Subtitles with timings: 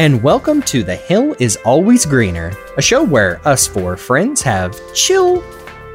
[0.00, 4.40] Hello, and welcome to The Hill is Always Greener, a show where us four friends
[4.40, 5.44] have chill,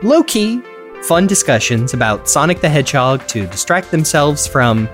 [0.03, 0.61] low key,
[1.01, 4.87] fun discussions about Sonic the Hedgehog to distract themselves from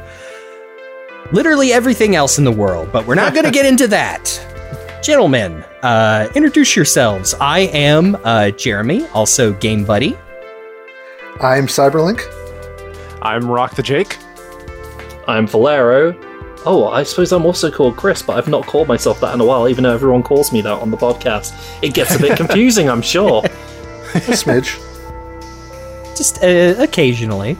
[1.33, 2.89] literally everything else in the world.
[2.93, 4.39] But we're not going to get into that.
[5.03, 7.33] Gentlemen, uh, introduce yourselves.
[7.33, 10.17] I am uh, Jeremy, also Game Buddy.
[11.41, 12.21] I'm Cyberlink.
[13.21, 14.17] I'm Rock the Jake.
[15.27, 16.30] I'm Valero.
[16.65, 19.45] Oh, I suppose I'm also called Chris, but I've not called myself that in a
[19.45, 21.53] while, even though everyone calls me that on the podcast.
[21.81, 23.43] It gets a bit confusing, I'm sure.
[23.45, 24.77] A smidge.
[26.15, 27.57] Just uh, occasionally.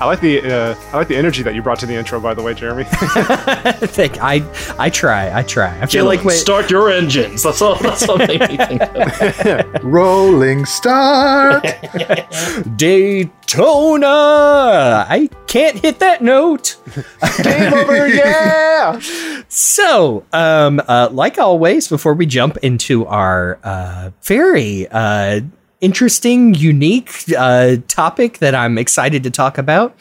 [0.00, 2.32] I like the uh, I like the energy that you brought to the intro, by
[2.32, 2.84] the way, Jeremy.
[2.88, 4.42] Think I
[4.78, 5.78] I try I try.
[5.78, 7.42] I feel like Dylan, start your engines.
[7.42, 7.76] That's all.
[7.76, 9.84] That's what made me think of.
[9.84, 11.64] Rolling start.
[12.76, 14.06] Daytona.
[15.06, 16.76] I can't hit that note.
[17.42, 18.98] Game over, yeah.
[19.48, 25.40] So, um, uh, like always, before we jump into our uh, very uh,
[25.80, 29.94] interesting, unique uh, topic that I'm excited to talk about,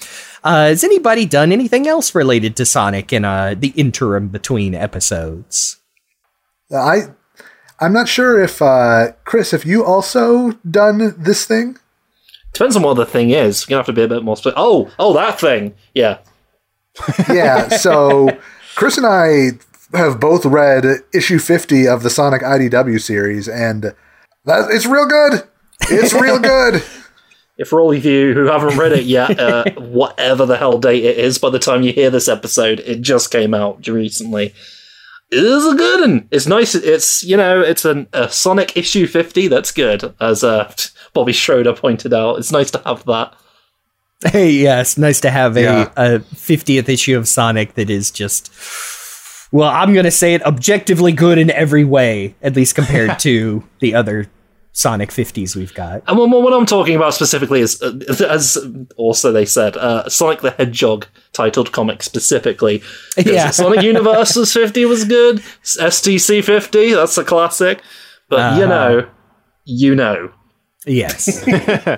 [0.43, 5.77] uh, has anybody done anything else related to Sonic in uh, the interim between episodes?
[6.73, 7.07] I
[7.79, 11.77] I'm not sure if uh, Chris, have you also done this thing?
[12.53, 13.63] Depends on what the thing is.
[13.63, 14.59] You're gonna have to be a bit more specific.
[14.59, 15.75] Oh, oh, that thing.
[15.93, 16.19] Yeah.
[17.29, 17.69] Yeah.
[17.69, 18.37] So
[18.75, 19.51] Chris and I
[19.97, 23.93] have both read issue 50 of the Sonic IDW series, and
[24.45, 25.43] that it's real good.
[25.81, 26.83] It's real good.
[27.57, 31.03] If for all of you who haven't read it yet, uh, whatever the hell date
[31.03, 34.53] it is, by the time you hear this episode, it just came out recently.
[35.31, 36.27] It is a good one.
[36.31, 36.73] It's nice.
[36.73, 39.47] It's you know, it's an, a Sonic issue fifty.
[39.47, 40.73] That's good, as uh,
[41.13, 42.37] Bobby Schroeder pointed out.
[42.37, 43.35] It's nice to have that.
[44.25, 45.89] Hey, yes, nice to have a, Yeah.
[45.95, 48.51] a 50th issue of Sonic that is just,
[49.49, 53.63] well, I'm going to say it objectively good in every way, at least compared to
[53.79, 54.27] the other
[54.79, 56.03] Sonic 50s we've got.
[56.07, 58.57] And what, what I'm talking about specifically is, uh, as
[58.95, 62.81] also they said, uh, Sonic the Hedgehog titled comic specifically.
[63.17, 63.49] Yeah.
[63.49, 65.39] Sonic Universes 50 was good.
[65.63, 67.81] STC 50, that's a classic.
[68.29, 68.69] But you Uh-huh.
[68.69, 69.09] know,
[69.65, 70.31] you know.
[70.85, 71.43] Yes.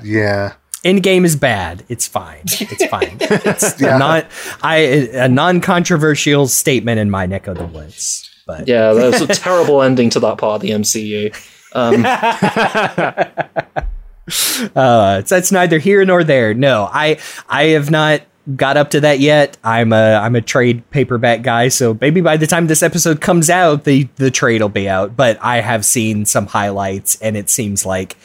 [0.03, 0.53] yeah.
[0.83, 1.83] Endgame is bad.
[1.87, 2.41] It's fine.
[2.45, 3.17] It's fine.
[3.21, 3.99] It's Yeah.
[3.99, 4.25] not
[4.63, 4.77] I
[5.13, 8.27] a non-controversial statement in my neck of the woods.
[8.47, 11.31] But Yeah, there's a terrible ending to that part of the MCU.
[11.73, 12.05] Um,
[14.75, 16.53] uh, it's, that's neither here nor there.
[16.53, 17.17] No, I
[17.49, 18.21] I have not
[18.55, 19.57] got up to that yet.
[19.63, 23.49] I'm a I'm a trade paperback guy, so maybe by the time this episode comes
[23.49, 25.15] out, the the trade will be out.
[25.15, 28.17] But I have seen some highlights, and it seems like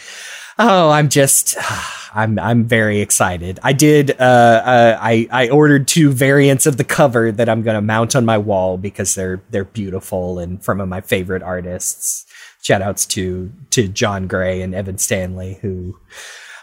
[0.59, 1.57] oh, I'm just
[2.15, 3.61] I'm I'm very excited.
[3.63, 7.83] I did uh, uh I I ordered two variants of the cover that I'm gonna
[7.83, 12.26] mount on my wall because they're they're beautiful and from my favorite artists.
[12.67, 15.97] Shout outs to to Jon Gray and Evan Stanley who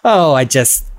[0.03, 0.91] oh I just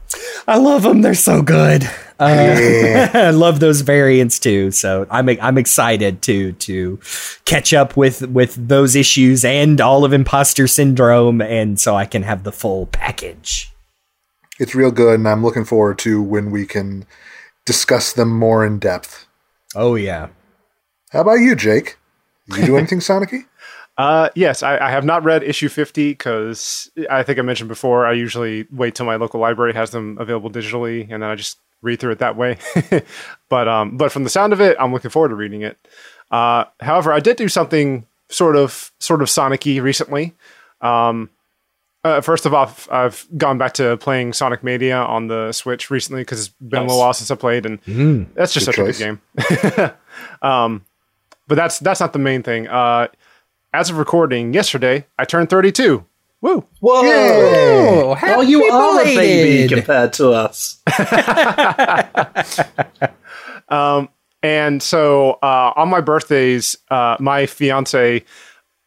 [0.48, 1.03] I love them.
[1.03, 1.84] They're so good.
[2.19, 4.70] Uh, I love those variants too.
[4.70, 6.98] So I'm I'm excited to to
[7.44, 12.22] catch up with with those issues and all of Imposter Syndrome, and so I can
[12.22, 13.75] have the full package.
[14.59, 17.04] It's real good, and I'm looking forward to when we can
[17.66, 19.26] discuss them more in depth.
[19.75, 20.28] Oh yeah.
[21.10, 21.98] How about you, Jake?
[22.47, 23.44] You do anything Sonic-y?
[23.97, 28.06] Uh, yes, I, I have not read issue 50 because I think I mentioned before,
[28.06, 31.59] I usually wait till my local library has them available digitally and then I just
[31.81, 32.59] read through it that way.
[33.49, 35.78] but, um, but from the sound of it, I'm looking forward to reading it.
[36.31, 40.34] Uh, however, I did do something sort of, sort of Sonic-y recently.
[40.80, 41.30] Um,
[42.03, 46.21] uh, first of all, I've gone back to playing Sonic Mania on the Switch recently
[46.21, 47.80] because it's been a little while since I played, and
[48.34, 49.01] that's just such choice.
[49.01, 49.91] a good game.
[50.42, 50.84] um,
[51.48, 52.68] but that's that's not the main thing.
[52.68, 53.09] Uh,
[53.74, 56.04] as of recording yesterday, I turned 32.
[56.41, 56.65] Woo!
[56.78, 57.03] whoa!
[57.03, 60.80] Oh, Oh, you are a baby compared to us.
[64.44, 68.22] And so uh, on my birthdays, uh, my fiance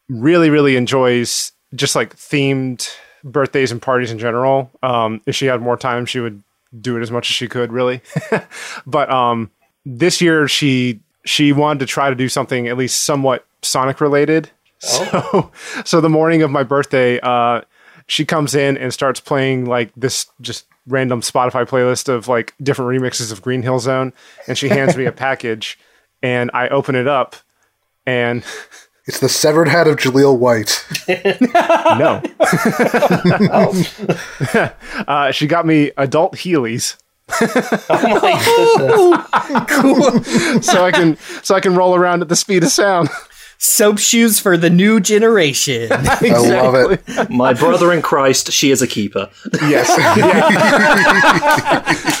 [0.08, 2.88] really, really enjoys just like themed
[3.24, 4.70] birthdays and parties in general.
[4.82, 6.42] Um, if she had more time, she would
[6.80, 8.00] do it as much as she could, really.
[8.86, 9.50] but um,
[9.84, 14.50] this year, she she wanted to try to do something at least somewhat Sonic related.
[14.78, 15.50] So,
[15.84, 17.62] so the morning of my birthday, uh,
[18.06, 22.90] she comes in and starts playing like this just random Spotify playlist of like different
[22.90, 24.12] remixes of Green Hill Zone,
[24.46, 25.78] and she hands me a package,
[26.22, 27.36] and I open it up,
[28.06, 28.42] and
[29.08, 30.84] It's the severed head of Jaleel White.
[31.98, 32.20] no,
[35.08, 36.96] uh, she got me adult Heelys.
[37.88, 40.66] Oh my goodness.
[40.66, 43.08] so I can so I can roll around at the speed of sound.
[43.60, 45.88] Soap shoes for the new generation.
[45.92, 47.28] I love it.
[47.28, 49.28] My brother in Christ, she is a keeper.
[49.62, 49.92] Yes.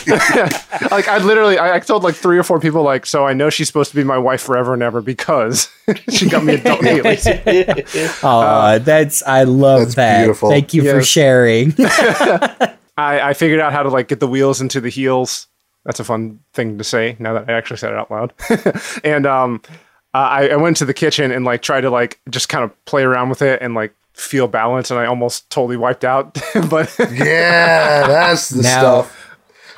[0.06, 0.88] Yeah.
[0.90, 3.50] like I literally, I, I told like three or four people, like, so I know
[3.50, 5.70] she's supposed to be my wife forever and ever because
[6.10, 8.24] she got me adult Heelys.
[8.24, 10.18] Aw, that's I love That's that.
[10.24, 10.50] beautiful.
[10.50, 11.72] Thank you for sharing.
[11.78, 12.68] I,
[12.98, 15.46] I figured out how to like get the wheels into the heels.
[15.84, 18.32] That's a fun thing to say now that I actually said it out loud.
[19.04, 19.62] and um,
[20.14, 22.84] uh, I, I went to the kitchen and like tried to like just kind of
[22.84, 26.34] play around with it and like feel balance, and I almost totally wiped out.
[26.70, 29.24] but Yeah, that's the Now- stuff.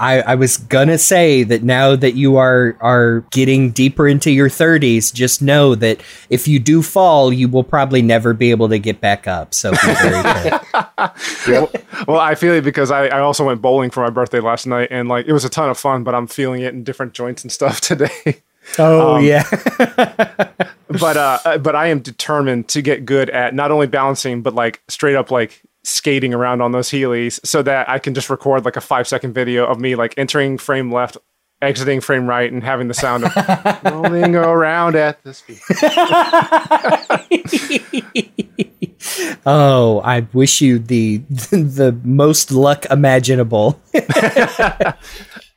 [0.03, 4.49] I, I was gonna say that now that you are are getting deeper into your
[4.49, 6.00] thirties, just know that
[6.31, 9.53] if you do fall, you will probably never be able to get back up.
[9.53, 11.53] So be very careful.
[11.53, 11.85] Yep.
[12.09, 14.88] well, I feel it because I, I also went bowling for my birthday last night,
[14.91, 16.03] and like it was a ton of fun.
[16.03, 18.41] But I'm feeling it in different joints and stuff today.
[18.78, 19.44] Oh yeah.
[20.88, 24.82] but uh, but I am determined to get good at not only balancing, but like
[24.88, 28.76] straight up like skating around on those Heelys, so that I can just record like
[28.76, 31.17] a five second video of me like entering frame left,
[31.62, 35.61] exiting frame right, and having the sound of rolling around at the speed.
[39.46, 41.19] oh, I wish you the
[41.50, 43.81] the most luck imaginable.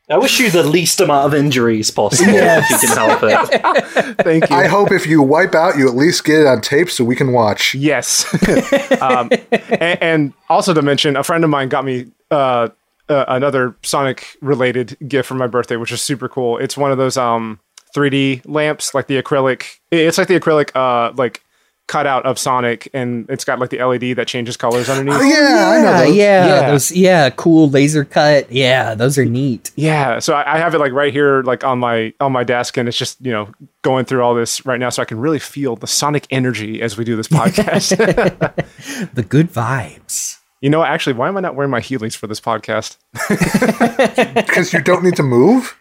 [0.09, 4.17] I wish you the least amount of injuries possible if you can help it.
[4.23, 4.55] Thank you.
[4.55, 7.15] I hope if you wipe out, you at least get it on tape so we
[7.15, 7.73] can watch.
[7.73, 8.25] Yes.
[9.01, 12.67] um, and, and also to mention, a friend of mine got me uh,
[13.07, 16.57] uh, another Sonic related gift for my birthday, which is super cool.
[16.57, 17.61] It's one of those um,
[17.95, 19.79] 3D lamps, like the acrylic.
[19.89, 21.43] It's like the acrylic, uh, like
[21.87, 25.19] cutout of Sonic, and it's got like the LED that changes colors underneath.
[25.19, 26.15] Oh, yeah, I know yeah, those.
[26.15, 26.71] yeah, Yeah.
[26.71, 28.51] those yeah, cool laser cut.
[28.51, 29.71] Yeah, those are neat.
[29.75, 32.77] Yeah, so I, I have it like right here, like on my on my desk,
[32.77, 33.49] and it's just you know
[33.81, 36.97] going through all this right now, so I can really feel the Sonic energy as
[36.97, 37.97] we do this podcast.
[39.13, 40.37] The good vibes.
[40.61, 42.97] you know, actually, why am I not wearing my Heelys for this podcast?
[44.35, 45.77] Because you don't need to move.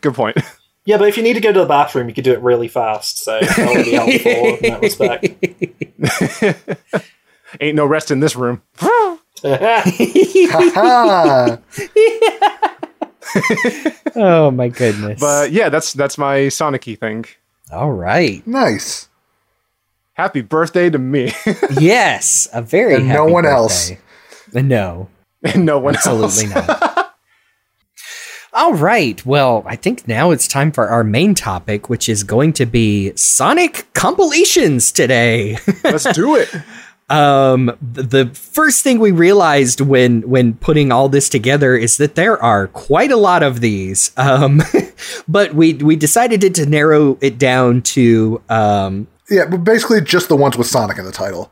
[0.00, 0.36] Good point.
[0.88, 2.66] Yeah, but if you need to go to the bathroom, you could do it really
[2.66, 3.18] fast.
[3.18, 4.80] So that would be helpful in that
[6.80, 7.14] respect.
[7.60, 8.62] Ain't no rest in this room.
[14.16, 15.20] Oh my goodness.
[15.20, 17.26] But yeah, that's that's my Sonic-y thing.
[17.70, 18.44] All right.
[18.46, 19.10] nice.
[20.14, 21.32] Happy birthday to me.
[21.78, 23.90] Yes, a very And no happy one else.
[24.56, 25.10] Uh, no,
[25.44, 26.06] and no one else.
[26.06, 26.97] absolutely not.
[28.58, 29.24] All right.
[29.24, 33.12] Well, I think now it's time for our main topic, which is going to be
[33.14, 35.58] Sonic compilations today.
[35.84, 36.52] Let's do it.
[37.08, 42.36] um the first thing we realized when when putting all this together is that there
[42.42, 44.60] are quite a lot of these um
[45.28, 50.28] but we we decided to, to narrow it down to um Yeah, but basically just
[50.28, 51.50] the ones with Sonic in the title.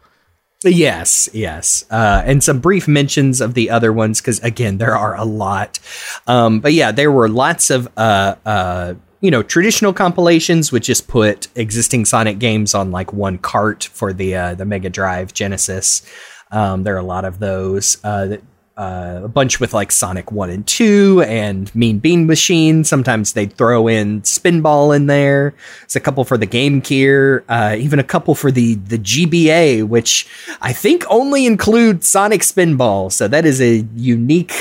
[0.65, 5.15] Yes, yes, uh, and some brief mentions of the other ones because again, there are
[5.15, 5.79] a lot.
[6.27, 11.09] Um, but yeah, there were lots of uh, uh, you know traditional compilations, which just
[11.09, 16.03] put existing Sonic games on like one cart for the uh, the Mega Drive Genesis.
[16.51, 17.99] Um, there are a lot of those.
[18.03, 18.39] Uh,
[18.77, 22.85] uh, a bunch with like Sonic 1 and 2 and Mean Bean Machine.
[22.85, 25.55] Sometimes they'd throw in Spinball in there.
[25.81, 29.85] There's a couple for the Game Gear, uh, even a couple for the, the GBA,
[29.89, 30.29] which
[30.61, 33.11] I think only include Sonic Spinball.
[33.11, 34.53] So that is a unique.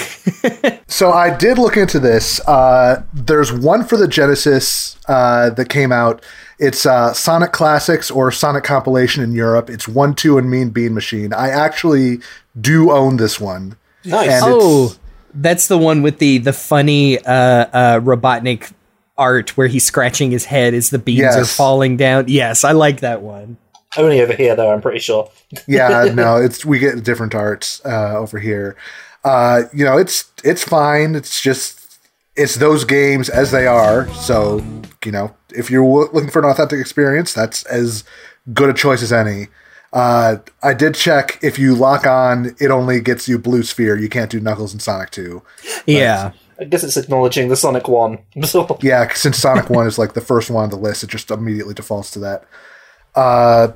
[0.88, 2.40] So I did look into this.
[2.48, 6.24] Uh, there's one for the Genesis uh, that came out.
[6.58, 9.70] It's uh, Sonic Classics or Sonic Compilation in Europe.
[9.70, 11.34] It's one, two, and Mean Bean Machine.
[11.34, 12.20] I actually
[12.60, 13.76] do own this one.
[14.06, 14.30] Nice.
[14.30, 14.96] And oh,
[15.34, 18.72] that's the one with the, the funny uh, uh, Robotnik
[19.18, 22.26] art where he's scratching his head as the beans are falling down.
[22.28, 23.58] Yes, I like that one.
[23.98, 25.32] Only over here, though, I'm pretty sure.
[25.68, 28.76] yeah, no, it's we get different arts uh, over here.
[29.24, 31.16] Uh, you know, it's it's fine.
[31.16, 32.00] It's just
[32.36, 34.08] it's those games as they are.
[34.16, 34.64] So
[35.04, 38.04] you know, if you're w- looking for an authentic experience, that's as
[38.54, 39.48] good a choice as any.
[39.94, 41.40] Uh, I did check.
[41.42, 43.98] If you lock on, it only gets you Blue Sphere.
[43.98, 45.42] You can't do Knuckles and Sonic Two.
[45.86, 46.32] Yeah.
[46.60, 48.20] I guess it's acknowledging the Sonic one.
[48.82, 51.74] Yeah, since Sonic One is like the first one on the list, it just immediately
[51.74, 52.46] defaults to that.
[53.14, 53.74] Uh,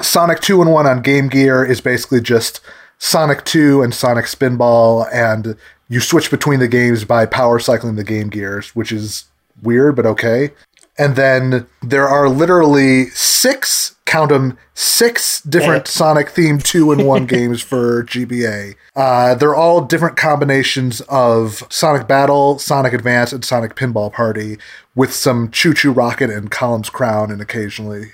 [0.00, 2.60] Sonic Two and One on Game Gear is basically just
[2.98, 5.56] Sonic Two and Sonic Spinball, and
[5.88, 9.24] you switch between the games by power cycling the Game Gears, which is
[9.62, 10.50] weird but okay.
[10.98, 17.26] And then there are literally six count them six different Sonic themed two in one
[17.36, 18.74] games for GBA.
[18.96, 24.58] Uh, they're all different combinations of Sonic Battle, Sonic Advance, and Sonic Pinball Party,
[24.94, 28.12] with some ChuChu Rocket and Columns Crown, and occasionally.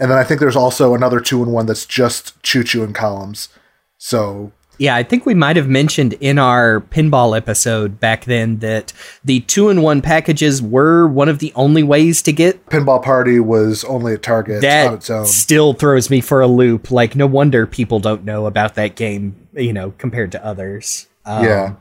[0.00, 2.94] And then I think there's also another two in one that's just Choo Choo and
[2.94, 3.48] Columns.
[3.96, 8.92] So Yeah, I think we might have mentioned in our pinball episode back then that
[9.24, 13.38] the two in one packages were one of the only ways to get Pinball Party
[13.40, 14.88] was only at Target that.
[14.88, 15.26] on its own.
[15.26, 16.90] Still throws me for a loop.
[16.90, 21.06] Like, no wonder people don't know about that game, you know, compared to others.
[21.24, 21.74] Um, yeah.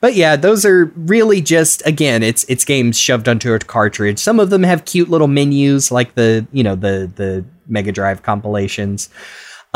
[0.00, 4.18] But yeah, those are really just again, it's it's games shoved onto a cartridge.
[4.18, 8.22] Some of them have cute little menus, like the you know the the Mega Drive
[8.22, 9.08] compilations.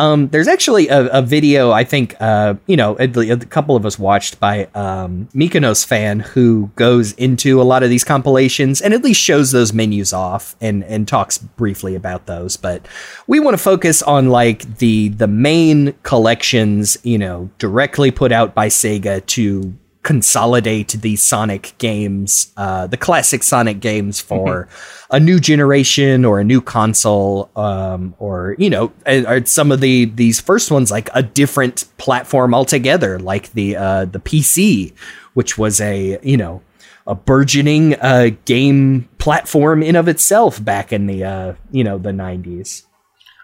[0.00, 3.85] Um, there's actually a, a video I think uh, you know a, a couple of
[3.85, 8.95] us watched by um, Mykonos fan who goes into a lot of these compilations and
[8.95, 12.57] at least shows those menus off and and talks briefly about those.
[12.57, 12.88] But
[13.26, 18.54] we want to focus on like the the main collections, you know, directly put out
[18.54, 24.69] by Sega to consolidate the Sonic games, uh, the classic Sonic games for
[25.11, 30.07] a new generation or a new console, um, or you know, or some of the
[30.07, 34.95] these first ones like a different platform altogether, like the uh, the PC,
[35.35, 36.62] which was a you know
[37.07, 42.12] a burgeoning uh, game platform in of itself back in the uh, you know the
[42.12, 42.87] nineties.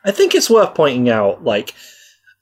[0.06, 1.74] I think it's worth pointing out, like,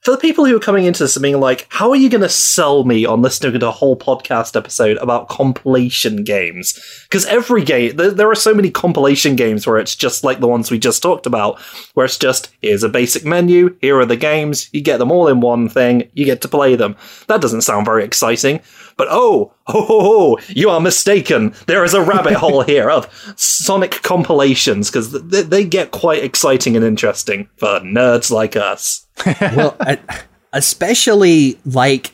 [0.05, 2.21] for the people who are coming into this and being like, how are you going
[2.21, 6.79] to sell me on listening to a whole podcast episode about compilation games?
[7.09, 10.47] Because every game, there, there are so many compilation games where it's just like the
[10.47, 11.59] ones we just talked about,
[11.95, 15.27] where it's just, here's a basic menu, here are the games, you get them all
[15.27, 16.95] in one thing, you get to play them.
[17.25, 18.59] That doesn't sound very exciting.
[18.97, 21.55] But oh, oh, ho ho, you are mistaken.
[21.65, 26.75] There is a rabbit hole here of Sonic compilations because th- they get quite exciting
[26.75, 29.04] and interesting for nerds like us.
[29.25, 29.77] Well,
[30.53, 32.11] especially like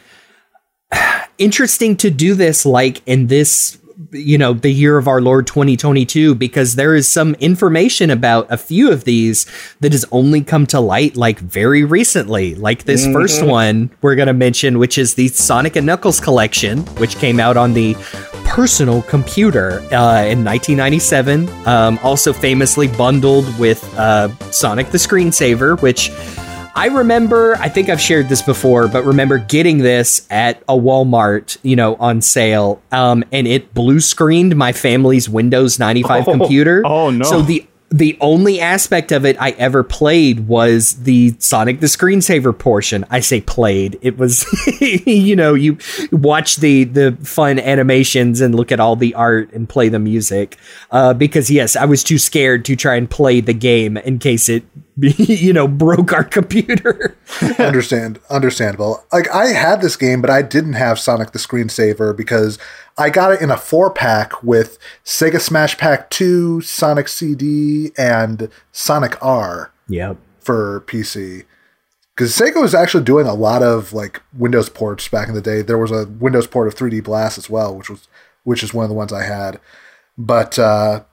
[1.37, 3.77] interesting to do this like in this
[4.11, 8.57] you know the year of our lord 2022 because there is some information about a
[8.57, 9.45] few of these
[9.79, 12.55] that has only come to light like very recently.
[12.55, 16.79] Like this first one we're going to mention which is the sonic and knuckles collection
[16.97, 17.95] which came out on the
[18.45, 26.11] personal computer uh, in 1997 um, also famously bundled with uh, sonic the screensaver which
[26.73, 31.57] I remember, I think I've shared this before, but remember getting this at a Walmart,
[31.63, 36.81] you know, on sale, um, and it blue screened my family's Windows 95 Oh, computer.
[36.85, 37.25] oh, no.
[37.25, 42.57] So the the only aspect of it I ever played was the Sonic the Screensaver
[42.57, 43.05] portion.
[43.09, 43.99] I say played.
[44.01, 44.45] It was
[44.79, 45.77] you know, you
[46.11, 50.57] watch the the fun animations and look at all the art and play the music.
[50.89, 54.47] Uh, because yes, I was too scared to try and play the game in case
[54.47, 54.63] it
[54.97, 57.17] you know, broke our computer.
[57.59, 59.03] Understand, understandable.
[59.11, 62.59] Like I had this game, but I didn't have Sonic the Screensaver because
[63.01, 68.49] I got it in a four pack with Sega Smash Pack Two, Sonic CD, and
[68.71, 70.17] Sonic R yep.
[70.39, 71.45] for PC.
[72.15, 75.61] Because Sega was actually doing a lot of like Windows ports back in the day.
[75.61, 78.07] There was a Windows port of 3D Blast as well, which was
[78.43, 79.59] which is one of the ones I had.
[80.17, 81.03] But uh,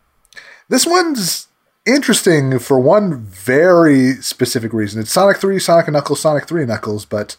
[0.69, 1.49] this one's
[1.87, 5.01] interesting for one very specific reason.
[5.01, 7.37] It's Sonic 3, Sonic and Knuckles, Sonic 3 and Knuckles, but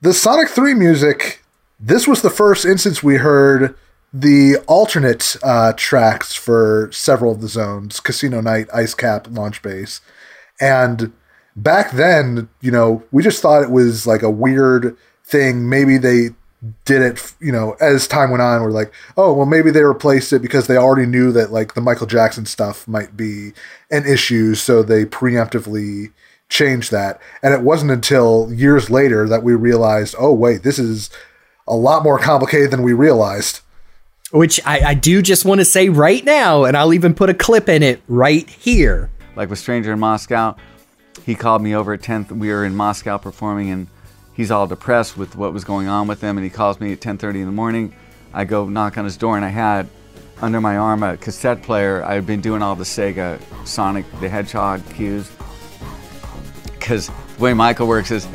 [0.00, 1.43] the Sonic 3 music,
[1.80, 3.74] this was the first instance we heard
[4.12, 10.00] the alternate uh, tracks for several of the zones Casino Night, Ice Cap, Launch Base.
[10.60, 11.12] And
[11.56, 15.68] back then, you know, we just thought it was like a weird thing.
[15.68, 16.30] Maybe they
[16.84, 20.32] did it, you know, as time went on, we're like, oh, well, maybe they replaced
[20.32, 23.52] it because they already knew that like the Michael Jackson stuff might be
[23.90, 24.54] an issue.
[24.54, 26.12] So they preemptively
[26.48, 27.20] changed that.
[27.42, 31.10] And it wasn't until years later that we realized, oh, wait, this is
[31.66, 33.60] a lot more complicated than we realized.
[34.30, 37.34] Which I, I do just want to say right now, and I'll even put a
[37.34, 39.10] clip in it right here.
[39.36, 40.56] like with Stranger in Moscow,
[41.24, 42.32] he called me over at 10th.
[42.32, 43.86] We were in Moscow performing, and
[44.34, 46.36] he's all depressed with what was going on with him.
[46.36, 47.94] And he calls me at 10:30 in the morning.
[48.32, 49.88] I go knock on his door, and I had
[50.42, 52.04] under my arm a cassette player.
[52.04, 55.30] I had been doing all the Sega Sonic the Hedgehog cues.
[56.72, 58.26] Because the way Michael works is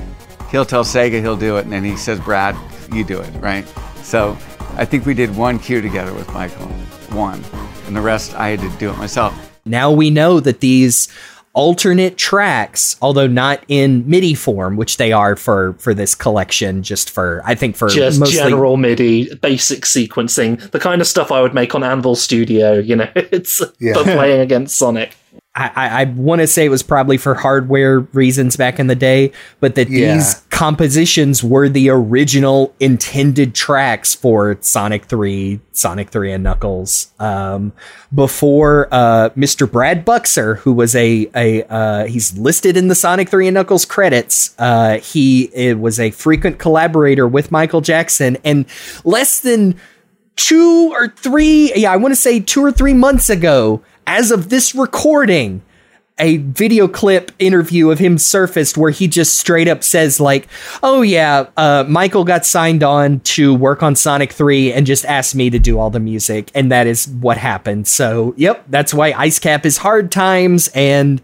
[0.49, 2.55] he'll tell Sega he'll do it, and then he says, Brad,
[2.93, 3.67] you do it, right?
[4.03, 4.37] So
[4.75, 6.67] I think we did one cue together with Michael,
[7.15, 7.43] one.
[7.87, 9.33] And the rest I had to do it myself.
[9.65, 11.07] Now we know that these
[11.53, 17.09] alternate tracks, although not in MIDI form, which they are for for this collection, just
[17.09, 21.41] for I think for Just mostly general MIDI, basic sequencing, the kind of stuff I
[21.41, 23.95] would make on Anvil Studio, you know, it's Yeah.
[23.95, 25.15] for playing against Sonic.
[25.59, 29.31] I, I want to say it was probably for hardware reasons back in the day,
[29.59, 30.13] but that Yeah.
[30.15, 37.11] these compositions were the original intended tracks for Sonic 3, Sonic 3 and Knuckles.
[37.19, 37.73] Um,
[38.13, 39.69] before uh, Mr.
[39.69, 43.85] Brad Buxer, who was a, a uh, he's listed in the Sonic 3 and Knuckles
[43.85, 48.65] credits, uh, he it was a frequent collaborator with Michael Jackson, and
[49.03, 49.75] less than
[50.35, 54.49] two or three, yeah, I want to say two or three months ago, as of
[54.49, 55.61] this recording,
[56.17, 60.47] a video clip interview of him surfaced where he just straight up says like,
[60.81, 65.35] "Oh yeah, uh, Michael got signed on to work on Sonic 3 and just asked
[65.35, 69.13] me to do all the music, and that is what happened." So, yep, that's why
[69.15, 71.21] Ice Cap is Hard Times, and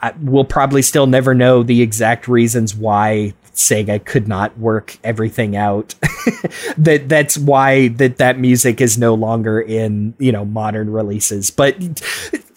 [0.00, 5.56] I, we'll probably still never know the exact reasons why Sega could not work everything
[5.56, 5.94] out.
[6.78, 11.76] that that's why that that music is no longer in you know modern releases, but.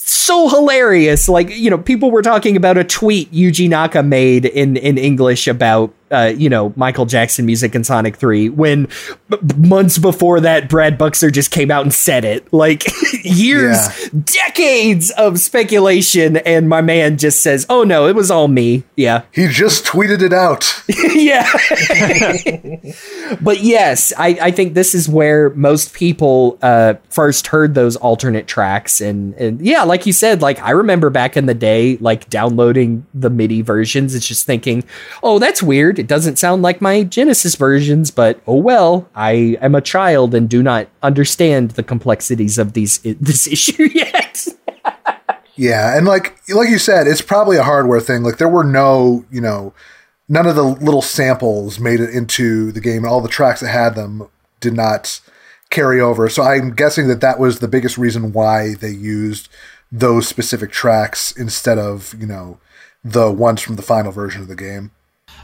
[0.08, 1.28] So hilarious!
[1.28, 5.48] Like you know, people were talking about a tweet Yuji Naka made in in English
[5.48, 8.50] about uh, you know Michael Jackson music in Sonic Three.
[8.50, 8.88] When
[9.30, 12.52] b- months before that, Brad Buxer just came out and said it.
[12.54, 12.84] Like
[13.24, 13.78] years,
[14.14, 14.22] Yeah.
[14.48, 19.24] decades of speculation, and my man just says, "Oh no, it was all me." Yeah,
[19.32, 20.84] He just tweeted it out.
[21.16, 21.46] yeah.
[23.42, 28.48] but yes, I, I think this is where most people uh, first heard those alternate
[28.48, 32.30] tracks, and and yeah, like you said, like I remember back in the day, like
[32.30, 34.16] downloading the MIDI versions.
[34.16, 34.84] It's just thinking,
[35.24, 36.05] oh, that's weird.
[36.06, 39.10] It doesn't sound like my Genesis versions, but oh well.
[39.16, 44.46] I am a child and do not understand the complexities of these this issue yet.
[45.56, 48.22] Yeah, and like like you said, it's probably a hardware thing.
[48.22, 49.74] Like there were no, you know,
[50.30, 53.70] none of the little samples made it into the game, and all the tracks that
[53.70, 54.30] had them
[54.60, 55.20] did not
[55.72, 56.30] carry over.
[56.30, 59.50] So I'm guessing that that was the biggest reason why they used
[59.92, 62.60] those specific tracks instead of you know
[63.04, 64.92] the ones from the final version of the game.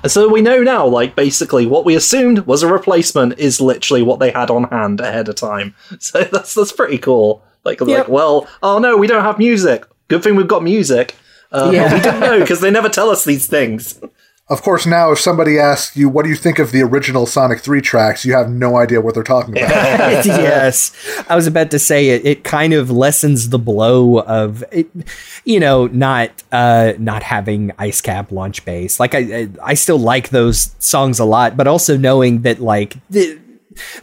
[0.04, 4.02] And so we know now, like, basically what we assumed was a replacement is literally
[4.02, 5.76] what they had on hand ahead of time.
[6.00, 7.44] So that's that's pretty cool.
[7.64, 7.88] Like, Yep.
[7.88, 9.86] like well, oh no, we don't have music.
[10.08, 11.16] Good thing we've got music.
[11.52, 11.94] Uh, Yeah.
[11.94, 14.00] We didn't know because they never tell us these things.
[14.52, 17.62] Of course, now if somebody asks you, "What do you think of the original Sonic
[17.62, 19.70] Three tracks?" you have no idea what they're talking about.
[20.26, 20.92] yes,
[21.30, 22.26] I was about to say it.
[22.26, 24.90] It kind of lessens the blow of, it,
[25.46, 29.00] you know, not uh, not having Ice Cap launch base.
[29.00, 32.98] Like I, I, I still like those songs a lot, but also knowing that like
[33.10, 33.40] the.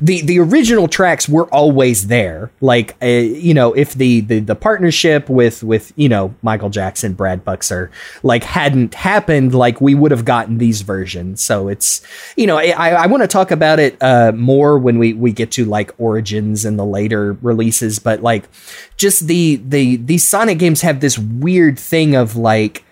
[0.00, 2.50] The the original tracks were always there.
[2.61, 7.12] Like uh, you know, if the, the the partnership with with you know Michael Jackson,
[7.14, 7.90] Brad Buxer,
[8.22, 11.42] like hadn't happened, like we would have gotten these versions.
[11.42, 12.02] So it's
[12.37, 15.50] you know, I I want to talk about it uh, more when we we get
[15.52, 18.48] to like Origins and the later releases, but like
[18.96, 22.85] just the the these Sonic games have this weird thing of like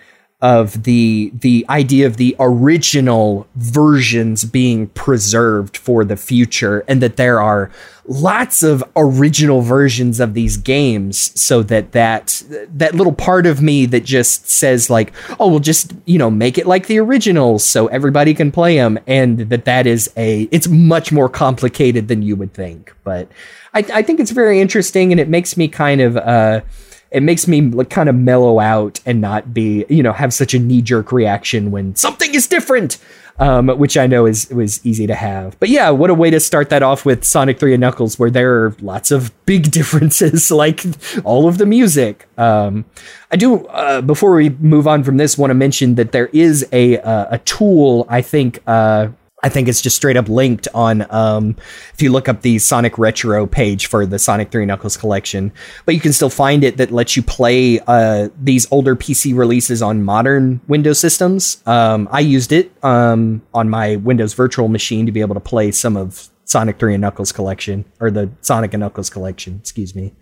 [0.46, 7.16] of the the idea of the original versions being preserved for the future and that
[7.16, 7.68] there are
[8.04, 13.86] lots of original versions of these games so that that that little part of me
[13.86, 17.88] that just says like oh we'll just you know make it like the originals so
[17.88, 22.36] everybody can play them and that that is a it's much more complicated than you
[22.36, 22.94] would think.
[23.02, 23.28] But
[23.74, 26.60] i, I think it's very interesting and it makes me kind of uh
[27.10, 30.54] it makes me like kind of mellow out and not be you know have such
[30.54, 32.98] a knee jerk reaction when something is different
[33.38, 35.58] um, which I know is was easy to have.
[35.60, 38.30] But yeah, what a way to start that off with Sonic 3 and Knuckles, where
[38.30, 40.84] there are lots of big differences, like
[41.24, 42.26] all of the music.
[42.38, 42.84] Um,
[43.30, 46.66] I do uh, before we move on from this, want to mention that there is
[46.72, 48.62] a uh, a tool I think.
[48.66, 49.08] Uh,
[49.42, 51.56] I think it's just straight up linked on um,
[51.92, 55.52] if you look up the Sonic Retro page for the Sonic 3 Knuckles collection.
[55.84, 59.82] But you can still find it that lets you play uh, these older PC releases
[59.82, 61.62] on modern Windows systems.
[61.66, 65.70] Um, I used it um, on my Windows Virtual Machine to be able to play
[65.70, 70.14] some of Sonic 3 and Knuckles collection, or the Sonic and Knuckles collection, excuse me.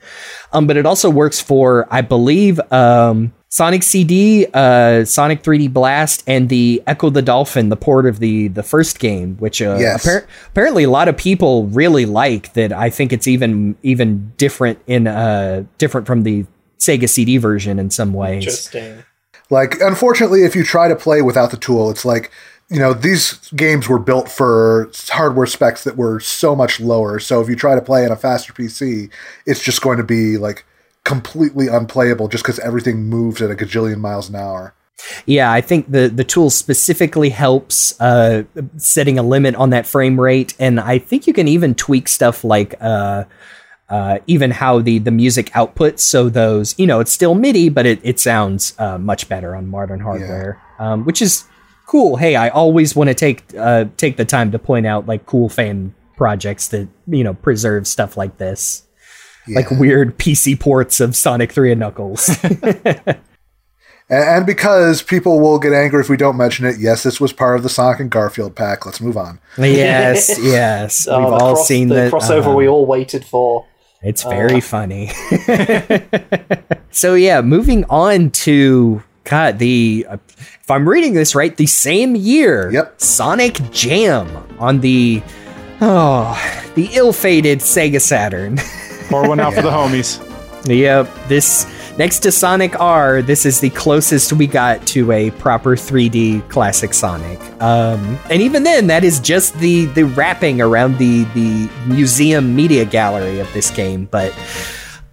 [0.52, 6.24] Um, but it also works for, I believe, um, Sonic CD, uh, Sonic 3D Blast,
[6.26, 10.04] and the Echo the Dolphin, the port of the the first game, which uh, Yes.
[10.04, 12.52] appar- apparently a lot of people really like.
[12.54, 16.46] That I think it's even even different in uh different from the
[16.80, 18.42] Sega CD version in some ways.
[18.42, 19.04] Interesting.
[19.50, 22.32] Like, unfortunately, if you try to play without the tool, it's like,
[22.70, 27.20] you know, these games were built for hardware specs that were so much lower.
[27.20, 29.10] So if you try to play on a faster PC,
[29.46, 30.64] it's just going to be like
[31.04, 34.74] completely unplayable just because everything moves at a gajillion miles an hour.
[35.26, 38.44] Yeah, I think the the tool specifically helps uh,
[38.76, 42.44] setting a limit on that frame rate, and I think you can even tweak stuff
[42.44, 43.24] like uh,
[43.88, 46.00] uh, even how the the music outputs.
[46.00, 49.68] So those, you know, it's still MIDI, but it it sounds uh, much better on
[49.68, 51.44] modern hardware, um, which is
[51.86, 52.16] cool.
[52.16, 55.48] Hey, I always want to take uh, take the time to point out like cool
[55.48, 58.84] fan projects that you know preserve stuff like this,
[59.48, 62.30] like weird PC ports of Sonic Three and Knuckles.
[64.10, 67.32] And, and because people will get angry if we don't mention it, yes, this was
[67.32, 68.84] part of the Sonic and Garfield pack.
[68.84, 69.40] Let's move on.
[69.56, 73.24] yes, yes, Oh, we've the all cross- seen the that crossover uh, we all waited
[73.24, 73.64] for.
[74.02, 75.08] It's very funny.
[76.90, 82.14] so yeah, moving on to God, the uh, if I'm reading this right, the same
[82.14, 83.00] year, Yep.
[83.00, 84.28] Sonic Jam
[84.58, 85.22] on the
[85.80, 86.38] oh
[86.74, 88.58] the ill-fated Sega Saturn.
[89.08, 90.20] Pour one out for the homies.
[90.66, 91.66] yep, this
[91.98, 96.94] next to Sonic R, this is the closest we got to a proper 3D classic
[96.94, 97.38] Sonic.
[97.62, 102.84] Um, and even then, that is just the the wrapping around the the museum media
[102.84, 104.32] gallery of this game, but.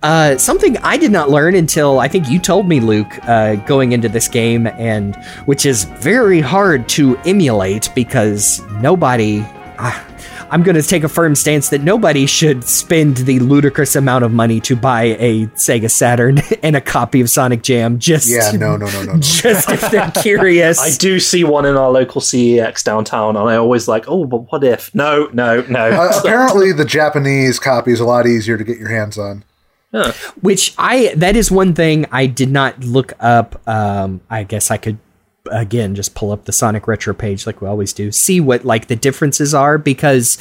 [0.04, 3.92] Uh, something I did not learn until I think you told me, Luke, uh, going
[3.92, 9.42] into this game, and which is very hard to emulate because nobody.
[9.78, 10.04] ah,
[10.52, 14.34] I'm going to take a firm stance that nobody should spend the ludicrous amount of
[14.34, 18.76] money to buy a Sega Saturn and a copy of Sonic Jam just Yeah, no,
[18.76, 19.20] no, no, no, no.
[19.22, 20.78] just if they're curious.
[20.78, 24.52] I do see one in our local CEX downtown, and I always like, oh, but
[24.52, 24.94] what if?
[24.94, 25.90] No, no, no.
[25.90, 29.46] Uh, apparently, the Japanese copy is a lot easier to get your hands on.
[30.42, 33.66] which I that is one thing I did not look up.
[33.70, 34.98] Um, I guess I could
[35.50, 38.88] again just pull up the Sonic Retro page like we always do, see what like
[38.88, 40.38] the differences are because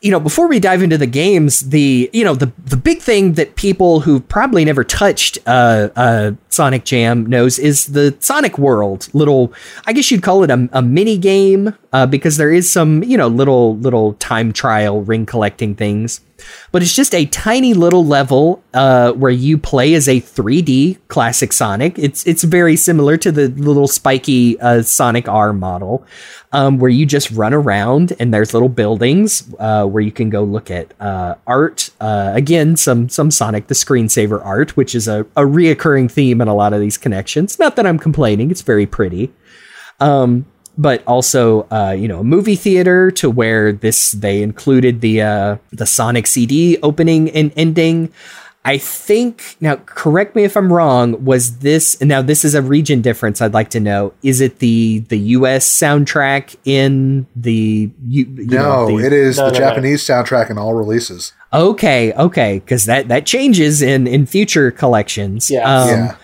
[0.00, 3.32] you know before we dive into the games, the you know the the big thing
[3.34, 9.08] that people who probably never touched uh, uh, Sonic Jam knows is the Sonic World
[9.14, 9.52] little.
[9.86, 13.16] I guess you'd call it a, a mini game uh, because there is some you
[13.16, 16.20] know little little time trial ring collecting things
[16.70, 21.50] but it's just a tiny little level uh, where you play as a 3D classic
[21.50, 21.98] Sonic.
[21.98, 26.04] It's it's very similar to the little spiky uh, Sonic R model,
[26.52, 30.44] um, where you just run around and there's little buildings uh, where you can go
[30.44, 31.88] look at uh, art.
[32.00, 36.48] Uh, again, some some Sonic the screensaver art, which is a, a reoccurring theme in
[36.48, 37.58] a lot of these connections.
[37.58, 39.32] Not that I'm complaining; it's very pretty
[40.78, 45.56] but also uh, you know a movie theater to where this they included the uh,
[45.72, 48.12] the Sonic CD opening and ending.
[48.64, 51.24] I think now correct me if I'm wrong.
[51.24, 53.40] Was this now this is a region difference?
[53.40, 54.12] I'd like to know.
[54.24, 55.64] Is it the the U.S.
[55.68, 59.64] soundtrack in the you, you know, No, the- it is No, the no, no.
[59.68, 61.32] Japanese soundtrack in all releases.
[61.52, 65.48] okay okay because that that changes in in future collections.
[65.48, 65.62] Yeah.
[65.62, 66.16] Um, yeah.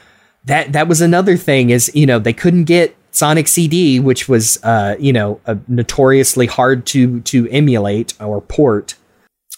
[0.46, 4.58] that that was another thing is you know they couldn't get Sonic CD, which was
[4.64, 8.96] uh, you know uh, notoriously hard to to emulate or port.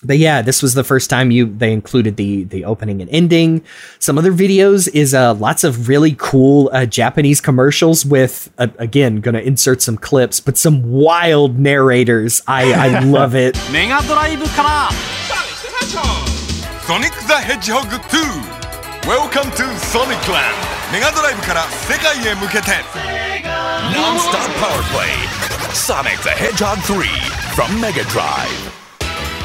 [0.02, 3.64] But yeah, this was the first time you they included the the opening and ending.
[3.98, 9.20] Some other videos is uh, lots of really cool uh, Japanese commercials with uh, again
[9.20, 12.42] gonna insert some clips, but some wild narrators.
[12.46, 13.56] I I love it.
[13.72, 14.44] Mega Drive
[16.84, 19.08] Sonic the Hedgehog 2.
[19.08, 20.83] Welcome to Sonic Land.
[20.94, 22.70] メガドライブから世界へ向けて。
[23.90, 25.10] Non-stop power play.
[25.74, 27.02] Sonic the Hedgehog 3
[27.56, 28.48] from メガドライ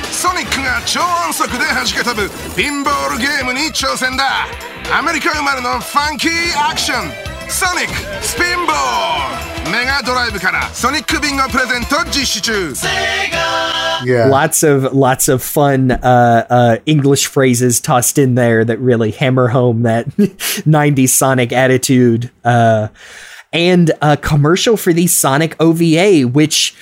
[0.05, 4.45] ブソニックが超音速で弾け飛ぶピンボールゲームに挑戦だ。
[4.95, 7.38] アメリカ生まれのファンキーアクション。
[7.48, 12.72] ソニックスピンボールメガドライブからソニックビンゴプレゼント実施中
[14.04, 14.26] Yeah.
[14.28, 19.48] lots of lots of fun uh, uh, English phrases tossed in there that really hammer
[19.48, 22.30] home that 90s Sonic attitude.
[22.44, 22.88] Uh,
[23.52, 26.74] and a commercial for the Sonic OVA, which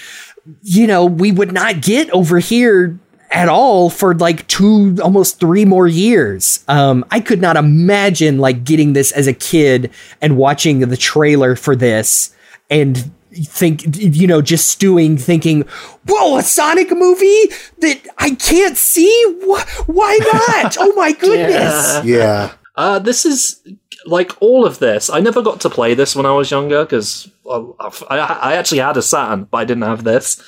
[0.62, 2.98] you know we would not get over here
[3.31, 8.63] at all for like two almost three more years um i could not imagine like
[8.63, 12.33] getting this as a kid and watching the trailer for this
[12.69, 15.61] and think you know just stewing thinking
[16.07, 17.43] whoa a sonic movie
[17.79, 22.53] that i can't see Wh- why not oh my goodness Yeah.
[22.75, 23.59] Uh, this is
[24.05, 25.09] like all of this.
[25.09, 28.97] I never got to play this when I was younger because I, I actually had
[28.97, 30.39] a Saturn, but I didn't have this.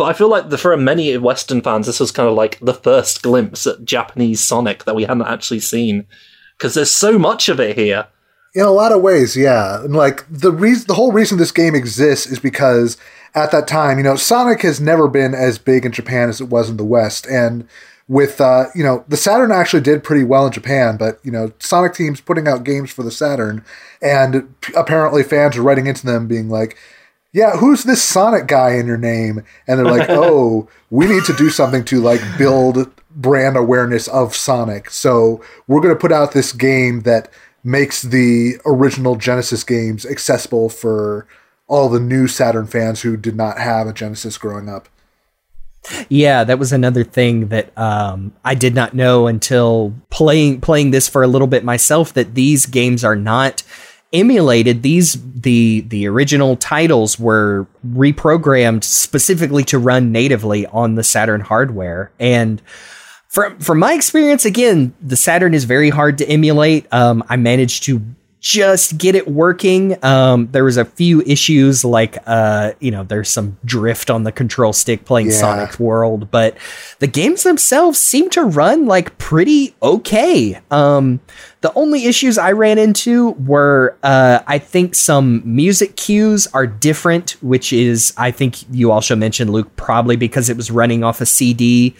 [0.00, 2.72] But I feel like the, for many Western fans, this was kind of like the
[2.72, 6.06] first glimpse at Japanese Sonic that we hadn't actually seen
[6.56, 8.06] because there's so much of it here.
[8.54, 9.84] In a lot of ways, yeah.
[9.84, 12.96] And like the reason, the whole reason this game exists is because
[13.34, 16.48] at that time, you know, Sonic has never been as big in Japan as it
[16.48, 17.68] was in the West, and
[18.08, 21.52] with uh, you know, the Saturn actually did pretty well in Japan, but you know,
[21.58, 23.62] Sonic teams putting out games for the Saturn,
[24.00, 26.78] and apparently fans are writing into them being like.
[27.32, 29.44] Yeah, who's this Sonic guy in your name?
[29.66, 34.34] And they're like, "Oh, we need to do something to like build brand awareness of
[34.34, 34.90] Sonic.
[34.90, 37.30] So we're going to put out this game that
[37.62, 41.26] makes the original Genesis games accessible for
[41.66, 44.88] all the new Saturn fans who did not have a Genesis growing up.
[46.08, 51.08] Yeah, that was another thing that um, I did not know until playing playing this
[51.08, 52.12] for a little bit myself.
[52.12, 53.62] That these games are not
[54.12, 54.82] emulated.
[54.82, 62.10] These the the original titles were reprogrammed specifically to run natively on the Saturn hardware,
[62.18, 62.60] and
[63.28, 66.92] from from my experience, again, the Saturn is very hard to emulate.
[66.92, 68.02] Um, I managed to
[68.40, 70.02] just get it working.
[70.02, 74.32] Um, there was a few issues like uh, you know, there's some drift on the
[74.32, 75.36] control stick playing Yeah.
[75.36, 76.56] Sonic World, but
[76.98, 80.58] the games themselves seem to run like pretty okay.
[80.70, 81.20] Um,
[81.60, 87.32] the only issues I ran into were uh, I think some music cues are different,
[87.42, 91.26] which is I think you also mentioned Luke probably because it was running off a
[91.26, 91.94] CD.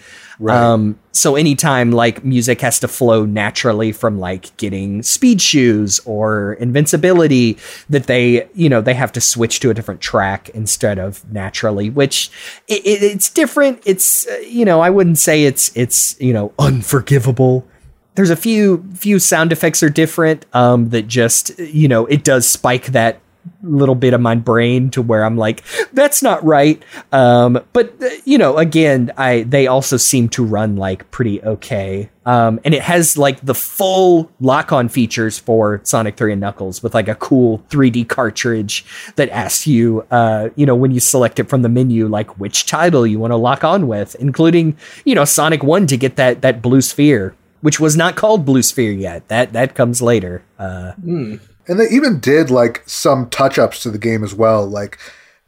[0.73, 6.53] Um, so anytime like music has to flow naturally from like getting speed shoes or
[6.53, 7.57] invincibility,
[7.89, 11.89] that they you know they have to switch to a different track instead of naturally,
[11.89, 12.31] which
[12.67, 13.81] it, it, it's different.
[13.85, 17.67] It's uh, you know I wouldn't say it's it's you know unforgivable.
[18.15, 22.47] There's a few few sound effects are different um, that just you know it does
[22.47, 23.19] spike that
[23.63, 26.81] little bit of my brain to where I'm like, that's not right.
[27.11, 32.09] Um, but uh, you know, again, I they also seem to run like pretty okay.
[32.25, 36.93] Um, and it has like the full lock-on features for Sonic 3 and Knuckles with
[36.93, 41.49] like a cool 3D cartridge that asks you, uh, you know, when you select it
[41.49, 45.25] from the menu, like which title you want to lock on with, including you know
[45.25, 47.35] Sonic 1 to get that that blue sphere.
[47.61, 49.27] Which was not called Blue Sphere yet.
[49.27, 50.41] That that comes later.
[50.57, 50.93] Uh,
[51.67, 54.65] And they even did like some touch ups to the game as well.
[54.65, 54.97] Like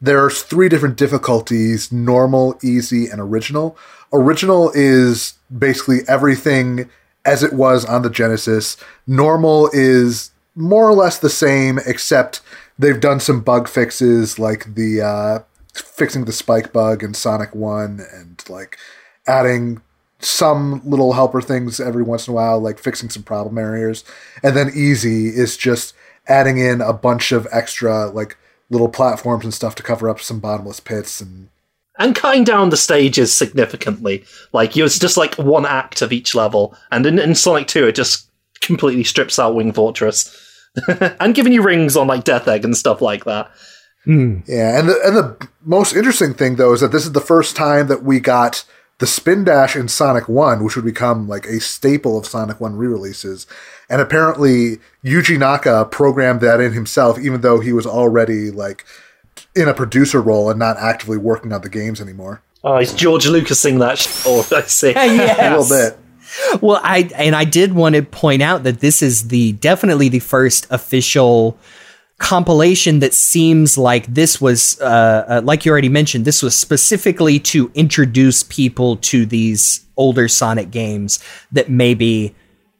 [0.00, 3.76] there's three different difficulties normal, easy, and original.
[4.12, 6.88] Original is basically everything
[7.24, 8.76] as it was on the Genesis.
[9.06, 12.40] Normal is more or less the same, except
[12.78, 15.38] they've done some bug fixes like the uh,
[15.72, 18.78] fixing the spike bug in Sonic 1 and like
[19.26, 19.80] adding
[20.20, 24.04] some little helper things every once in a while, like fixing some problem areas.
[24.42, 25.94] And then easy is just
[26.26, 28.36] adding in a bunch of extra like
[28.70, 31.48] little platforms and stuff to cover up some bottomless pits and
[31.98, 34.24] and cutting down the stages significantly.
[34.52, 37.94] Like it's just like one act of each level, and in, in Sonic Two, it
[37.94, 38.28] just
[38.60, 40.36] completely strips out Wing Fortress
[41.20, 43.50] and giving you rings on like Death Egg and stuff like that.
[44.04, 44.40] Hmm.
[44.46, 47.56] Yeah, and the and the most interesting thing though is that this is the first
[47.56, 48.64] time that we got
[48.98, 52.76] the spin dash in Sonic 1, which would become like a staple of Sonic 1
[52.76, 53.46] re-releases.
[53.88, 58.84] And apparently Yuji Naka programmed that in himself, even though he was already like
[59.54, 62.42] in a producer role and not actively working on the games anymore.
[62.62, 63.98] Oh, he's George Lucas Lucasing that.
[63.98, 64.92] Sh- oh, I see.
[64.96, 65.98] A little bit.
[66.62, 70.18] Well, I and I did want to point out that this is the definitely the
[70.18, 71.58] first official
[72.18, 77.38] compilation that seems like this was uh, uh, like you already mentioned this was specifically
[77.38, 82.34] to introduce people to these older Sonic games that maybe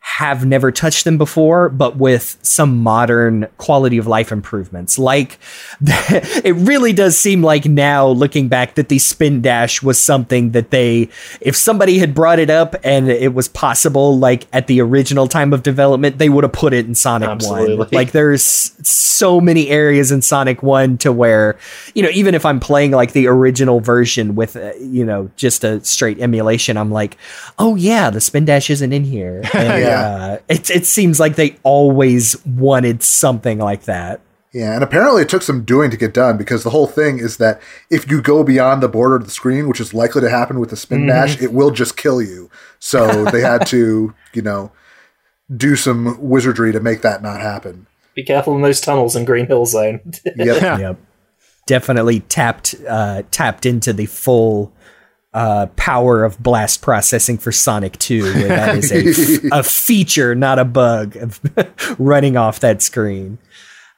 [0.05, 4.99] have never touched them before, but with some modern quality of life improvements.
[4.99, 5.39] Like,
[5.81, 10.71] it really does seem like now, looking back, that the spin dash was something that
[10.71, 11.09] they,
[11.41, 15.55] if somebody had brought it up and it was possible, like at the original time
[15.55, 17.89] of development, they would have put it in Sonic 1.
[17.91, 18.45] Like, there's
[18.87, 21.57] so many areas in Sonic 1 to where,
[21.95, 25.65] you know, even if I'm playing like the original version with, uh, you know, just
[25.65, 27.17] a straight emulation, I'm like,
[27.59, 29.43] oh yeah, the spin dash isn't in here.
[29.55, 29.94] And, Yeah.
[30.01, 34.21] Uh, it, it seems like they always wanted something like that.
[34.55, 37.39] Yeah, and apparently it took some doing to get done because the whole thing is
[37.39, 40.61] that if you go beyond the border of the screen, which is likely to happen
[40.61, 42.49] with the spin dash, it will just kill you.
[42.79, 44.71] So they had to, you know,
[45.55, 47.89] do some wizardry to make that not happen.
[48.15, 50.01] Be careful in those tunnels in Green Hill Zone.
[50.37, 50.79] Yep.
[50.81, 50.99] Yep.
[51.67, 54.73] Definitely tapped uh, tapped into the full
[55.35, 60.59] uh, power of blast processing for Sonic 2, where that is a, a feature, not
[60.59, 61.41] a bug, of
[61.99, 63.39] running off that screen.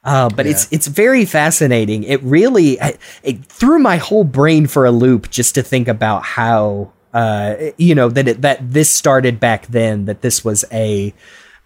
[0.03, 2.03] Uh, but it's it's very fascinating.
[2.03, 6.23] It really it, it threw my whole brain for a loop just to think about
[6.23, 10.05] how uh, you know that it, that this started back then.
[10.05, 11.13] That this was a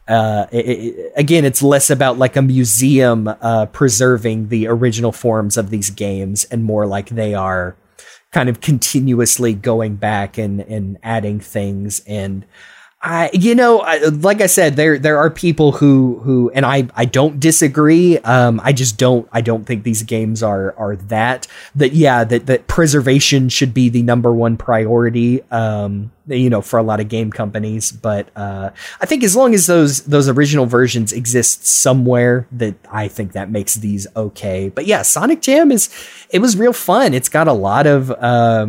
[0.08, 5.56] uh, it, it- again, it's less about like a museum uh, preserving the original forms
[5.56, 7.76] of these games and more like they are
[8.32, 12.02] kind of continuously going back and, and adding things.
[12.08, 12.46] And
[13.04, 16.88] I, you know, I, like I said, there there are people who who, and I
[16.96, 18.20] I don't disagree.
[18.20, 22.46] Um, I just don't I don't think these games are are that that yeah that
[22.46, 25.42] that preservation should be the number one priority.
[25.50, 28.70] Um, you know, for a lot of game companies, but uh,
[29.02, 33.50] I think as long as those those original versions exist somewhere, that I think that
[33.50, 34.70] makes these okay.
[34.70, 35.90] But yeah, Sonic Jam is
[36.30, 37.16] it was real fun.
[37.16, 38.12] It's got a lot of.
[38.12, 38.68] Uh,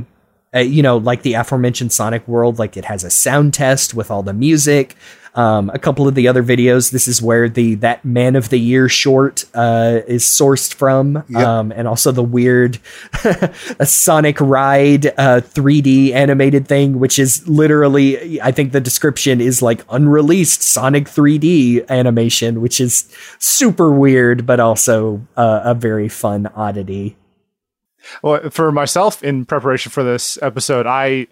[0.55, 4.11] uh, you know, like the aforementioned Sonic World, like it has a sound test with
[4.11, 4.97] all the music.
[5.35, 8.59] Um, a couple of the other videos, this is where the that Man of the
[8.59, 11.47] Year short uh, is sourced from, Yep.
[11.47, 12.79] um, and also the weird
[13.79, 19.63] a Sonic Ride uh, 3D animated thing, which is literally, I think the description is
[19.63, 26.47] like unreleased Sonic 3D animation, which is super weird, but also uh, a very fun
[26.49, 27.17] oddity.
[28.23, 31.27] Well, for myself in preparation for this episode, I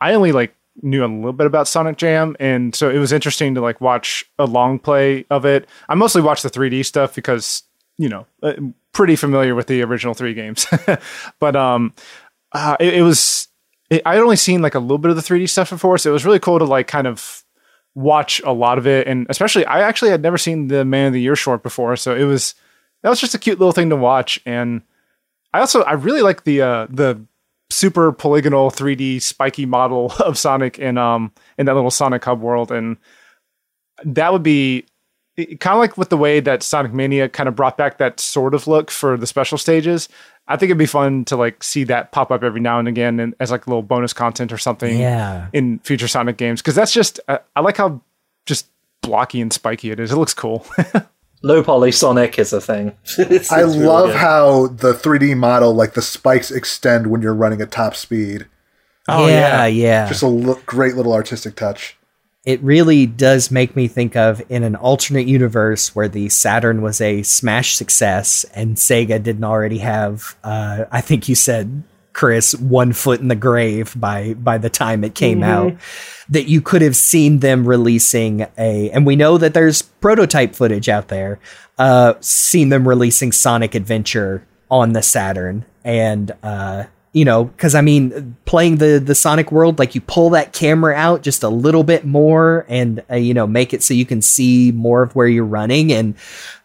[0.00, 3.54] I only like knew a little bit about Sonic Jam, and so it was interesting
[3.54, 5.68] to like watch a long play of it.
[5.88, 7.62] I mostly watched the 3D stuff because
[7.98, 10.66] you know I'm pretty familiar with the original three games,
[11.38, 11.94] but um,
[12.52, 13.48] uh, it, it was
[13.90, 16.12] I had only seen like a little bit of the 3D stuff before, so it
[16.12, 17.44] was really cool to like kind of
[17.94, 21.12] watch a lot of it, and especially I actually had never seen the Man of
[21.12, 22.54] the Year short before, so it was
[23.02, 24.82] that was just a cute little thing to watch and.
[25.54, 27.18] I also I really like the uh, the
[27.70, 32.70] super polygonal 3D spiky model of Sonic in um in that little Sonic Hub world,
[32.72, 32.96] and
[34.04, 34.84] that would be
[35.36, 38.54] kind of like with the way that Sonic Mania kind of brought back that sort
[38.54, 40.08] of look for the special stages.
[40.46, 43.18] I think it'd be fun to like see that pop up every now and again
[43.18, 45.48] and as like a little bonus content or something Yeah.
[45.52, 48.00] in future Sonic games because that's just uh, I like how
[48.46, 48.68] just
[49.02, 50.12] blocky and spiky it is.
[50.12, 50.66] It looks cool.
[51.44, 52.88] Low poly Sonic is a thing.
[53.18, 54.16] It's- I it's love good.
[54.16, 58.46] how the 3D model, like the spikes extend when you're running at top speed.
[59.08, 59.66] Oh, yeah, yeah.
[59.66, 60.08] yeah.
[60.08, 61.96] Just a great little artistic touch.
[62.46, 67.00] it really does make me think of in an alternate universe where the Saturn was
[67.00, 71.82] a smash success and Sega didn't already have uh, I think you said
[72.14, 75.74] Chris one foot in the grave by by the time it came out
[76.30, 80.88] that you could have seen them releasing a and we know that there's prototype footage
[80.88, 81.38] out there
[81.78, 85.66] uh seen them releasing Sonic Adventure on the Saturn.
[85.84, 90.30] And uh you know because i mean playing the the sonic world like you pull
[90.30, 93.94] that camera out just a little bit more and uh, you know make it so
[93.94, 95.92] you can see more of where you're running.
[95.92, 96.14] And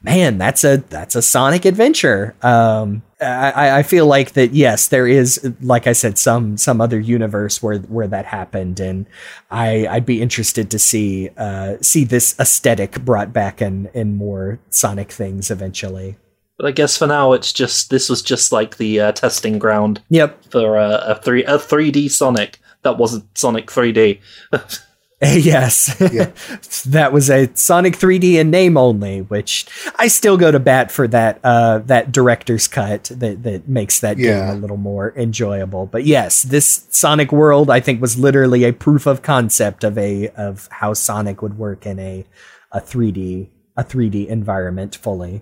[0.02, 2.36] man that's a that's a sonic adventure.
[2.42, 5.30] Um I, I- feel like that yes there is
[5.62, 8.80] like i said some some other universe where where that happened.
[8.80, 9.06] And
[9.52, 14.60] i i'd be interested to see uh see this aesthetic brought back in in more
[14.70, 16.16] sonic things eventually
[16.60, 20.02] But I guess for now, it's just this was just like the uh, testing ground
[20.10, 24.20] yep for uh, a three a 3D Sonic that wasn't Sonic 3D.
[25.22, 26.00] Yes.
[26.14, 26.32] Yeah.
[26.86, 29.66] that was a Sonic 3D in name only, which
[29.98, 34.18] I still go to bat for that uh that director's cut that that makes that
[34.18, 34.48] Yeah.
[34.48, 35.88] game a little more enjoyable.
[35.88, 40.30] But yes, this Sonic World I think was literally a proof of concept of a
[40.30, 42.26] of how Sonic would work in a
[42.72, 45.42] a 3D a 3D environment fully.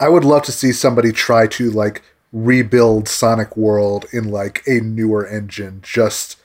[0.00, 2.02] I would love to see somebody try to like
[2.32, 6.36] rebuild Sonic World in like a newer engine, just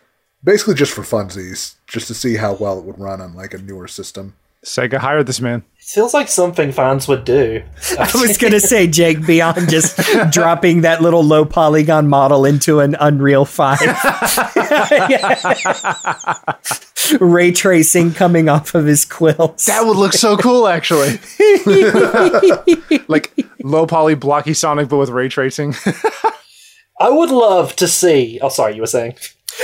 [0.44, 3.58] basically just for funsies, just to see how well it would run on like a
[3.58, 4.36] newer system.
[4.64, 5.64] Sega hired this man.
[5.78, 7.64] It feels like something fans would do.
[7.98, 9.98] I was going to say Jake beyond just
[10.32, 13.80] dropping that little low polygon model into an Unreal 5.
[17.19, 19.65] Ray tracing coming off of his quills.
[19.65, 21.19] That would look so cool, actually.
[23.08, 25.76] like low poly blocky Sonic, but with ray tracing.
[27.00, 28.39] I would love to see.
[28.41, 29.15] Oh, sorry, you were saying.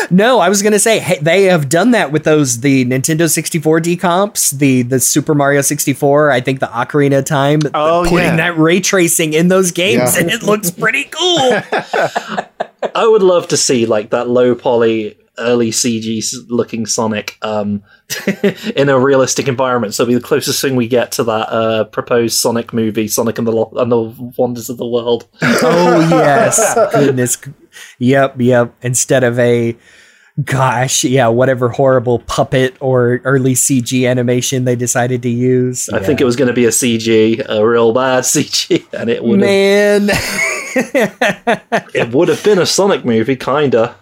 [0.10, 3.80] No, I was gonna say hey, they have done that with those the Nintendo 64
[3.82, 6.32] decomps, the the Super Mario 64.
[6.32, 7.62] I think the Ocarina of Time.
[7.74, 8.36] Oh, putting yeah.
[8.38, 10.22] that ray tracing in those games, Yeah.
[10.24, 11.62] and it looks pretty cool.
[12.94, 17.84] I would love to see like that low poly early CG looking Sonic um,
[18.76, 19.94] in a realistic environment.
[19.94, 23.38] So it'll be the closest thing we get to that uh, proposed Sonic movie, Sonic
[23.38, 25.28] and the Lo- and the Wonders of the World.
[25.42, 27.38] oh yes, goodness.
[28.00, 28.76] Yep, yep.
[28.82, 29.76] Instead of a
[30.44, 35.90] gosh, yeah, whatever horrible puppet or early CG animation they decided to use.
[35.90, 39.24] I think it was going to be a CG, a real bad CG, and it
[39.24, 40.10] would man.
[41.94, 43.96] it would have been a Sonic movie, kinda.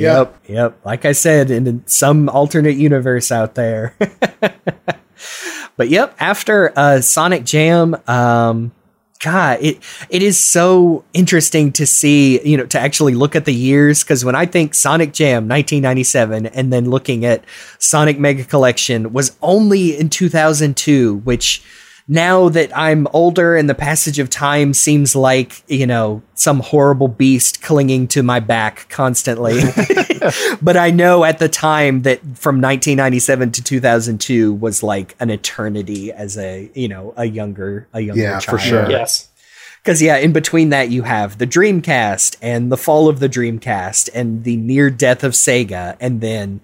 [0.00, 0.78] Yep, yep.
[0.84, 3.94] Like I said, in some alternate universe out there.
[5.76, 8.72] but yep, after uh, Sonic Jam, um,
[9.24, 9.78] God, it
[10.10, 14.24] it is so interesting to see, you know, to actually look at the years because
[14.24, 17.42] when I think Sonic Jam 1997 and then looking at
[17.78, 21.62] Sonic Mega Collection was only in 2002, which
[22.06, 27.08] now that I'm older and the passage of time seems like, you know, some horrible
[27.08, 29.60] beast clinging to my back constantly.
[30.62, 36.12] but I know at the time that from 1997 to 2002 was like an eternity
[36.12, 38.90] as a, you know, a younger, a younger Yeah, for sure.
[38.90, 39.28] Yes.
[39.82, 44.10] Because yeah, in between that you have the Dreamcast and the fall of the Dreamcast
[44.14, 46.62] and the near death of Sega, and then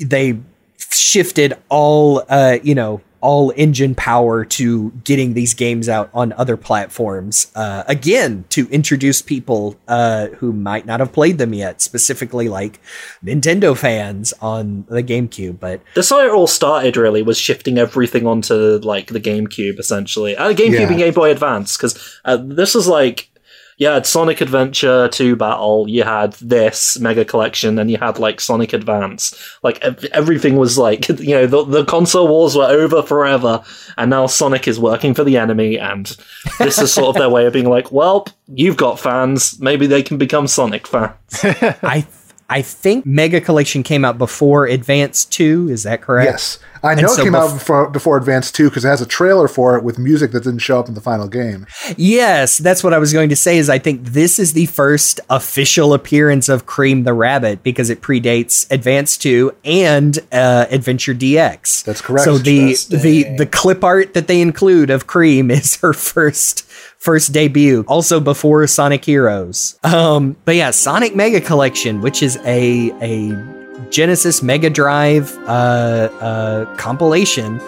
[0.00, 0.38] they
[0.78, 6.56] shifted all uh, you know all engine power to getting these games out on other
[6.56, 12.48] platforms uh, again to introduce people uh, who might not have played them yet, specifically
[12.48, 12.80] like
[13.24, 15.58] Nintendo fans on the GameCube.
[15.58, 16.96] But That's how it all started.
[16.96, 20.88] Really, was shifting everything onto like the GameCube, essentially, uh, GameCube Yeah.
[20.88, 23.30] and Game Boy Advance, because uh, this was like.
[23.78, 28.40] You had Sonic Adventure 2 Battle, you had this Mega Collection, and you had like
[28.40, 29.34] Sonic Advance.
[29.62, 33.62] Like ev- everything was like, you know, the, the console wars were over forever,
[33.96, 36.16] and now Sonic is working for the enemy, and
[36.58, 40.02] this is sort of their way of being like, well, you've got fans, maybe they
[40.02, 41.14] can become Sonic fans.
[41.42, 42.04] I
[42.50, 45.68] I think Mega Collection came out before Advance Two.
[45.70, 46.30] Is that correct?
[46.30, 46.58] Yes.
[46.82, 49.06] I know so it came bef- out before, before Advance 2 because it has a
[49.06, 51.66] trailer for it with music that didn't show up in the final game.
[51.96, 53.58] Yes, that's what I was going to say.
[53.58, 58.00] Is I think this is the first official appearance of Cream the Rabbit because it
[58.00, 61.84] predates Advance Two and uh, Adventure DX.
[61.84, 62.24] That's correct.
[62.24, 66.67] So the the the clip art that they include of Cream is her first
[66.98, 69.78] first debut, also before Sonic Heroes.
[69.84, 76.76] Um, but yeah, Sonic Mega Collection, which is a a Genesis Mega Drive uh, uh,
[76.76, 77.60] compilation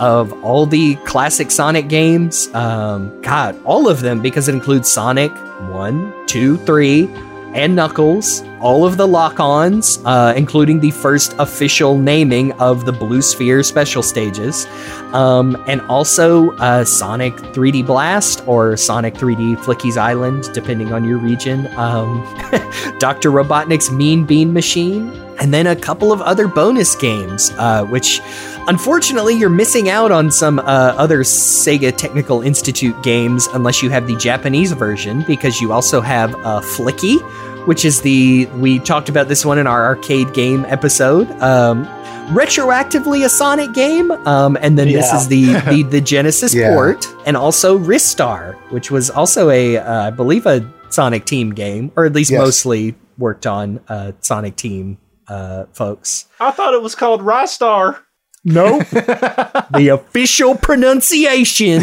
[0.00, 2.48] of all the classic Sonic games.
[2.54, 5.32] Um, God, all of them because it includes Sonic
[5.70, 7.08] 1, 2, 3,
[7.54, 12.92] and Knuckles, all of the lock ons, uh, including the first official naming of the
[12.92, 14.66] Blue Sphere special stages,
[15.12, 21.18] um, and also uh, Sonic 3D Blast or Sonic 3D Flicky's Island, depending on your
[21.18, 22.24] region, um,
[22.98, 23.30] Dr.
[23.30, 25.10] Robotnik's Mean Bean Machine,
[25.40, 28.22] and then a couple of other bonus games, uh, which
[28.66, 34.06] unfortunately you're missing out on some uh, other Sega Technical Institute games unless you have
[34.06, 37.18] the Japanese version, because you also have uh, Flicky,
[37.66, 41.30] which is the we talked about this one in our arcade game episode.
[41.40, 41.86] Um,
[42.28, 46.74] retroactively a Sonic game, um, and then this is the the, the Genesis Yeah.
[46.74, 51.90] port, and also Ristar, which was also a uh, I believe a Sonic Team game,
[51.96, 52.38] or at least Yes.
[52.40, 54.98] mostly worked on uh, Sonic Team
[55.28, 56.26] uh, folks.
[56.40, 57.98] I thought it was called Rystar.
[58.44, 58.86] Nope.
[58.90, 61.82] the official pronunciation,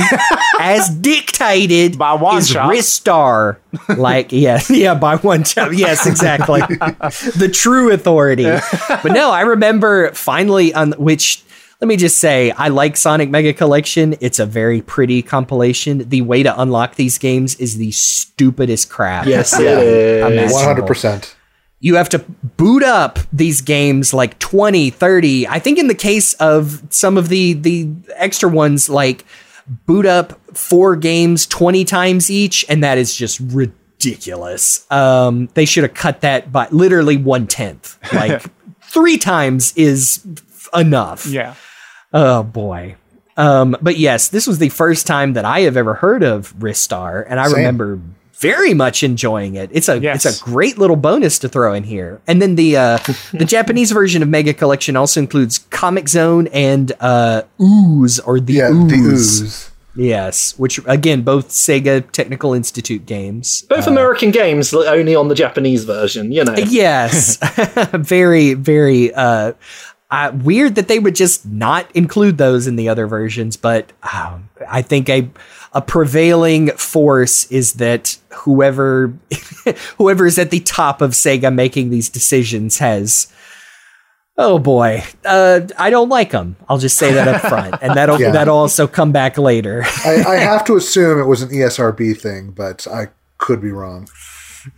[0.59, 2.72] as dictated By one is shot.
[2.72, 3.57] Ristar.
[3.97, 5.76] Like, yeah, yeah, by one shot.
[5.76, 6.62] Yes, exactly.
[6.70, 8.43] the true authority.
[8.43, 11.43] But no, I remember finally on which.
[11.80, 14.16] Let me just say, I like Sonic Mega Collection.
[14.22, 16.07] It's a very pretty compilation.
[16.09, 19.26] The way to unlock these games is the stupidest crap.
[19.26, 20.51] Yes, it is.
[20.51, 21.34] imaginable 100%.
[21.82, 22.20] You have to
[22.58, 27.28] boot up these games like 20 30 i think in the case of some of
[27.30, 29.26] the the extra ones like
[29.86, 35.84] boot up four games 20 times each and that is just ridiculous um they should
[35.84, 38.42] have cut that by literally one tenth like
[38.84, 40.26] three times is
[40.74, 41.56] enough Yeah.
[42.14, 42.96] Oh boy.
[43.38, 47.26] Um, but yes, this was the first time that I have ever heard of Ristar,
[47.28, 47.56] and I Same.
[47.56, 48.02] remember
[48.42, 49.70] very much enjoying it.
[49.72, 50.26] It's a Yes.
[50.26, 52.20] it's a great little bonus to throw in here.
[52.28, 52.98] And then the uh,
[53.34, 58.54] the Japanese version of Mega Collection also includes Comix Zone and uh, Ooze or the
[58.54, 58.89] Yeah, Ooze.
[58.92, 59.68] the ooze.
[59.94, 63.64] Yes, which again both Sega Technical Institute games.
[63.70, 66.56] Both American games, only on the Japanese version, you know.
[66.56, 67.38] Yes,
[67.94, 69.52] very, very uh,
[70.10, 73.58] uh, weird that they would just not include those in the other versions.
[73.58, 75.30] But um, I think a
[75.74, 79.14] a prevailing force is that whoever
[79.98, 83.32] whoever is at the top of Sega making these decisions has.
[84.38, 86.56] Oh boy, uh, I don't like them.
[86.70, 88.32] I'll just say that up front, and that'll Yeah.
[88.32, 89.84] that'll also come back later.
[90.06, 94.08] I, I have to assume it was an ESRB thing, but I could be wrong.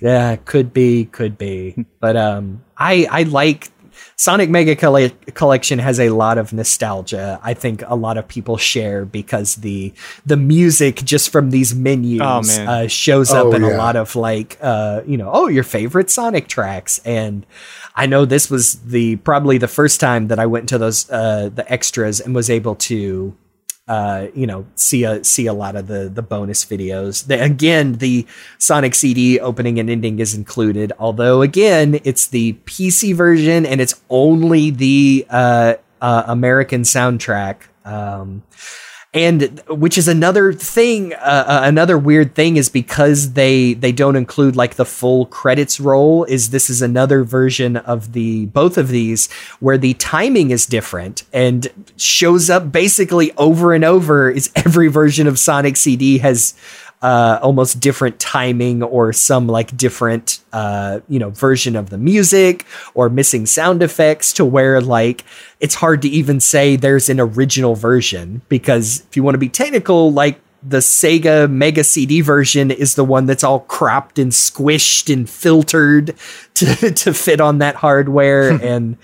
[0.01, 1.85] Yeah, could be, could be.
[1.99, 3.69] But um I I like
[4.15, 7.39] Sonic Mega Colle- Collection has a lot of nostalgia.
[7.43, 9.93] I think a lot of people share because the
[10.25, 14.15] the music just from these menus Oh, uh, shows up Oh, in a lot of
[14.15, 17.45] like uh you know, oh, your favorite Sonic tracks and
[17.95, 21.49] I know this was the probably the first time that I went into those uh
[21.53, 23.35] the extras and was able to
[23.87, 27.27] uh, you know, see a see a lot of the the bonus videos.
[27.27, 28.25] The, again, the
[28.57, 34.01] Sonic CD opening and ending is included, although again, it's the PC version and it's
[34.09, 37.57] only the uh, uh, American soundtrack.
[37.83, 38.43] Um,
[39.13, 44.15] and which is another thing uh, uh, another weird thing is because they they don't
[44.15, 48.87] include like the full credits roll is this is another version of the both of
[48.87, 54.87] these where the timing is different and shows up basically over and over is every
[54.87, 56.53] version of sonic cd has
[57.03, 62.65] uh, almost different timing or some like different uh, you know version of the music
[62.93, 65.25] or missing sound effects to where like
[65.59, 69.49] it's hard to even say there's an original version because if you want to be
[69.49, 75.11] technical like the Sega Mega CD version is the one that's all cropped and squished
[75.11, 76.15] and filtered
[76.53, 78.97] to to fit on that hardware and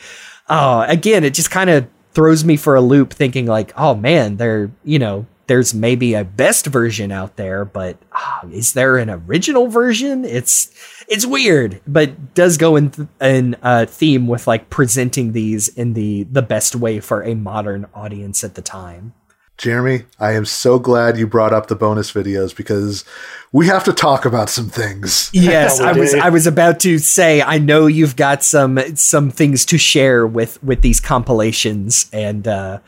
[0.47, 4.38] oh again it just kind of throws me for a loop thinking like oh man
[4.38, 9.10] they're you know there's maybe a best version out there, but ah, is there an
[9.10, 10.24] original version?
[10.24, 10.72] It's
[11.08, 15.93] it's weird, but does go in th- in uh, theme with like presenting these in
[15.93, 19.14] the the best way for a modern audience at the time.
[19.58, 23.04] Jeremy, I am so glad you brought up the bonus videos because
[23.52, 25.32] we have to talk about some things.
[25.34, 26.14] Yes, I was.
[26.14, 30.64] I was about to say I know you've got some some things to share with
[30.64, 32.80] with these compilations and uh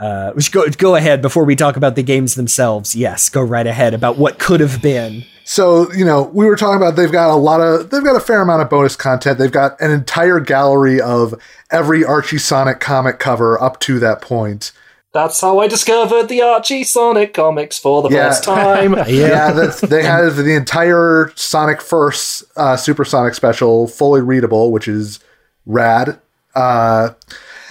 [0.00, 2.94] uh which go go ahead before we talk about the games themselves.
[2.96, 5.24] Yes, go right ahead about what could have been.
[5.46, 8.20] So, you know, we were talking about they've got a lot of they've got a
[8.20, 9.38] fair amount of bonus content.
[9.38, 11.34] They've got an entire gallery of
[11.70, 14.72] every Archie Sonic comic cover up to that point.
[15.12, 18.30] That's how I discovered the Archie Sonic comics for the Yeah.
[18.30, 18.94] first time.
[19.06, 25.20] Yeah, that's, they have the entire Sonic First uh, Supersonic special fully readable, which is
[25.66, 26.18] rad.
[26.56, 27.10] Uh,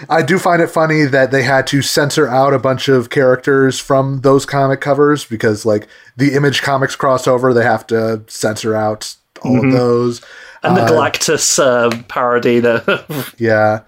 [0.10, 3.80] I do find it funny that they had to censor out a bunch of characters
[3.80, 5.88] from those comic covers because, like,
[6.18, 10.22] the Image Comics crossover, they have to censor out all of those.
[10.64, 13.82] and the Galactus uh, parody The Yeah.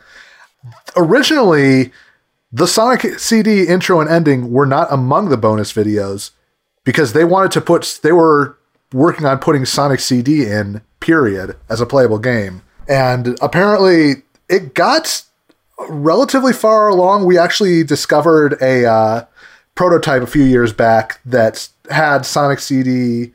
[0.95, 1.91] Originally,
[2.51, 6.31] the Sonic CD intro and ending were not among the bonus videos
[6.83, 8.57] because they wanted to put, they were
[8.93, 12.61] working on putting Sonic CD in, period, as a playable game.
[12.87, 15.23] And apparently, it got
[15.89, 17.25] relatively far along.
[17.25, 19.25] We actually discovered a uh,
[19.75, 23.33] prototype a few years back that had Sonic CD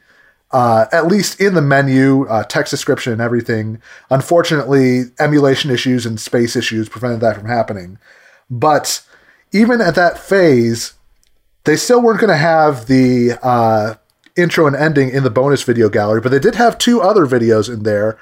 [0.52, 3.80] uh, at least in the menu, uh, text description and everything.
[4.10, 7.98] Unfortunately, emulation issues and space issues prevented that from happening.
[8.50, 9.02] But
[9.52, 10.94] even at that phase,
[11.64, 13.94] they still weren't going to have the uh,
[14.36, 17.72] intro and ending in the bonus video gallery, but they did have two other videos
[17.72, 18.18] in there.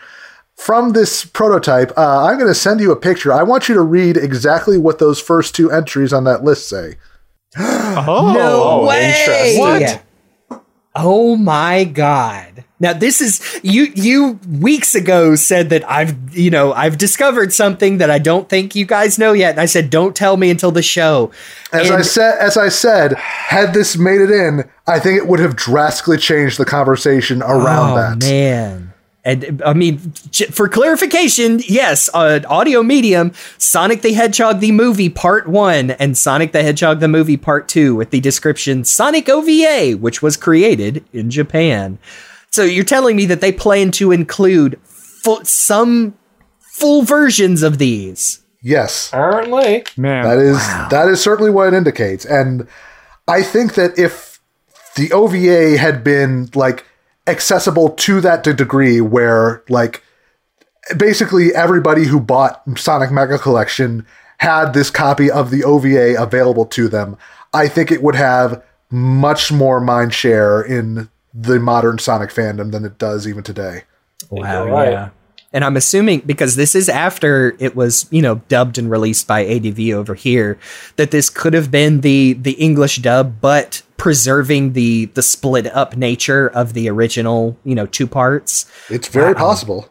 [0.59, 3.33] From this prototype, uh, I'm going to send you a picture.
[3.33, 6.97] I want you to read exactly what those first two entries on that list say.
[7.57, 9.09] Oh, No way!
[9.09, 10.01] interesting.
[10.95, 12.65] Oh my god.
[12.81, 17.99] Now this is you you weeks ago said that I've you know I've discovered something
[17.99, 20.73] that I don't think you guys know yet and I said don't tell me until
[20.73, 21.31] the show.
[21.73, 25.41] As I said, as I said, had this made it in, I think it would
[25.41, 28.19] have drastically changed the conversation around oh that.
[28.21, 28.93] man.
[29.25, 29.99] And I mean,
[30.51, 36.53] for clarification, yes, uh, audio medium, Sonic the Hedgehog the movie part one and Sonic
[36.53, 41.31] the Hedgehog the movie part two with the description Sonic OVA, which was created in
[41.31, 41.99] Japan.
[42.51, 46.17] So you're telling me that they plan to include fu- some
[46.61, 48.41] full versions of these?
[48.63, 49.85] Yes, apparently.
[49.97, 50.25] man.
[50.25, 50.59] that is
[50.91, 52.67] that is certainly what it indicates, and
[53.27, 54.41] I think that if
[54.97, 56.85] the OVA had been like
[57.29, 60.03] accessible to that degree, where like
[60.97, 64.07] basically everybody who bought Sonic Mega Collection
[64.39, 67.17] had this copy of the OVA available to them,
[67.53, 72.85] I think it would have much more mind share in the modern Sonic fandom than
[72.85, 73.83] it does even today.
[74.31, 74.91] Wow, right.
[74.91, 75.09] yeah.
[75.59, 79.45] And I'm assuming because this is after it was, you know, dubbed and released by
[79.45, 80.57] ADV over here,
[80.95, 85.97] that this could have been the the English dub, but preserving the the split up
[85.97, 88.71] nature of the original, you know, two parts.
[88.89, 89.91] It's very possible.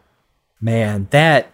[0.62, 1.52] Man, that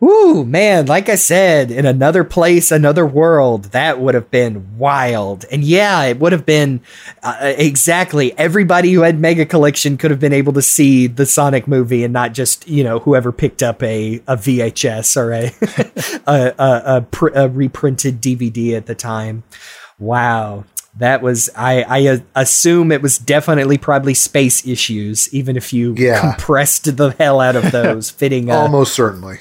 [0.00, 5.44] Woo, man, like I said, in another place, another world, that would have been wild.
[5.50, 6.82] And yeah, it would have been
[7.24, 11.66] uh, exactly everybody who had Mega Collection could have been able to see the Sonic
[11.66, 15.52] movie and not just, you know, whoever picked up a, a VHS or a,
[16.32, 19.42] a, a, a, pr- a reprinted DVD at the time.
[19.98, 20.64] Wow.
[20.96, 25.94] That was, I, I uh, assume it was definitely probably space issues, even if you
[25.96, 26.20] Yeah.
[26.20, 29.38] compressed the hell out of those, fitting a, Almost certainly.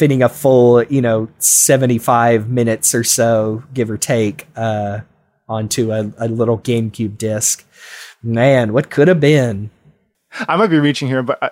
[0.00, 5.00] Fitting a full, you know, 75 minutes or so, give or take, uh,
[5.46, 7.66] onto a, a little GameCube disc.
[8.22, 9.68] Man, what could have been?
[10.48, 11.50] I might be reaching here, but uh,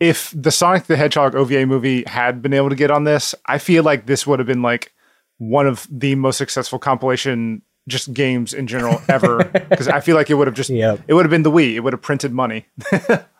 [0.00, 3.58] if the Sonic the Hedgehog OVA movie had been able to get on this, I
[3.58, 4.94] feel like this would have been like
[5.36, 9.44] one of the most successful compilation just games in general ever.
[9.68, 11.00] Because I feel like it would have just Yep.
[11.06, 11.74] it would have been the Wii.
[11.74, 12.64] It would have printed money.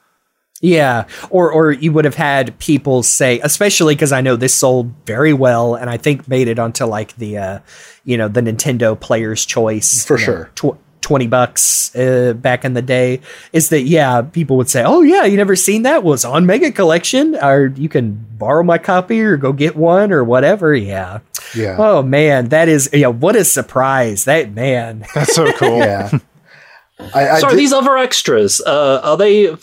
[0.63, 4.93] Yeah, or or you would have had people say, especially because I know this sold
[5.07, 7.59] very well, and I think made it onto like the, uh,
[8.05, 10.75] you know, the Nintendo Player's Choice For you know, sure.
[10.75, 13.21] tw- twenty bucks uh, back in the day.
[13.55, 14.21] Is that yeah?
[14.21, 16.03] People would say, oh yeah, you never seen that?
[16.05, 20.23] Was on Mega Collection, or you can borrow my copy or go get one or
[20.23, 20.75] whatever.
[20.75, 21.21] Yeah.
[21.55, 21.77] Yeah.
[21.79, 23.09] Oh man, that is yeah.
[23.09, 24.25] What a surprise!
[24.25, 25.07] That man.
[25.15, 25.79] That's so cool.
[25.79, 26.19] yeah.
[27.15, 29.49] I, I Sorry, did- these other extras, uh, are they?
[29.49, 29.57] Uh,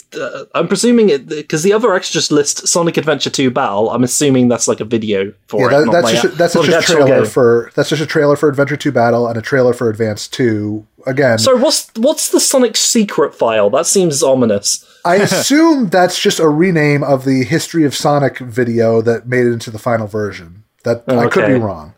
[0.56, 3.90] I'm presuming it because the other extras list Sonic Adventure 2 Battle.
[3.90, 5.80] I'm assuming that's like a video for yeah, it.
[5.80, 7.26] that, not that's just that's just a trailer game.
[7.26, 10.86] for that's just a trailer for Adventure Two Battle and a trailer for Advance Two.
[11.06, 13.70] Again, So what's what's the Sonic secret file?
[13.70, 14.86] That seems ominous.
[15.06, 19.54] I assume that's just a rename of the History of Sonic video that made it
[19.54, 20.64] into the final version.
[20.84, 21.94] That I could be wrong.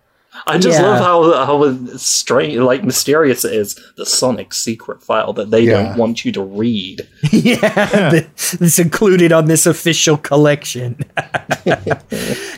[0.48, 0.88] I just Yeah.
[0.88, 3.80] love how how strange, like mysterious it is.
[3.98, 5.84] The Sonic secret file that they Yeah.
[5.84, 7.08] don't want you to read.
[7.32, 8.12] yeah,
[8.60, 10.98] it's included on this official collection.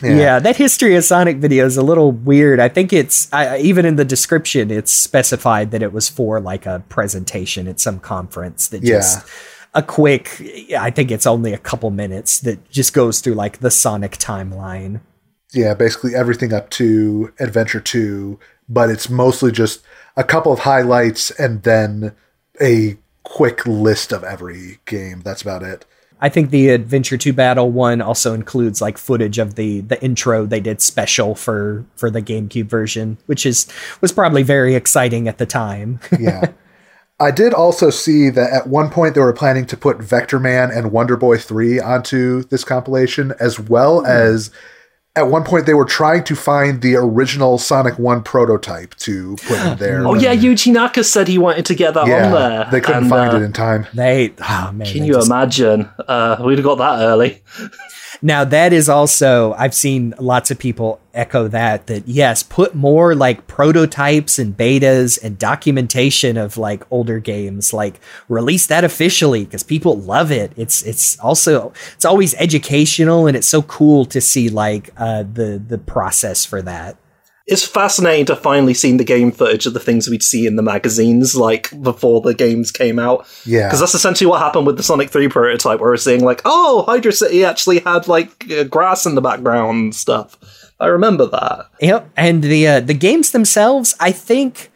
[0.02, 0.38] yeah.
[0.38, 2.60] that history of Sonic video is a little weird.
[2.60, 6.66] I think it's I, even in the description, it's specified that it was for like
[6.66, 8.68] a presentation at some conference.
[8.68, 8.96] That Yeah.
[8.96, 9.24] just
[9.74, 10.30] a quick.
[10.78, 15.00] I think it's only a couple minutes that just goes through like the Sonic timeline.
[15.52, 18.38] Yeah, basically everything up to Adventure 2,
[18.68, 19.82] but it's mostly just
[20.16, 22.14] a couple of highlights and then
[22.60, 25.20] a quick list of every game.
[25.20, 25.84] That's about it.
[26.20, 30.46] I think the Adventure 2 Battle one also includes like footage of the the intro
[30.46, 33.66] they did special for for the GameCube version, which is
[34.00, 36.00] was probably very exciting at the time.
[36.18, 36.52] Yeah.
[37.18, 40.90] I did also see that at one point they were planning to put Vectorman and
[40.90, 44.06] Wonder Boy 3 onto this compilation, as well hmm.
[44.06, 44.50] as
[45.14, 49.58] at one point they were trying to find the original Sonic 1 prototype to put
[49.60, 50.06] in there.
[50.06, 52.68] Oh yeah, Yuji Naka said he wanted to get that on there.
[52.70, 53.86] They couldn't and, find uh, it in time.
[53.94, 54.86] They oh man.
[54.86, 55.90] Can they you just- imagine?
[55.98, 57.42] Uh, we'd have got that early.
[58.24, 63.16] Now that is also I've seen lots of people echo that that yes, put more
[63.16, 69.64] like prototypes and betas and documentation of like older games, like release that officially because
[69.64, 70.52] people love it.
[70.56, 75.60] It's it's also it's always educational and it's so cool to see like uh the
[75.66, 76.96] the process for that.
[77.52, 80.62] It's fascinating to finally see the game footage of the things we'd see in the
[80.62, 83.26] magazines, like before the games came out.
[83.44, 83.68] Yeah.
[83.68, 86.84] because that's essentially what happened with the Sonic Three prototype, where we're seeing like, oh,
[86.88, 90.38] Hydrocity actually had like uh, grass in the background and stuff.
[90.80, 91.66] I remember that.
[91.80, 94.71] Yep, and the uh, the games themselves, I think,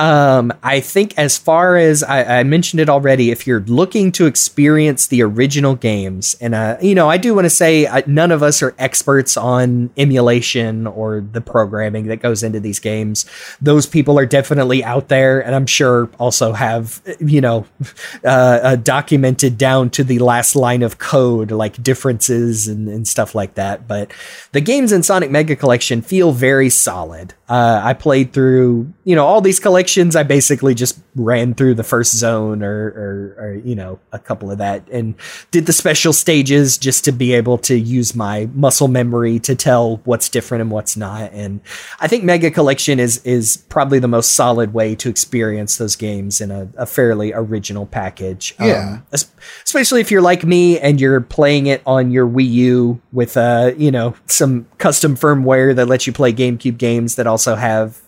[0.00, 4.24] um, I think as far as I, I mentioned it already, if you're looking to
[4.24, 8.32] experience the original games, and uh, you know, I do want to say uh, none
[8.32, 13.26] of us are experts on emulation or the programming that goes into these games.
[13.60, 17.66] Those people are definitely out there, and I'm sure also have you know
[18.24, 18.28] uh,
[18.62, 23.54] uh, documented down to the last line of code, like differences and, and stuff like
[23.56, 23.86] that.
[23.86, 24.12] But
[24.52, 27.34] the games in Sonic Mega Collection feel very solid.
[27.50, 29.89] Uh, I played through, you know, all these collections.
[29.98, 34.50] I basically just ran through the first zone or, or, or, you know, a couple
[34.50, 35.14] of that and
[35.50, 39.96] did the special stages just to be able to use my muscle memory to tell
[40.04, 41.32] what's different and what's not.
[41.32, 41.60] And
[42.00, 46.40] I think Mega Collection is, is probably the most solid way to experience those games
[46.40, 48.54] in a, a fairly original package.
[48.60, 49.00] Yeah.
[49.12, 49.26] Um,
[49.64, 53.72] especially if you're like me and you're playing it on your Wii U with uh,
[53.76, 58.00] you know, some custom firmware that lets you play GameCube games that also have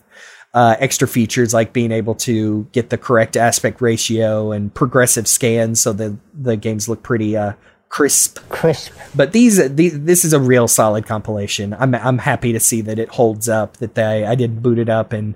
[0.53, 5.81] uh, extra features like being able to get the correct aspect ratio and progressive scans
[5.81, 7.53] so the the games look pretty uh,
[7.93, 8.39] crisp.
[8.49, 8.91] Crisp.
[9.13, 11.75] But these, these this is a real solid compilation.
[11.77, 13.77] I'm I'm happy to see that it holds up.
[13.77, 15.35] That they I didn't boot it up and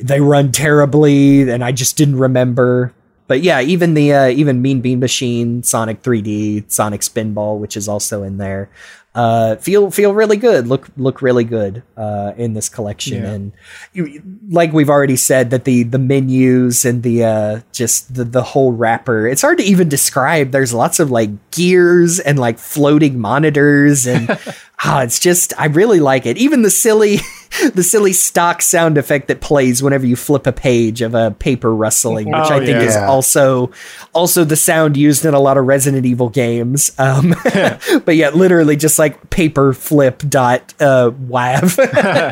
[0.00, 2.94] they run terribly and I just didn't remember.
[3.26, 7.86] But yeah, even the uh, even Mean Bean Machine, Sonic 3D, Sonic Spinball, which is
[7.86, 8.70] also in there,
[9.18, 10.68] uh, feel feel really good.
[10.68, 13.24] Look look really good uh, in this collection.
[13.24, 13.30] Yeah.
[13.30, 13.52] And
[13.92, 18.44] you, like we've already said, that the the menus and the uh, just the the
[18.44, 19.26] whole wrapper.
[19.26, 20.52] It's hard to even describe.
[20.52, 24.38] There's lots of like gears and like floating monitors and.
[24.80, 26.36] Ah, it's just I really like it.
[26.36, 27.18] Even the silly
[27.74, 31.74] the silly stock sound effect that plays whenever you flip a page of a paper
[31.74, 32.82] rustling, which Oh, I think yeah.
[32.82, 33.70] is also
[34.12, 36.92] also the sound used in a lot of Resident Evil games.
[36.98, 37.34] Um,
[38.04, 41.76] but yeah, literally just like paper flip dot uh, wav.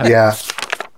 [0.08, 0.36] yeah.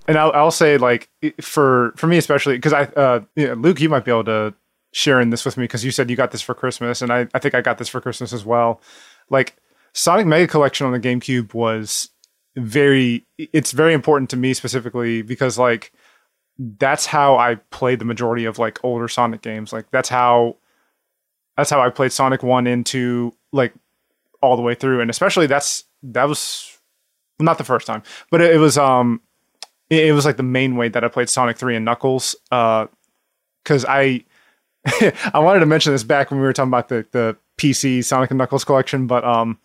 [0.07, 1.09] and I'll, I'll say like
[1.41, 4.55] for for me especially because I uh, you know, Luke, you might be able to
[4.93, 7.29] share in this with me because you said you got this for Christmas, and I
[7.35, 8.81] I think I got this for Christmas as well.
[9.31, 9.57] Like
[9.93, 12.09] Sonic Mega Collection on the GameCube was
[12.59, 15.93] very it's very important to me specifically because like
[16.59, 19.73] that's how I played the majority of like older Sonic games.
[19.73, 20.57] Like that's how
[21.57, 23.75] that's how I played Sonic 1 into like
[24.41, 26.79] all the way through and especially that's that was
[27.41, 29.21] not the first time, but it, it was um
[29.91, 32.87] it, it, was like the main way that I played Sonic 3 and Knuckles uh
[33.65, 34.25] cuz I
[35.33, 38.31] I wanted to mention this back when we were talking about the the PC Sonic
[38.31, 39.59] and Knuckles collection, but um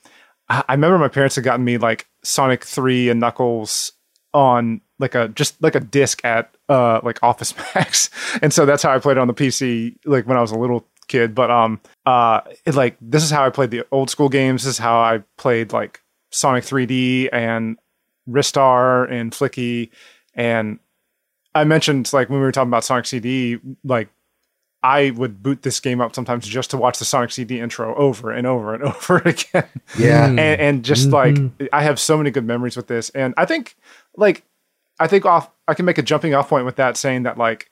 [0.50, 3.92] I, I remember my parents had gotten me like Sonic 3 and Knuckles
[4.34, 8.10] on like a just like a disc at uh like Office Max.
[8.42, 10.58] and so that's how I played it on the PC like when I was a
[10.58, 11.36] little kid.
[11.36, 14.64] But um uh it, like this is how I played the old school games.
[14.64, 16.02] This is how I played like
[16.32, 17.78] Sonic 3D and
[18.28, 19.90] Ristar and Flicky
[20.34, 20.80] and
[21.56, 24.10] I mentioned like when we were talking about Sonic CD, like
[24.84, 28.32] I would boot this game up sometimes just to watch the Sonic CD intro over
[28.32, 29.68] and over and over again.
[29.98, 30.28] Yeah.
[30.28, 31.48] and, and just Mm-hmm.
[31.60, 33.10] like, I have so many good memories with this.
[33.12, 33.76] And I think,
[34.18, 34.44] like,
[35.00, 37.72] I think off, I can make a jumping off point with that saying that, like,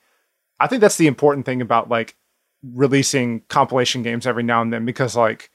[0.58, 2.16] I think that's the important thing about, like,
[2.62, 5.50] releasing compilation games every now and then because, like,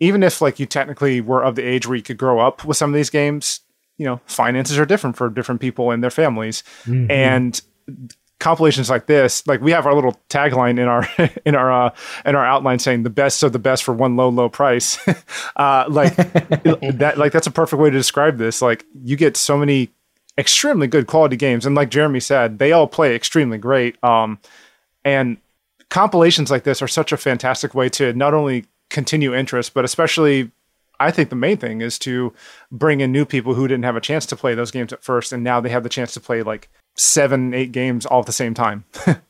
[0.00, 2.76] even if, like, you technically were of the age where you could grow up with
[2.76, 3.60] some of these games,
[3.98, 6.64] you know, finances are different for different people and their families.
[7.10, 7.60] And
[8.42, 11.08] compilations like this, like we have our little tagline in our
[11.46, 11.94] in our uh,
[12.26, 14.98] in our outline saying the best of the best for one low low price.
[15.56, 18.60] uh, like that, like that's a perfect way to describe this.
[18.60, 19.90] Like you get so many
[20.36, 24.02] extremely good quality games, and like Jeremy said, they all play extremely great.
[24.02, 24.40] Um,
[25.04, 25.36] and
[25.88, 30.50] compilations like this are such a fantastic way to not only continue interest, but especially.
[31.00, 32.32] I think the main thing is to
[32.70, 35.32] bring in new people who didn't have a chance to play those games at first,
[35.32, 38.32] and now they have the chance to play like seven, eight games all at the
[38.32, 38.84] same time.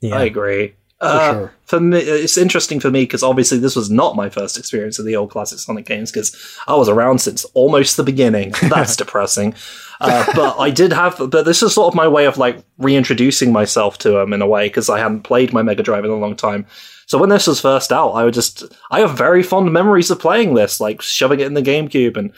[0.00, 0.16] Yeah.
[0.16, 0.74] I agree.
[1.00, 1.54] Uh, sure.
[1.64, 5.04] For me, it's interesting for me because obviously this was not my first experience of
[5.04, 8.52] the old classic Sonic games because I was around since almost the beginning.
[8.62, 9.54] That's depressing.
[10.00, 13.52] Uh, but I did have, but this is sort of my way of like reintroducing
[13.52, 16.16] myself to them in a way because I hadn't played my Mega Drive in a
[16.16, 16.66] long time.
[17.06, 20.18] So when this was first out, I would just, I have very fond memories of
[20.18, 22.32] playing this, like shoving it in the GameCube and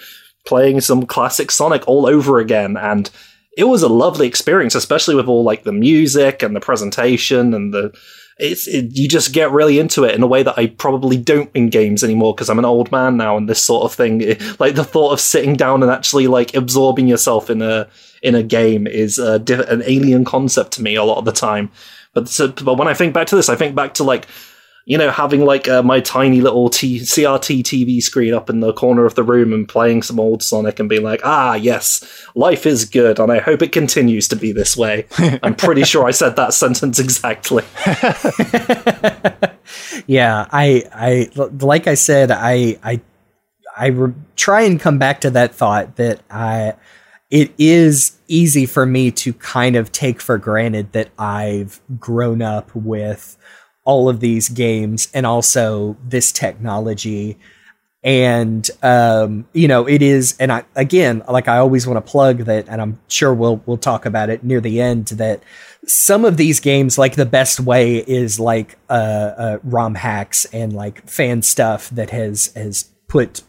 [0.46, 2.76] playing some classic Sonic all over again.
[2.76, 3.10] And
[3.60, 7.74] it was a lovely experience, especially with all like the music and the presentation and
[7.74, 7.94] the
[8.38, 11.50] it's it, you just get really into it in a way that I probably don't
[11.54, 14.20] in games anymore because I'm an old man now and this sort of thing
[14.58, 17.86] like the thought of sitting down and actually like absorbing yourself in a
[18.22, 19.34] in a game is a,
[19.68, 21.70] an alien concept to me a lot of the time.
[22.14, 24.26] But so, but when I think back to this I think back to like
[24.86, 28.72] you know, having like uh, my tiny little T- CRT TV screen up in the
[28.72, 32.66] corner of the room and playing some old Sonic and being like, ah, yes, life
[32.66, 35.06] is good, and I hope it continues to be this way.
[35.42, 37.64] I'm pretty sure I said that sentence exactly.
[40.06, 43.00] yeah i i like i said i i
[43.76, 46.72] i re- try and come back to that thought that i
[47.30, 52.74] it is easy for me to kind of take for granted that i've grown up
[52.74, 53.36] with
[53.90, 57.36] all of these games and also this technology.
[58.04, 62.38] And um, you know it is and i again like i always want to plug
[62.50, 65.42] that and i'm sure we'll we'll talk about it near the end that
[65.86, 68.92] some of these games like the best way is like uh,
[69.44, 73.42] uh rom hacks and like fan stuff that has has put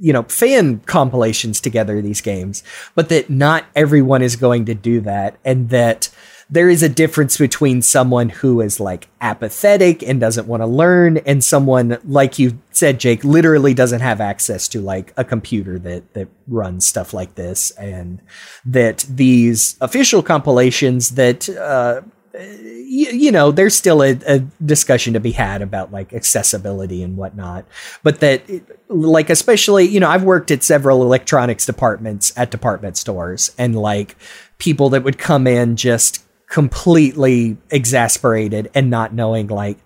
[0.00, 2.62] you know fan compilations together these games
[2.94, 6.10] but that not everyone is going to do that and that
[6.50, 11.18] there is a difference between someone who is like apathetic and doesn't want to learn
[11.18, 16.12] and someone like you said Jake literally doesn't have access to like a computer that
[16.14, 18.20] that runs stuff like this and
[18.64, 22.02] that these official compilations that uh
[22.36, 27.16] you, you know, there's still a, a, discussion to be had about like accessibility and
[27.16, 27.64] whatnot.
[28.02, 28.42] But that,
[28.88, 34.16] like, especially, you know, I've worked at several electronics departments at department stores and like
[34.58, 36.23] people that would come in just
[36.54, 39.76] completely exasperated and not knowing like,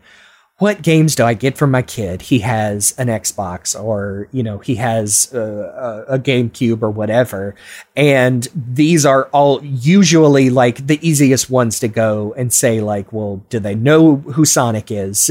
[0.58, 2.22] what games do I get for my kid?
[2.22, 7.54] He has an Xbox or, you know, he has a, a, GameCube or whatever.
[7.94, 13.40] And these are all usually like the easiest ones to go and say, like, well,
[13.50, 15.30] do they know who Sonic is?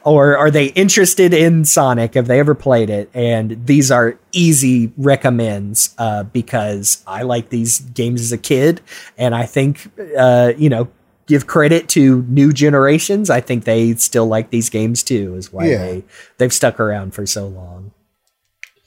[0.04, 2.14] or are they interested in Sonic?
[2.14, 3.10] Have they ever played it?
[3.14, 8.80] And these are easy recommends uh, because I like these games as a kid.
[9.16, 9.88] And I think,
[10.18, 10.88] uh, you know,
[11.28, 13.30] give credit to new generations.
[13.30, 15.78] I think they still like these games too, is why Yeah.
[15.78, 16.04] they
[16.38, 17.92] they've stuck around for so long.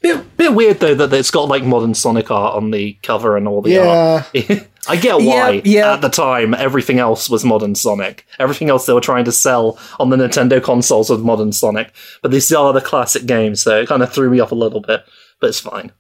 [0.02, 3.48] Bit, bit weird though that it's got like modern Sonic art on the cover and
[3.48, 4.24] all the Yeah.
[4.34, 4.68] art.
[4.88, 5.52] I get why.
[5.52, 5.94] Yeah, yeah.
[5.94, 8.26] At the time, everything else was modern Sonic.
[8.40, 11.94] Everything else they were trying to sell on the Nintendo consoles was modern Sonic.
[12.24, 14.82] But these are the classic games, so it kind of threw me off a little
[14.82, 15.04] bit.
[15.40, 15.92] But it's fine.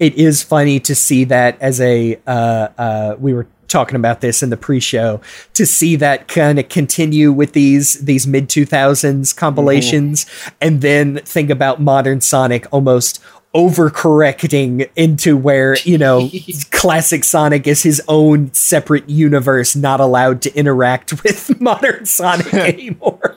[0.00, 4.40] it is funny to see that as a uh, uh, we were talking about this
[4.40, 5.20] in the pre-show
[5.52, 9.36] to see that kind of continue with these these mid 2000s mm-hmm.
[9.36, 10.26] compilations
[10.60, 13.20] and then think about modern sonic almost
[13.52, 16.30] overcorrecting into where you know
[16.70, 23.36] classic sonic is his own separate universe not allowed to interact with modern sonic anymore.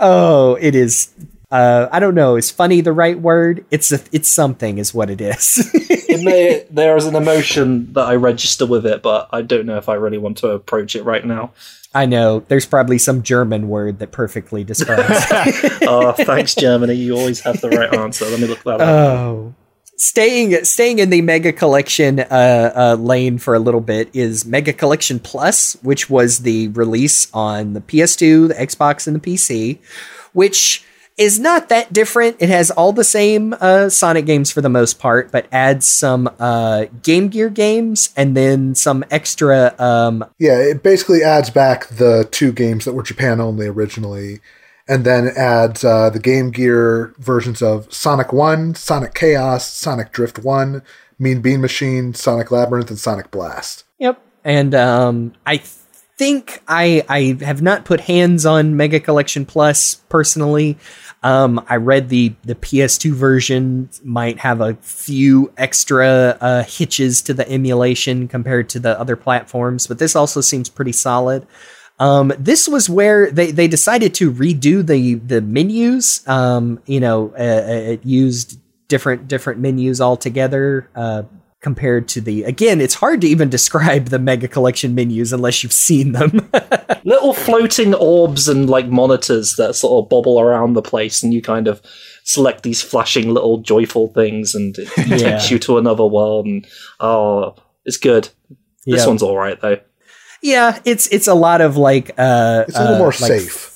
[0.00, 1.12] Oh it is
[1.52, 2.36] uh, I don't know.
[2.36, 3.66] Is funny the right word?
[3.70, 5.70] It's a, it's something, is what it is.
[5.74, 9.76] It may, there is an emotion that I register with it, but I don't know
[9.76, 11.52] if I really want to approach it right now.
[11.94, 12.40] I know.
[12.48, 15.06] There's probably some German word that perfectly describes.
[15.10, 15.82] it.
[15.86, 16.94] Oh, thanks, Germany.
[16.94, 18.24] You always have the right answer.
[18.26, 18.88] Let me look that up.
[18.88, 19.54] oh,
[19.96, 24.72] staying staying in the Mega Collection uh, uh, lane for a little bit is Mega
[24.72, 29.78] Collection Plus, which was the release on the PS2, the Xbox, and the PC,
[30.32, 30.84] which
[31.22, 32.36] is not that different.
[32.40, 36.28] It has all the same uh, Sonic games for the most part, but adds some
[36.40, 39.72] uh, Game Gear games and then some extra.
[39.80, 44.40] Um, Yeah, it basically adds back the two games that were Japan only originally,
[44.88, 50.40] and then adds uh, the Game Gear versions of Sonic 1, Sonic Chaos, Sonic Drift
[50.40, 50.82] 1,
[51.20, 53.84] Mean Bean Machine, Sonic Labyrinth, and Sonic Blast.
[54.00, 54.20] Yep.
[54.44, 55.62] And um, I
[56.22, 60.78] think I I have not put hands on Mega Collection Plus personally.
[61.22, 67.34] Um, I read the the PS2 version might have a few extra uh, hitches to
[67.34, 71.46] the emulation compared to the other platforms, but this also seems pretty solid.
[71.98, 76.26] Um, this was where they, they decided to redo the the menus.
[76.26, 78.58] Um, you know, uh, it used
[78.88, 80.88] different different menus altogether.
[80.96, 81.22] Uh,
[81.62, 85.72] compared to the again it's hard to even describe the mega collection menus unless you've
[85.72, 86.48] seen them
[87.04, 91.42] Little floating orbs and like monitors that sort of bobble around the place, and you
[91.42, 91.82] kind of
[92.22, 95.16] select these flashing little joyful things, and it Yeah.
[95.16, 96.46] takes you to another world.
[96.46, 96.64] And
[97.00, 98.28] oh, it's good.
[98.86, 99.06] This Yeah.
[99.08, 99.78] one's all right though.
[100.42, 103.71] yeah it's it's a lot of like uh It's a little uh, more like safe.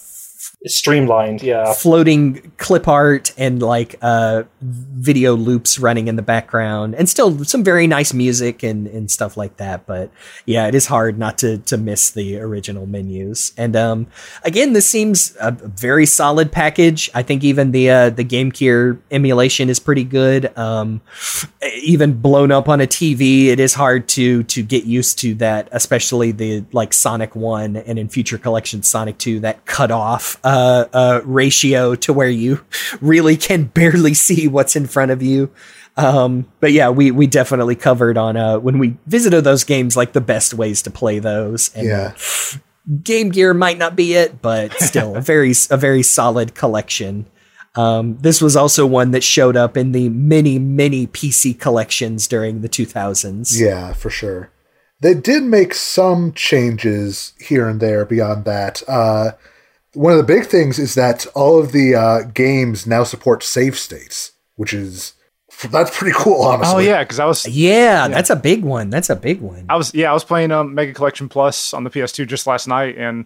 [0.66, 1.42] Streamlined.
[1.42, 1.72] Yeah.
[1.74, 7.62] floating clip art and like uh video loops running in the background and still some
[7.62, 10.10] very nice music and and stuff like that but
[10.46, 14.06] yeah it is hard not to to miss the original menus and um
[14.42, 18.98] again this seems a very solid package i think even the uh the game gear
[19.10, 21.00] emulation is pretty good um
[21.82, 25.68] even blown up on a tv it is hard to to get used to that
[25.72, 30.55] especially the like sonic 1 and in future collections sonic 2 that cut off uh,
[30.92, 32.64] uh ratio to where you
[33.00, 35.50] really can barely see what's in front of you
[35.96, 40.12] um but yeah we we definitely covered on uh when we visited those games like
[40.12, 42.14] the best ways to play those and Yeah.
[43.02, 47.26] Game Gear might not be it, but still a very a very solid collection.
[47.74, 52.60] Um, this was also one that showed up in the many many PC collections during
[52.60, 53.58] the 2000s.
[53.58, 54.52] Yeah, for sure.
[55.00, 58.84] They did make some changes here and there beyond that.
[58.86, 59.32] Uh,
[59.96, 63.76] one of the big things is that all of the uh, games now support save
[63.78, 65.14] states, which is
[65.70, 66.74] that's pretty cool, honestly.
[66.74, 68.90] Oh yeah, because I was Yeah, that's a big one.
[68.90, 69.66] That's a big one.
[69.68, 72.68] I was yeah I was playing um, Mega Collection Plus on the PS2 just last
[72.68, 73.24] night, and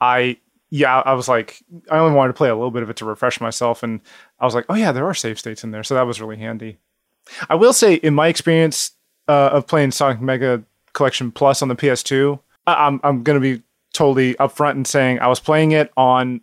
[0.00, 0.36] I
[0.68, 1.58] yeah I was like
[1.90, 4.00] I only wanted to play a little bit of it to refresh myself, and
[4.38, 6.36] I was like oh yeah there are save states in there, so that was really
[6.36, 6.78] handy.
[7.48, 8.92] I will say in my experience
[9.28, 10.62] uh, of playing Sonic Mega
[10.92, 13.62] Collection Plus on the PS2, I- I'm I'm gonna be
[13.92, 16.40] totally upfront and saying I was playing it on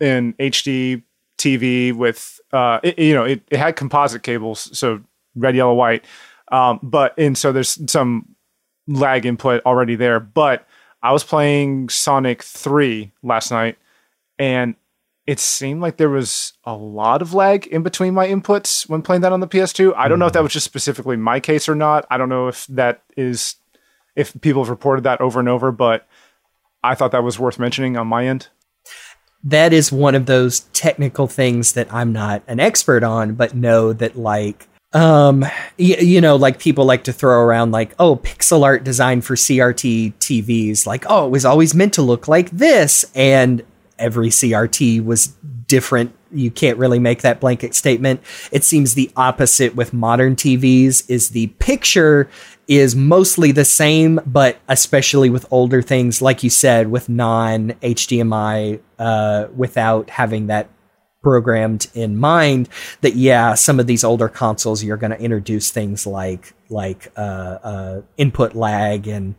[0.00, 1.02] an HD
[1.38, 5.00] TV with uh it, you know it, it had composite cables so
[5.34, 6.04] red yellow white
[6.50, 8.34] um but and so there's some
[8.86, 10.66] lag input already there but
[11.02, 13.78] I was playing Sonic 3 last night
[14.38, 14.74] and
[15.26, 19.22] it seemed like there was a lot of lag in between my inputs when playing
[19.22, 19.92] that on the PS2.
[19.96, 22.06] I don't know if that was just specifically my case or not.
[22.10, 23.56] I don't know if that is
[24.14, 26.06] if people have reported that over and over, but
[26.86, 28.48] I thought that was worth mentioning on my end.
[29.44, 33.92] that is one of those technical things that I'm not an expert on, but know
[33.92, 35.40] that like um
[35.78, 39.34] y- you know like people like to throw around like oh pixel art design for
[39.34, 43.62] CRT TVs like oh it was always meant to look like this and
[43.98, 45.28] every CRT was
[45.66, 46.14] different.
[46.30, 48.20] You can't really make that blanket statement.
[48.52, 52.28] It seems the opposite with modern TVs is the picture
[52.68, 58.80] is mostly the same but especially with older things like you said with non HDMI
[58.98, 60.68] uh without having that
[61.22, 62.68] programmed in mind
[63.00, 67.20] that yeah some of these older consoles you're going to introduce things like like uh,
[67.62, 69.34] uh, input lag and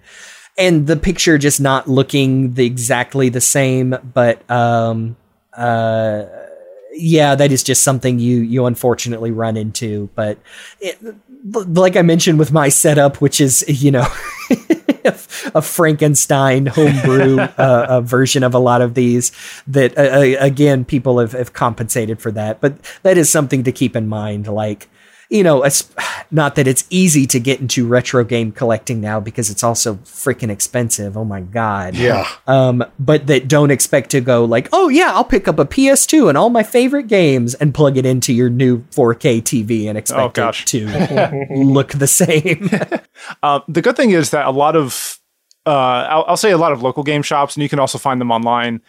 [0.58, 5.16] and the picture just not looking the exactly the same but um
[5.54, 6.26] uh
[6.98, 10.38] yeah that is just something you you unfortunately run into but
[10.80, 10.98] it,
[11.44, 14.08] like i mentioned with my setup which is you know
[15.56, 19.32] a Frankenstein homebrew uh, a version of a lot of these.
[19.66, 23.96] That uh, again, people have, have compensated for that, but that is something to keep
[23.96, 24.48] in mind.
[24.48, 24.90] Like
[25.30, 25.90] you know, it's
[26.32, 30.50] not that it's easy to get into retro game collecting now because it's also freaking
[30.50, 31.16] expensive.
[31.18, 31.96] Oh my god.
[31.96, 32.28] Yeah.
[32.48, 36.30] Um, but that don't expect to go like, oh yeah, I'll pick up a PS2
[36.30, 40.20] and all my favorite games and plug it into your new 4K TV and expect
[40.22, 40.64] Oh, gosh.
[40.64, 42.70] it to look the same.
[43.44, 45.20] Uh, the good thing is that a lot of,
[45.66, 48.22] uh, I'll, I'll say a lot of local game shops, and you can also find
[48.22, 48.82] them online,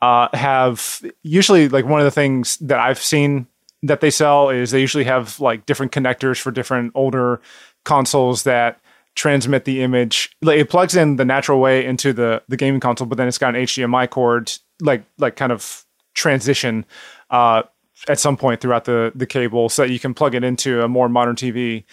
[0.00, 3.48] uh, have usually like one of the things that I've seen
[3.82, 7.40] that they sell is they usually have like different connectors for different older
[7.84, 8.80] consoles that
[9.14, 10.34] transmit the image.
[10.40, 13.38] Like it plugs in the natural way into the the gaming console, but then it's
[13.38, 16.84] got an HDMI cord, like like kind of transition.
[17.30, 17.62] Uh,
[18.08, 20.88] at some point throughout the the cable so that you can plug it into a
[20.88, 21.84] more modern TV.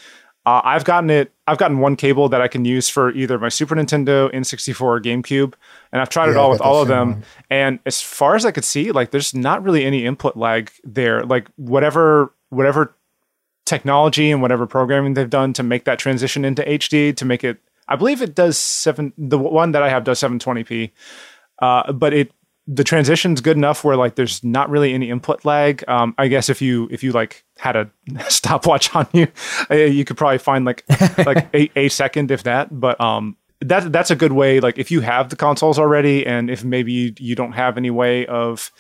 [0.49, 1.31] Uh, I've gotten it.
[1.45, 4.99] I've gotten one cable that I can use for either my Super Nintendo, N64, or
[4.99, 5.53] GameCube,
[5.91, 7.11] and I've tried it all with all of them.
[7.11, 7.23] one.
[7.51, 11.23] And as far as I could see, like there's not really any input lag there.
[11.23, 12.95] Like whatever whatever
[13.67, 17.59] technology and whatever programming they've done to make that transition into HD to make it.
[17.87, 19.13] I believe it does seven.
[19.19, 20.89] The one that I have does 720p,
[21.61, 22.31] uh, but it
[22.71, 25.83] the transition's good enough where like there's not really any input lag.
[25.87, 27.89] Um, I guess if you if you like had a
[28.29, 29.27] stopwatch on you,
[29.71, 30.85] uh, you could probably find like
[31.17, 32.79] like a, a second if that.
[32.79, 34.59] But um, that that's a good way.
[34.59, 37.89] Like if you have the consoles already, and if maybe you, you don't have any
[37.89, 38.71] way of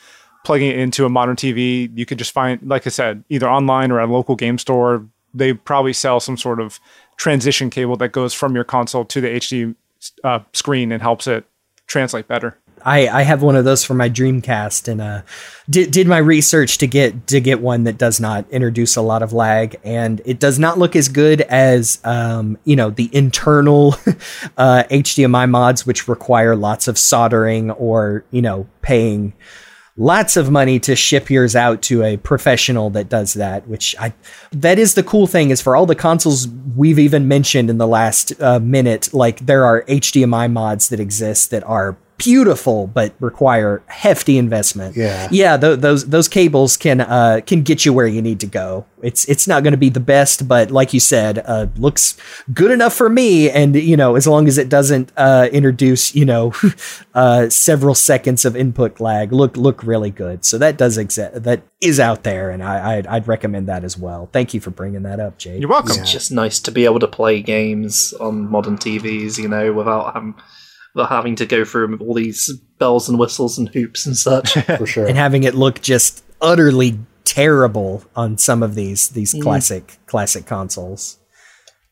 [0.45, 3.91] plugging it into a modern TV, you could just find, like I said, either online
[3.91, 5.05] or at a local game store.
[5.33, 6.79] They probably sell some sort of
[7.17, 9.75] transition cable that goes from your console to the HD
[10.23, 11.45] uh, screen and helps it
[11.87, 12.57] translate better.
[12.85, 15.21] I, I have one of those for my Dreamcast and uh,
[15.69, 19.21] did did my research to get to get one that does not introduce a lot
[19.21, 23.93] of lag and it does not look as good as um, you know the internal
[24.57, 29.33] uh, HDMI mods which require lots of soldering or you know paying
[29.99, 34.13] lots of money to ship yours out to a professional that does that which i
[34.51, 37.87] that is the cool thing is for all the consoles we've even mentioned in the
[37.87, 43.81] last uh, minute like there are hdmi mods that exist that are beautiful but require
[43.87, 44.95] hefty investment.
[44.95, 45.27] Yeah.
[45.31, 48.85] yeah th- those those cables can uh can get you where you need to go.
[49.01, 52.15] It's it's not going to be the best but like you said uh looks
[52.53, 56.25] good enough for me and you know as long as it doesn't uh introduce you
[56.25, 56.53] know
[57.15, 60.45] uh several seconds of input lag look look really good.
[60.45, 63.97] So that does exist that is out there and i I'd, I'd recommend that as
[63.97, 64.29] well.
[64.31, 65.97] Thank you for bringing that up jade You're welcome.
[65.99, 70.13] It's just nice to be able to play games on modern TVs, you know, without
[70.13, 70.35] having,
[70.95, 74.53] without having to go through all these bells and whistles and hoops and such.
[74.77, 75.07] for sure.
[75.07, 81.19] and having it look just utterly terrible on some of these these classic classic consoles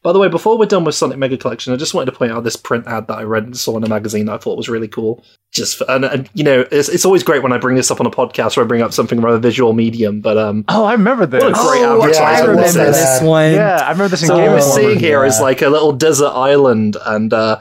[0.03, 2.31] By the way, before we're done with Sonic Mega Collection, I just wanted to point
[2.31, 4.57] out this print ad that I read and saw in a magazine that I thought
[4.57, 5.23] was really cool.
[5.51, 7.99] Just for, and, and you know, it's, it's always great when I bring this up
[7.99, 10.21] on a podcast where I bring up something from a visual medium.
[10.21, 11.43] But um, Oh, I remember this.
[11.43, 14.27] What a great oh, I advertisement remember this this one Yeah, I remember this in
[14.27, 15.43] So Game what we're seeing here is yeah.
[15.43, 17.59] like a little desert island and uh,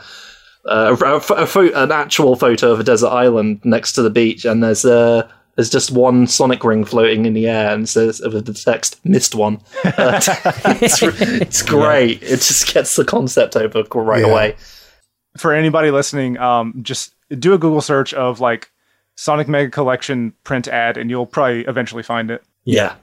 [0.69, 4.63] uh, a, a an actual photo of a desert island next to the beach, and
[4.63, 8.53] there's uh, there's just one Sonic ring floating in the air, and says with the
[8.55, 10.21] text "missed one." Uh,
[10.83, 12.23] it's, it's great.
[12.23, 14.31] It just gets the concept over right Yeah.
[14.33, 14.57] away.
[15.39, 18.71] For anybody listening, um, just do a Google search of like
[19.17, 22.43] Sonic Mega Collection print ad, and you'll probably eventually find it.
[22.69, 22.97] Yeah,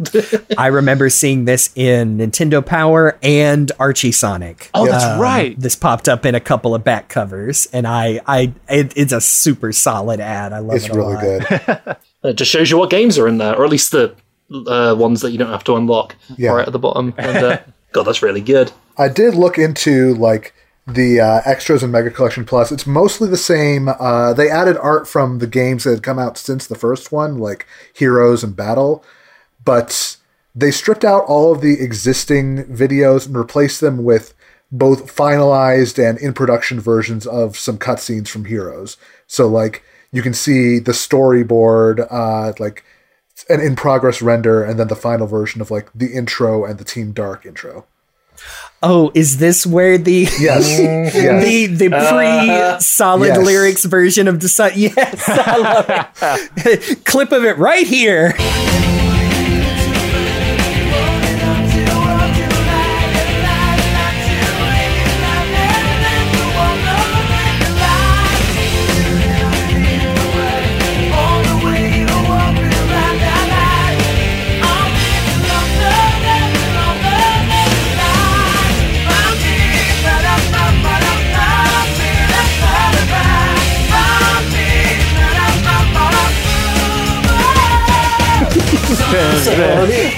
[0.58, 4.70] I remember seeing this in Nintendo Power and Archie Sonic.
[4.74, 5.58] Oh, that's Um, right.
[5.58, 9.22] This popped up in a couple of back covers, and I, I, it, it's a
[9.22, 10.52] super solid ad.
[10.52, 10.92] I love It's it.
[10.92, 11.22] a really lot.
[11.22, 11.96] good.
[12.32, 14.14] it just shows you what games are in there, or at least the
[14.52, 16.52] uh, ones that you don't have to unlock Yeah.
[16.52, 17.14] right at the bottom.
[17.18, 17.58] And, uh,
[17.94, 18.72] God, that's really good.
[18.98, 20.54] I did look into like
[20.86, 22.70] the uh, extras in Mega Collection Plus.
[22.70, 23.88] It's mostly the same.
[23.88, 27.38] Uh, they added art from the games that had come out since the first one,
[27.38, 29.04] like Heroes and Battle,
[29.66, 30.18] but
[30.56, 34.34] they stripped out all of the existing videos and replaced them with
[34.72, 38.98] both finalized and in production versions of some cutscenes from Heroes.
[39.28, 42.84] So like you can see the storyboard, uh, like
[43.50, 46.84] an in progress render, and then the final version of like the intro and the
[46.84, 47.86] Team Dark intro.
[48.82, 50.80] Oh, is this where the Yes.
[50.80, 51.44] yes.
[51.44, 53.46] the the pre solid Yes.
[53.46, 54.72] lyrics version of the sun?
[54.76, 55.86] Yes, I love
[56.58, 57.06] it.
[57.06, 58.34] Clip of it right here.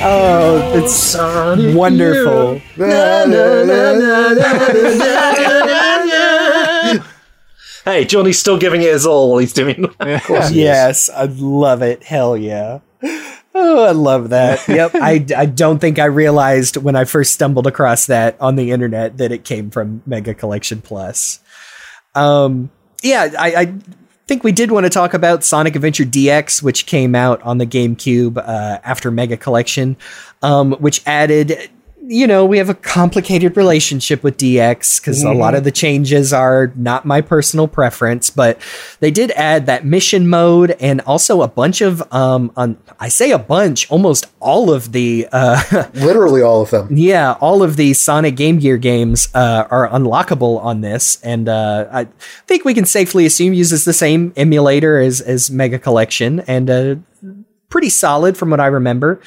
[0.02, 1.16] Oh, it's
[1.76, 2.62] wonderful.
[7.86, 10.52] Hey, Johnny's still giving it his all while he's doing that.
[10.52, 12.04] Yes, I love it.
[12.04, 12.80] Hell yeah.
[13.58, 14.68] Oh, I love that.
[14.76, 14.92] Yep.
[14.96, 19.18] I, I don't think I realized when I first stumbled across that on the internet
[19.18, 21.40] that it came from Mega Collection Plus.
[22.16, 22.72] Um,
[23.02, 23.80] yeah, I, I
[24.28, 27.66] think we did want to talk about Sonic Adventure DX, which came out on the
[27.66, 29.98] GameCube uh, after Mega Collection,
[30.42, 31.70] um, which added
[32.08, 36.34] you know, we have a complicated relationship with DX because a lot of the changes
[36.34, 38.60] are not my personal preference, but
[39.00, 43.32] they did add that mission mode and also a bunch of, um, on, I say
[43.32, 45.62] a bunch, almost all of the, uh,
[45.94, 46.90] Literally all of them.
[46.92, 51.88] yeah, all of the Sonic Game Gear games uh, are unlockable on this, and uh,
[51.92, 52.08] I
[52.48, 56.96] think we can safely assume uses the same emulator as as Mega Collection, and uh,
[57.70, 59.22] pretty solid from what I remember.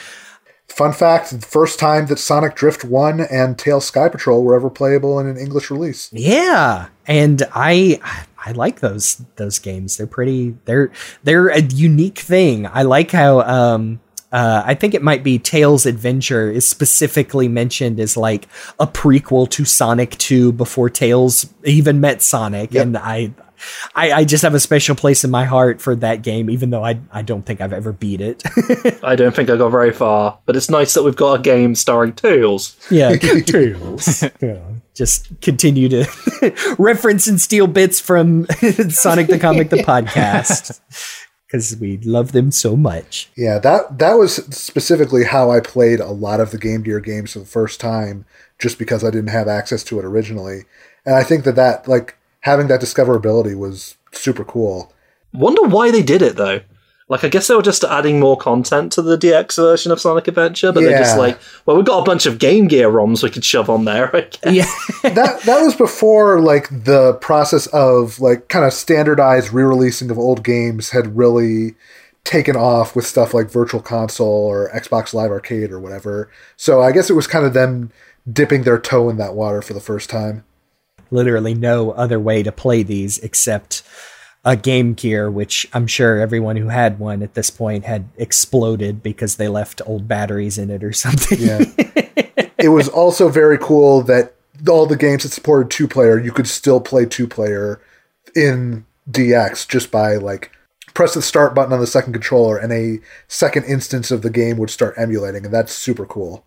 [0.68, 4.70] Fun fact: the first time that Sonic Drift One and Tails Sky Patrol were ever
[4.70, 6.10] playable in an English release.
[6.12, 8.00] Yeah, and I
[8.44, 9.96] I like those those games.
[9.96, 10.56] They're pretty.
[10.66, 10.92] They're
[11.24, 12.66] they're a unique thing.
[12.66, 14.00] I like how um
[14.30, 18.46] uh, I think it might be Tails Adventure is specifically mentioned as like
[18.78, 22.82] a prequel to Sonic 2 before Tails even met Sonic, Yep.
[22.86, 23.32] and I.
[23.94, 26.84] I, I just have a special place in my heart for that game, even though
[26.84, 28.42] I I don't think I've ever beat it.
[29.02, 31.74] I don't think I got very far, but it's nice that we've got a game
[31.74, 32.76] starring Tails.
[32.90, 34.22] Yeah, Tails.
[34.40, 34.62] yeah.
[34.94, 38.46] Just continue to reference and steal bits from
[38.90, 40.80] Sonic the Comic the podcast
[41.46, 43.30] because we love them so much.
[43.36, 47.32] Yeah, that that was specifically how I played a lot of the Game Gear games
[47.32, 48.26] for the first time,
[48.58, 50.64] just because I didn't have access to it originally.
[51.06, 54.92] And I think that that like having that discoverability was super cool.
[55.32, 56.60] Wonder why they did it though.
[57.10, 60.28] Like, I guess they were just adding more content to the DX version of Sonic
[60.28, 63.30] Adventure, but they're just like, well, we've got a bunch of Game Gear ROMs we
[63.30, 64.14] could shove on there.
[64.14, 64.38] I guess.
[64.52, 64.70] Yeah,
[65.14, 70.44] that that was before like the process of like kind of standardized re-releasing of old
[70.44, 71.74] games had really
[72.24, 76.30] taken off with stuff like Virtual Console or Xbox Live Arcade or whatever.
[76.58, 77.90] So I guess it was kind of them
[78.30, 80.44] dipping their toe in that water for the first time.
[81.10, 83.82] Literally no other way to play these except
[84.44, 89.02] a Game Gear, which I'm sure everyone who had one at this point had exploded
[89.02, 91.38] because they left old batteries in it or something.
[91.38, 91.64] Yeah.
[92.58, 94.34] it was also very cool that
[94.68, 97.80] all the games that supported two player, you could still play two player
[98.34, 100.50] in DX just by like
[100.94, 104.56] press the start button on the second controller and a second instance of the game
[104.56, 106.44] would start emulating and that's super cool.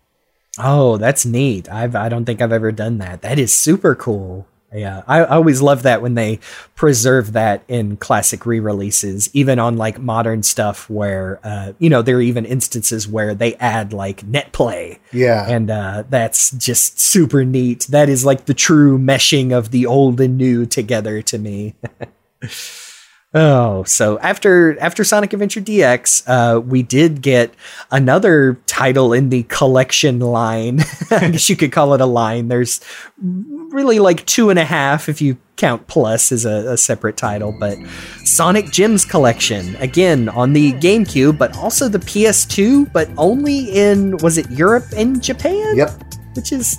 [0.58, 1.70] Oh, that's neat.
[1.70, 3.22] I've I don't think I've ever done that.
[3.22, 4.46] That is super cool.
[4.74, 6.40] Yeah, I, I always love that when they
[6.74, 12.16] preserve that in classic re-releases, even on like modern stuff where uh, you know there
[12.16, 15.46] are even instances where they add like net play, Yeah.
[15.48, 17.86] and uh, that's just super neat.
[17.90, 21.74] That is like the true meshing of the old and new together to me.
[23.34, 27.54] Oh, so after after Sonic Adventure DX, uh, we did get
[27.90, 30.80] another title in the collection line.
[31.10, 32.48] I guess you could call it a line.
[32.48, 32.80] There's
[33.18, 37.56] really like two and a half if you count Plus as a, a separate title,
[37.58, 37.78] but
[38.24, 44.36] Sonic Gems Collection again on the GameCube, but also the PS2, but only in was
[44.36, 45.76] it Europe and Japan?
[45.76, 46.11] Yep.
[46.36, 46.78] which is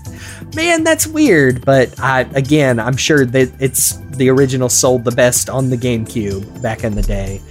[0.56, 5.50] man that's weird but I, again i'm sure that it's the original sold the best
[5.50, 7.42] on the gamecube back in the day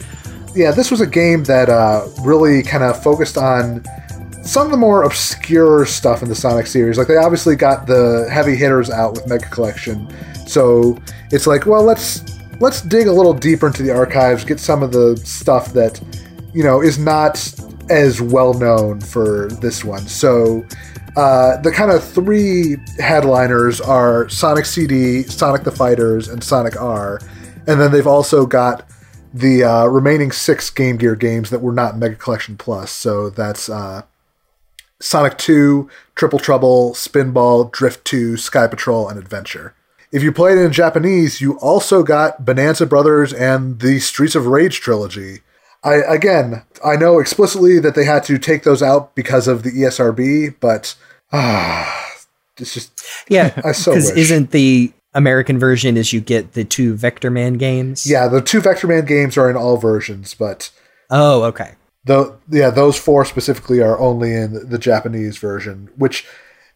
[0.54, 3.82] Yeah, this was a game that uh, really kind of focused on
[4.42, 6.98] some of the more obscure stuff in the Sonic series.
[6.98, 10.06] Like they obviously got the heavy hitters out with Mega Collection,
[10.46, 10.98] so
[11.30, 12.22] it's like, well, let's
[12.60, 16.00] let's dig a little deeper into the archives, get some of the stuff that
[16.52, 17.38] you know is not
[17.92, 20.06] as well known for this one.
[20.06, 20.64] So.
[21.14, 27.20] Uh, the kind of three headliners are Sonic CD, Sonic the Fighters, and Sonic R.
[27.66, 28.88] And then they've also got
[29.34, 32.90] the uh, remaining six Game Gear games that were not Mega Collection Plus.
[32.90, 34.02] So that's uh,
[35.00, 39.74] Sonic 2, Triple Trouble, Spinball, Drift 2, Sky Patrol, and Adventure.
[40.12, 44.46] If you played it in Japanese, you also got Bonanza Brothers and the Streets of
[44.46, 45.40] Rage trilogy.
[45.84, 49.70] I again, I know explicitly that they had to take those out because of the
[49.70, 50.94] ESRB, but
[51.32, 52.14] ah,
[52.58, 52.92] it's just
[53.28, 54.18] yeah I so because wish.
[54.18, 58.28] isn't the american version is you get the two Vectorman games yeah.
[58.28, 60.70] The two Vectorman games are in all versions, but
[61.10, 61.72] oh okay
[62.04, 66.26] Though, yeah, those four specifically are only in the Japanese version, which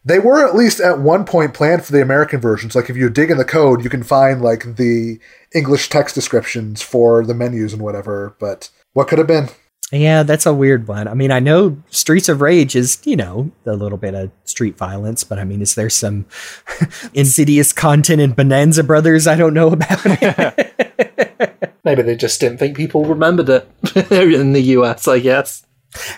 [0.05, 2.77] they were at least at one point planned for the American versions.
[2.77, 5.19] Like if you dig in the code, you can find like the
[5.53, 8.37] English text descriptions for the menus and whatever.
[8.39, 9.51] But what could have been?
[9.93, 11.07] Yeah, that's a weird one.
[11.07, 14.79] I mean, I know Streets of Rage is, you know, a little bit of street
[14.79, 16.25] violence, but I mean, is there some
[17.15, 20.03] insidious content in Bonanza Brothers I don't know about?
[21.85, 23.69] Maybe they just didn't think people remembered it
[24.11, 25.66] in the US, I guess.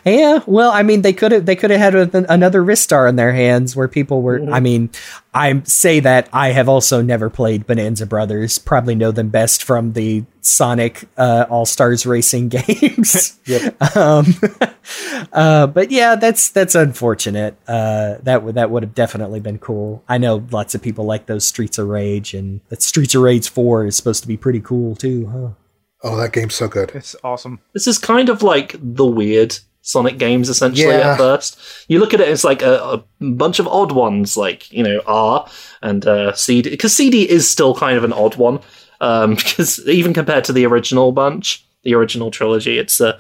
[0.05, 3.17] Yeah, well, I mean, they could have they could have had a, another Ristar in
[3.17, 4.41] their hands where people were.
[4.51, 4.91] I mean,
[5.35, 8.59] I say that I have also never played Bonanza Brothers.
[8.59, 13.39] Probably know them best from the Sonic uh, All Stars Racing games.
[13.95, 14.27] um,
[15.33, 17.57] uh, but yeah, that's that's unfortunate.
[17.69, 20.03] Uh, that would that would have definitely been cool.
[20.09, 23.49] I know lots of people like those Streets of Rage, and that Streets of Rage
[23.49, 25.49] Four is supposed to be pretty cool too, huh?
[26.03, 26.93] Oh, that game's so good.
[26.95, 27.61] It's awesome.
[27.75, 31.13] This is kind of like the weird Sonic games, essentially, Yeah.
[31.13, 31.59] at first.
[31.89, 32.75] You look at it, it's like a,
[33.21, 35.49] a bunch of odd ones, like, you know, R
[35.81, 36.69] and uh, CD.
[36.69, 38.61] Because CD is still kind of an odd one.
[39.01, 43.19] Um, because even compared to the original bunch, the original trilogy, it's uh,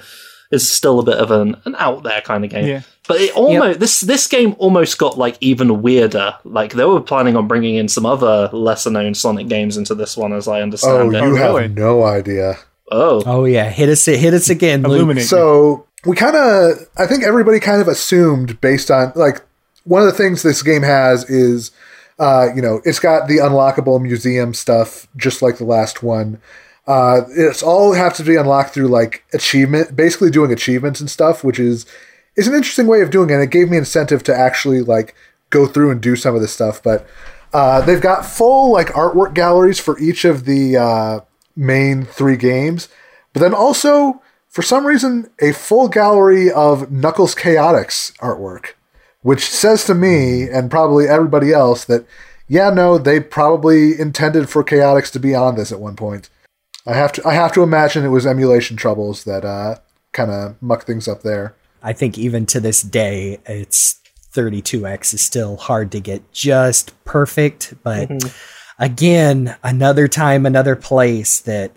[0.50, 2.66] it's still a bit of an, an out there kind of game.
[2.66, 2.82] Yeah.
[3.06, 6.34] But it almost this this game almost got like even weirder.
[6.44, 10.18] Like they were planning on bringing in some other lesser known Sonic games into this
[10.18, 10.96] one, as I understand.
[10.96, 11.40] Oh, understand you it.
[11.40, 11.68] have really?
[11.68, 12.58] no idea.
[12.90, 14.92] Oh, Oh yeah, hit us hit us again, Luke.
[14.96, 15.22] Illuminate.
[15.22, 15.26] me.
[15.26, 19.42] So we kind of, I think everybody kind of assumed based on like
[19.84, 21.70] one of the things this game has is,
[22.18, 26.40] uh, you know, it's got the unlockable museum stuff just like the last one.
[26.86, 31.44] Uh, it's all have to be unlocked through like achievement, basically doing achievements and stuff,
[31.44, 31.84] which is
[32.36, 33.40] is an interesting way of doing it.
[33.40, 35.14] It gave me incentive to actually like
[35.50, 36.82] go through and do some of this stuff.
[36.82, 37.06] But
[37.52, 41.20] uh, they've got full like artwork galleries for each of the uh,
[41.56, 42.88] main three games,
[43.32, 48.74] but then also for some reason a full gallery of Knuckles Chaotix artwork,
[49.22, 52.06] which says to me and probably everybody else that
[52.48, 56.30] yeah, no, they probably intended for Chaotix to be on this at one point.
[56.86, 59.76] I have to I have to imagine it was emulation troubles that uh,
[60.12, 61.54] kind of muck things up there.
[61.82, 64.00] I think even to this day, it's
[64.34, 67.74] 32x is still hard to get just perfect.
[67.82, 68.10] But
[68.78, 71.72] again, another time, another place that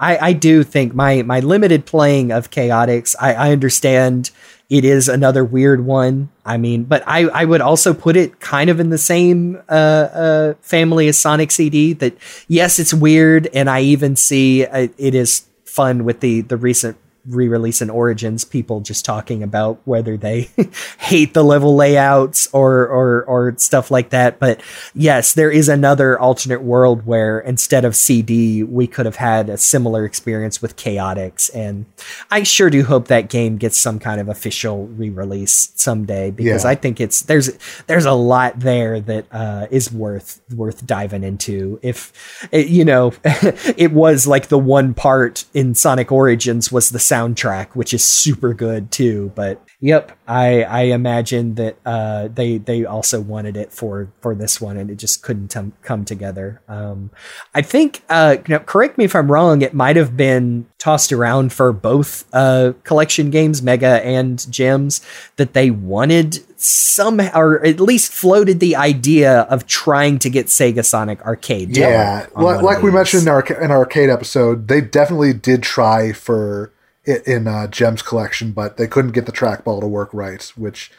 [0.00, 4.30] I, I do think my my limited playing of Chaotix, I, I understand
[4.70, 6.30] it is another weird one.
[6.44, 9.72] I mean, but I, I would also put it kind of in the same uh,
[9.72, 11.92] uh, family as Sonic CD.
[11.92, 12.16] That
[12.48, 17.82] yes, it's weird, and I even see it is fun with the the recent re-release
[17.82, 18.44] in Origins.
[18.44, 20.50] People just talking about whether they
[20.98, 24.38] hate the level layouts or or or stuff like that.
[24.38, 24.60] But
[24.94, 29.56] yes, there is another alternate world where instead of CD, we could have had a
[29.58, 31.86] similar experience with Chaotix, and
[32.30, 36.70] I sure do hope that game gets some kind of official re-release someday because Yeah.
[36.70, 37.50] I think it's there's
[37.86, 41.78] there's a lot there that uh, is worth worth diving into.
[41.82, 42.12] If
[42.50, 47.68] it, you know, it was like the one part in Sonic Origins was the soundtrack,
[47.74, 49.32] which is super good too.
[49.34, 54.60] But yep, I I imagine that uh, they they also wanted it for for this
[54.60, 56.60] one, and it just couldn't tum- come together.
[56.68, 57.10] Um,
[57.54, 59.62] I think, uh, know, correct me if I'm wrong.
[59.62, 65.00] It might have been tossed around for both uh, collection games, Mega and Gems,
[65.36, 70.84] that they wanted somehow, or at least floated the idea of trying to get Sega
[70.84, 71.76] Sonic Arcade.
[71.76, 76.12] Yeah, like, like we mentioned in our in our arcade episode, they definitely did try
[76.12, 76.72] for
[77.04, 80.42] in uh, Gems collection, but they couldn't get the trackball to work right.
[80.56, 80.90] Which,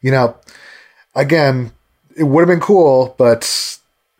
[0.00, 0.36] you know,
[1.14, 1.72] again,
[2.16, 3.78] it would have been cool, but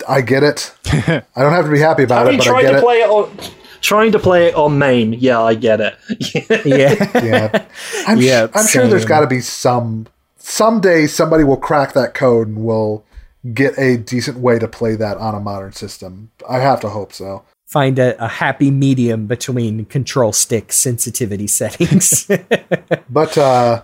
[0.08, 0.74] I get it.
[0.86, 2.82] I don't have to be happy about it, but I trying get to it.
[2.82, 3.36] play it on
[3.80, 5.12] trying to play it on main.
[5.12, 5.96] Yeah, I get it.
[6.66, 7.24] Yeah.
[7.24, 7.66] yeah,
[8.06, 10.06] I'm, Yeah, I'm sure there's got to be some
[10.38, 13.04] someday somebody will crack that code and will
[13.52, 16.30] get a decent way to play that on a modern system.
[16.48, 17.44] I have to hope so.
[17.66, 22.30] Find a, a happy medium between control stick sensitivity settings.
[23.10, 23.82] But uh,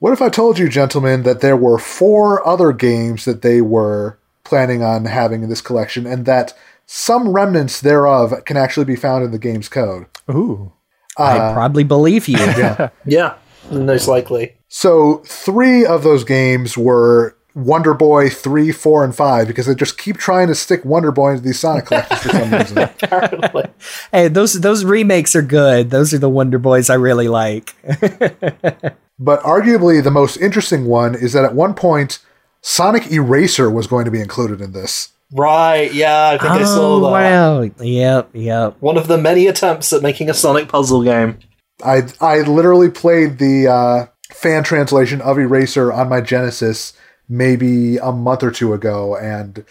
[0.00, 4.18] what if I told you, gentlemen, that there were four other games that they were
[4.44, 6.54] planning on having in this collection, and that
[6.86, 10.06] some remnants thereof can actually be found in the game's code?
[10.30, 10.72] Ooh.
[11.16, 12.38] I probably believe you.
[13.06, 13.34] yeah,
[13.70, 14.56] most likely.
[14.68, 19.98] So three of those games were Wonder Boy three, four, and five because they just
[19.98, 22.78] keep trying to stick Wonder Boy into these Sonic collections for some reason.
[23.02, 23.64] Apparently.
[24.12, 25.90] Hey, those those remakes are good.
[25.90, 27.74] Those are the Wonder Boys I really like.
[29.22, 32.20] But arguably the most interesting one is that at one point
[32.62, 35.10] Sonic Eraser was going to be included in this.
[35.32, 37.10] Right, yeah, I think I saw Oh that.
[37.10, 37.60] wow!
[37.80, 38.76] Yep, yep.
[38.80, 41.38] One of the many attempts at making a Sonic puzzle game.
[41.84, 46.94] I I literally played the uh, fan translation of Eraser on my Genesis
[47.30, 49.64] maybe a month or two ago, and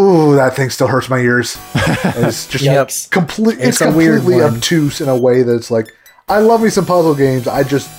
[0.00, 1.58] ooh, that thing still hurts my ears.
[2.16, 3.10] It's just Yikes.
[3.10, 3.58] complete.
[3.58, 5.92] It's, It's completely obtuse in a way that it's like
[6.28, 7.48] I love me some puzzle games.
[7.48, 7.90] I just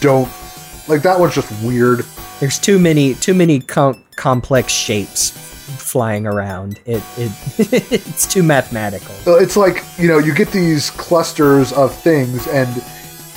[0.00, 0.28] don't
[0.88, 2.04] like that one's just weird.
[2.38, 6.80] There's too many too many com- complex shapes flying around.
[6.84, 7.32] It it
[7.92, 9.14] it's too mathematical.
[9.26, 12.68] It's like you know you get these clusters of things, and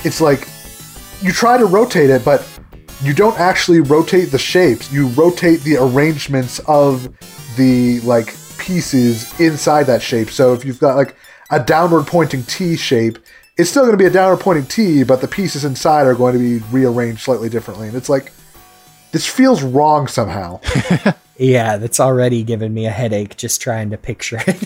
[0.04, 0.46] it's like
[1.22, 2.46] you try to rotate it, but
[3.02, 4.92] you don't actually rotate the shapes.
[4.92, 7.08] You rotate the arrangements of
[7.56, 10.30] the like pieces inside that shape.
[10.30, 11.16] So if you've got like
[11.50, 13.18] a downward pointing T shape,
[13.56, 16.34] it's still going to be a downward pointing T, but the pieces inside are going
[16.34, 17.88] to be rearranged slightly differently.
[17.88, 18.32] And it's like
[19.12, 20.60] this feels wrong somehow.
[21.40, 24.62] Yeah, that's already given me a headache just trying to picture it.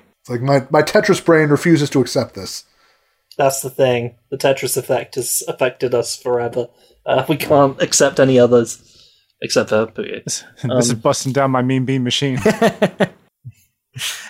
[0.20, 2.64] It's like my my Tetris brain refuses to accept this.
[3.38, 4.16] That's the thing.
[4.30, 6.66] The Tetris effect has affected us forever.
[7.08, 8.84] Uh, we can't accept any others
[9.40, 10.22] except for Puyo.
[10.24, 12.38] this is busting down my mean bean machine.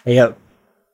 [0.07, 0.39] Yep.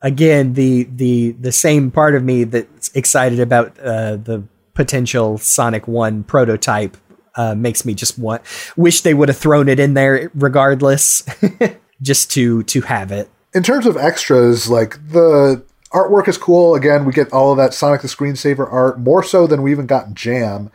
[0.02, 4.42] Again, the the the same part of me that's excited about uh, the
[4.74, 6.96] potential Sonic One prototype
[7.36, 8.42] uh, makes me just want
[8.76, 11.24] wish they would have thrown it in there regardless,
[12.02, 13.30] just to to have it.
[13.54, 16.74] in terms of extras, like the artwork is cool.
[16.74, 19.86] Again, we get all of that Sonic the Screensaver art more so than we even
[19.86, 20.70] got in Jam.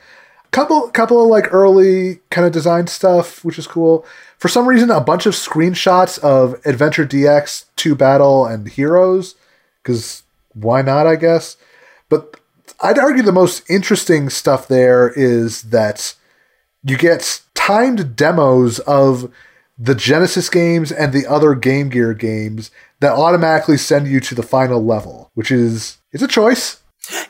[0.52, 4.06] Couple, couple of like early kind of design stuff, which is cool.
[4.38, 9.36] For some reason, a bunch of screenshots of Adventure DX, Two Battle, and Heroes,
[9.84, 10.24] because
[10.54, 11.06] why not?
[11.06, 11.58] I guess.
[12.10, 12.40] But
[12.82, 16.16] I'd argue the most interesting stuff there is that
[16.84, 19.32] you get timed demos of
[19.78, 24.44] the Genesis games and the other Game Gear games that automatically send you to the
[24.44, 26.79] final level, which is it's a choice.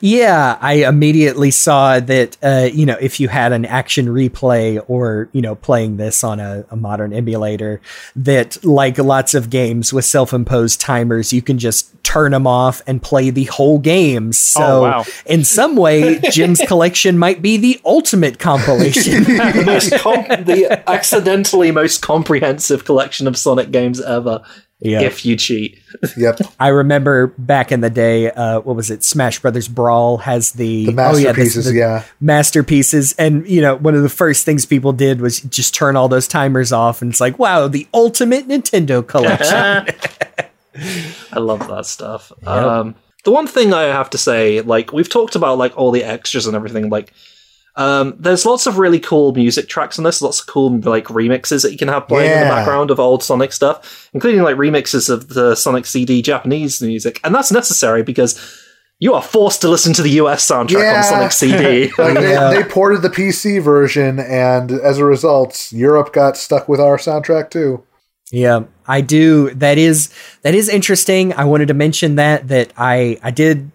[0.02, 5.30] Yeah, I immediately saw that, uh, you know, if you had an action replay or,
[5.32, 7.82] you know, playing this on a, a modern emulator,
[8.16, 12.82] that like lots of games with self imposed timers, you can just turn them off
[12.88, 14.32] and play the whole game.
[14.34, 15.06] So, Oh, wow.
[15.26, 19.24] in some way, Gems collection might be the ultimate compilation.
[19.26, 24.42] the most com- the accidentally most comprehensive collection of Sonic games ever.
[24.82, 25.02] Yeah.
[25.02, 25.78] If you cheat,
[26.18, 26.40] Yep.
[26.58, 29.04] I remember back in the day, uh, what was it?
[29.04, 32.04] Smash Brothers Brawl has the, The oh, yeah, this- masterpieces, the yeah.
[32.22, 33.14] masterpieces.
[33.20, 36.30] And, you know, one of the first things people did was just turn all those
[36.30, 37.02] timers off.
[37.02, 39.94] And it's like, wow, the ultimate Nintendo collection.
[41.34, 42.32] I love that stuff.
[42.48, 42.96] Um,
[43.26, 46.48] the one thing I have to say, like we've talked about, like all the extras
[46.48, 46.90] and everything.
[46.90, 47.12] Like,
[47.80, 50.22] um, there's lots of really cool music tracks on this.
[50.22, 53.24] Lots of cool like remixes that you can have playing in the background of old
[53.24, 58.38] Sonic stuff, including like remixes of the Sonic CD Japanese music, and that's necessary because
[59.02, 60.98] you are forced to listen to the US soundtrack Yeah.
[60.98, 61.92] on Sonic CD.
[61.98, 62.50] Like Yeah.
[62.52, 66.98] they, they ported the PC version, and as a result, Europe got stuck with our
[66.98, 67.84] soundtrack too.
[68.32, 69.52] Yeah, I do.
[69.56, 71.34] That is that is interesting.
[71.34, 73.72] I wanted to mention that that I I did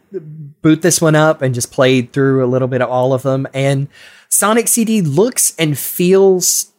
[0.64, 3.46] boot this one up and just played through a little bit of all of them.
[3.52, 3.86] And
[4.30, 6.72] Sonic CD looks and feels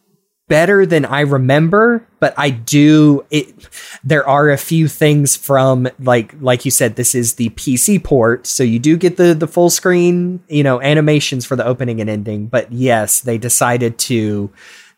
[0.48, 3.68] better than I remember, but I do it
[4.04, 8.46] there are a few things from like like you said this is the PC port,
[8.46, 12.10] so you do get the the full screen, you know, animations for the opening and
[12.10, 14.50] ending, but yes, they decided to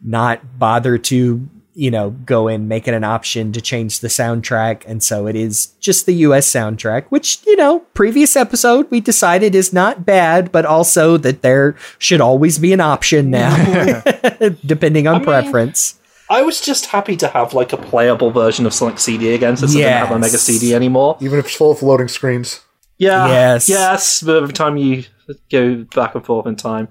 [0.03, 1.49] not bother to
[1.79, 5.37] you know go and make it an option to change the soundtrack and so it
[5.37, 10.51] is just the US soundtrack which you know previous episode we decided is not bad
[10.51, 13.55] but also that there should always be an option now
[14.67, 15.95] depending on mean, preference
[16.31, 19.75] I was just happy to have like a playable version of Sonic CD again, since
[19.75, 21.17] I didn't have a Mega CD anymore.
[21.23, 22.61] Even if it's full of loading screens.
[22.99, 23.29] Yeah.
[23.29, 23.67] Yes.
[23.67, 24.23] Yes.
[24.23, 25.05] But every time you
[25.51, 26.89] go back and forth in time,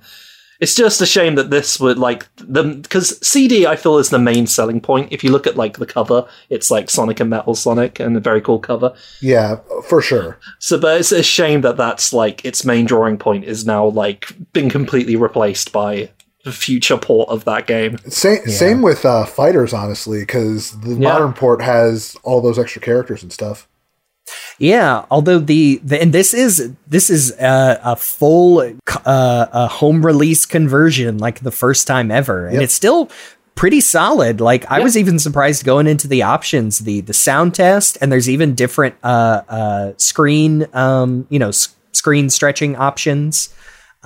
[0.60, 4.20] it's just a shame that this would like the because CD I feel is the
[4.20, 5.12] main selling point.
[5.12, 8.20] If you look at like the cover, it's like Sonic and Metal Sonic and a
[8.20, 8.94] very cool cover.
[9.22, 9.58] Yeah,
[9.88, 10.40] for sure.
[10.60, 14.32] So, but it's a shame that that's like its main drawing point is now like
[14.54, 16.10] been completely replaced by
[16.44, 17.98] the future port of that game.
[18.08, 23.22] Same, same with uh, fighters, honestly, because the modern port has all those extra characters
[23.22, 23.68] and stuff.
[24.60, 28.60] Yeah, although the, the and this is this is a, a full
[29.06, 32.64] uh, a home release conversion, like the first time ever, and Yep.
[32.64, 33.10] it's still
[33.56, 34.40] pretty solid.
[34.42, 38.30] Like I was even surprised going into the options, the the sound test, and there's
[38.30, 41.52] even different uh, uh, screen um, you know
[41.92, 43.50] screen stretching options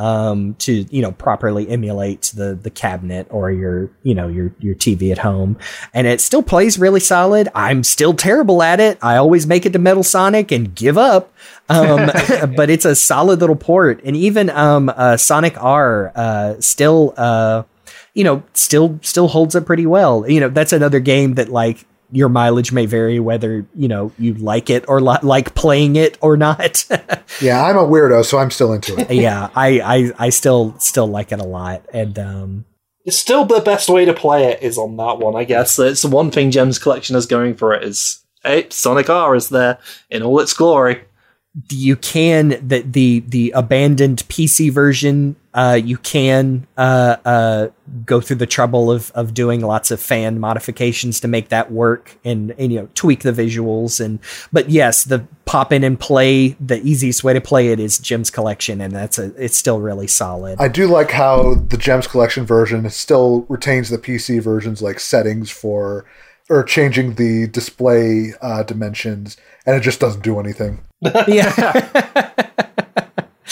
[0.01, 4.73] um, to you know properly emulate the the cabinet or your you know your your
[4.73, 5.57] TV at home,
[5.93, 7.49] and it still plays really solid.
[7.53, 8.97] I'm still terrible at it.
[9.03, 11.31] I always make it to Metal Sonic and give up.
[11.69, 12.09] Um,
[12.55, 17.61] but it's a solid little port, and even um, uh, Sonic R uh, still uh,
[18.15, 20.27] you know still still holds up pretty well.
[20.27, 24.33] You know that's another game that like your mileage may vary whether you know you
[24.35, 26.85] like it or li- like playing it or not.
[27.41, 29.09] Yeah, I'm a weirdo, so I'm still into it.
[29.11, 32.65] yeah, I, I I still still like it a lot, and um,
[33.05, 35.79] It's still the best way to play it is on that one, I guess.
[35.79, 39.47] It's the one thing Gems Collection is going for it is hey, Sonic R is
[39.49, 39.77] there
[40.09, 41.03] in all its glory.
[41.69, 45.35] you can the the the abandoned PC version.
[45.53, 47.67] Uh, you can uh, uh,
[48.05, 52.17] go through the trouble of of doing lots of fan modifications to make that work
[52.23, 54.19] and, and you know tweak the visuals and
[54.53, 58.29] but yes, the pop in and play the easiest way to play it is Gems
[58.29, 60.59] collection and that's a it's still really solid.
[60.59, 65.49] I do like how the Gems Collection version still retains the PC version's like settings
[65.49, 66.05] for
[66.51, 70.83] or changing the display uh, dimensions, and it just doesn't do anything.
[71.27, 72.29] yeah.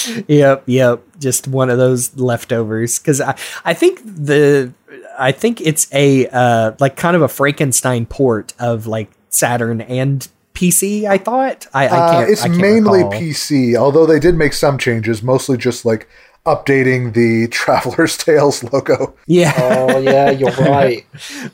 [0.28, 1.02] yep, yep.
[1.20, 3.00] Just one of those leftovers.
[3.00, 4.74] Because I, I think the,
[5.18, 10.28] I think it's a uh, like kind of a Frankenstein port of like Saturn and
[10.54, 11.06] PC.
[11.06, 11.68] I thought.
[11.74, 12.30] I, I Uh, can't.
[12.32, 13.14] it's I can't mainly recall.
[13.14, 16.08] PC, although they did make some changes, mostly just like
[16.45, 19.16] updating the Traveler's Tales logo.
[19.28, 19.53] Yeah.
[19.57, 21.06] Oh yeah, you're right.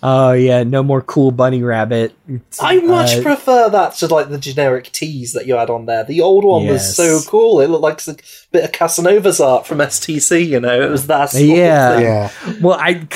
[0.03, 0.63] oh yeah.
[0.63, 2.15] No more cool bunny rabbit.
[2.27, 5.85] It's, I much uh, prefer that to like the generic teas that you had on
[5.85, 6.03] there.
[6.03, 8.15] The old one was so cool; it looked like a
[8.51, 10.47] bit of Casanova's art from STC.
[10.47, 11.31] You know, it was that.
[11.31, 11.89] Sort Yeah.
[11.89, 12.53] of thing.
[12.53, 13.07] Yeah, Well, I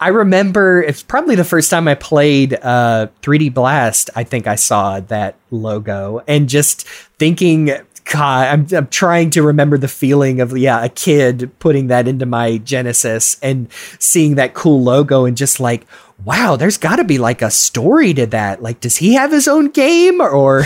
[0.00, 4.10] I remember it's probably the first time I played uh, 3D Blast.
[4.16, 6.86] I think I saw that logo and just
[7.18, 7.70] thinking,
[8.10, 12.24] God, I'm, I'm trying to remember the feeling of yeah, a kid putting that into
[12.24, 15.86] my Genesis and seeing that cool logo and just like.
[16.24, 18.62] Wow, there's got to be like a story to that.
[18.62, 20.62] Like, does he have his own game or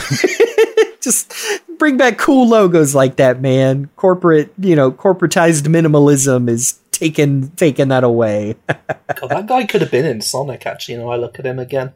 [1.01, 1.35] just
[1.77, 3.91] bring back cool logos like that, man?
[3.97, 8.55] Corporate, you know, corporatized minimalism is taking taking that away.
[8.69, 10.67] God, that guy could have been in Sonic.
[10.67, 11.95] Actually, you know, I look at him again.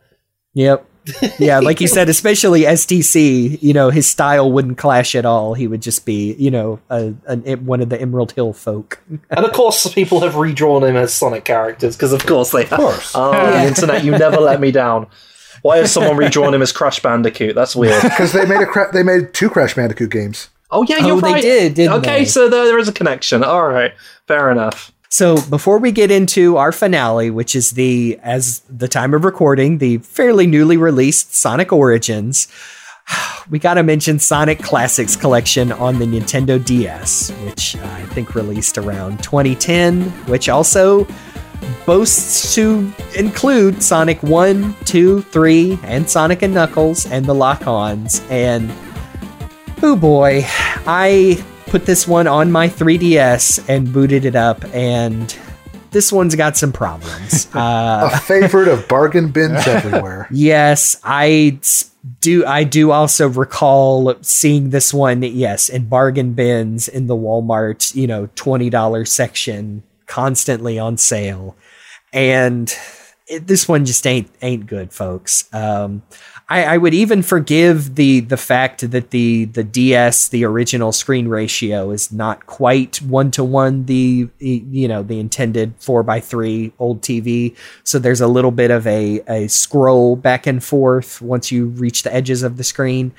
[0.55, 0.85] Yep.
[1.39, 5.55] Yeah, like you said, especially STC, you know, his style wouldn't clash at all.
[5.55, 9.01] He would just be, you know, a, a, one of the Emerald Hill folk.
[9.31, 12.73] And of course, people have redrawn him as Sonic characters because, of course, they have.
[12.73, 13.13] Of course.
[13.15, 15.07] Oh, the internet, you never let me down.
[15.63, 17.55] Why has someone redrawn him as Crash Bandicoot?
[17.55, 18.03] That's weird.
[18.03, 20.49] because they made a cra- they made two Crash Bandicoot games.
[20.71, 21.43] Oh yeah, Oh, you're they right.
[21.43, 22.25] did, didn't okay, they?
[22.25, 23.45] so there, there is a connection.
[23.45, 23.93] All right,
[24.27, 24.93] fair enough.
[25.15, 29.79] So before we get into our finale, which is the, as the time of recording,
[29.79, 32.49] the fairly newly released Sonic Origins,
[33.49, 38.77] we got to mention Sonic Classics Collection on the Nintendo DS, which I think released
[38.77, 41.07] around 2010, which also
[41.87, 48.21] boasts to include Sonic 1, 2, 3, and Sonic and Knuckles and the lock-ons.
[48.31, 48.69] And
[49.81, 55.37] oh boy, I put this one on my 3DS and booted it up, and
[55.91, 57.49] this one's got some problems.
[57.55, 60.29] Uh, A favorite of bargain bins everywhere.
[60.31, 61.59] Yes, I
[62.21, 62.45] do.
[62.45, 65.23] I do also recall seeing this one.
[65.23, 71.57] Yes, in bargain bins in the Walmart, you know, twenty dollars section, constantly on sale,
[72.13, 72.77] and
[73.27, 75.49] it, this one just ain't ain't good, folks.
[75.53, 76.03] Um,
[76.55, 81.27] I, I would even forgive the the fact that the the DS, the original screen
[81.27, 86.73] ratio, is not quite one to one the you know the intended four by three
[86.79, 87.57] old TV.
[87.83, 92.05] So there's a little bit of a a scroll back and forth once you reach
[92.05, 93.13] the edges of the screen.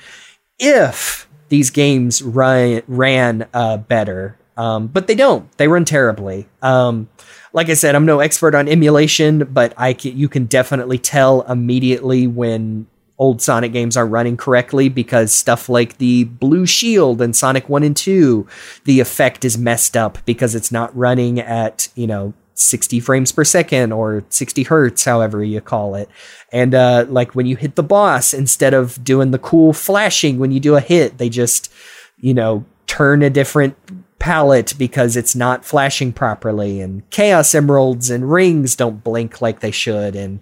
[0.58, 5.54] If these games run ran uh, better, um, but they don't.
[5.58, 6.48] They run terribly.
[6.62, 7.10] Um,
[7.52, 11.42] like I said, I'm no expert on emulation, but I can, you can definitely tell
[11.42, 12.86] immediately when
[13.18, 17.82] old Sonic games are running correctly because stuff like the Blue Shield and Sonic 1
[17.82, 18.46] and 2,
[18.84, 23.44] the effect is messed up because it's not running at, you know, 60 frames per
[23.44, 26.08] second or 60 hertz, however you call it.
[26.52, 30.50] And uh, like when you hit the boss, instead of doing the cool flashing when
[30.50, 31.72] you do a hit, they just,
[32.18, 33.76] you know, turn a different
[34.18, 36.80] palette because it's not flashing properly.
[36.80, 40.16] And Chaos Emeralds and rings don't blink like they should.
[40.16, 40.40] And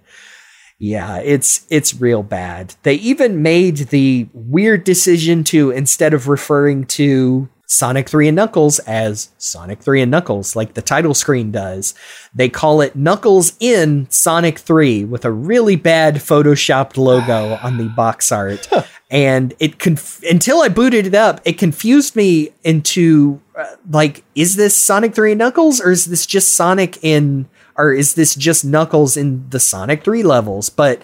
[0.78, 2.74] yeah, it's it's real bad.
[2.82, 8.78] They even made the weird decision to instead of referring to Sonic 3 and Knuckles
[8.80, 11.94] as Sonic 3 and Knuckles like the title screen does,
[12.34, 17.88] they call it Knuckles in Sonic 3 with a really bad photoshopped logo on the
[17.88, 18.68] box art.
[19.10, 24.56] and it conf- until I booted it up, it confused me into uh, like is
[24.56, 28.64] this Sonic 3 and Knuckles or is this just Sonic in or is this just
[28.64, 30.68] Knuckles in the Sonic 3 levels?
[30.70, 31.02] But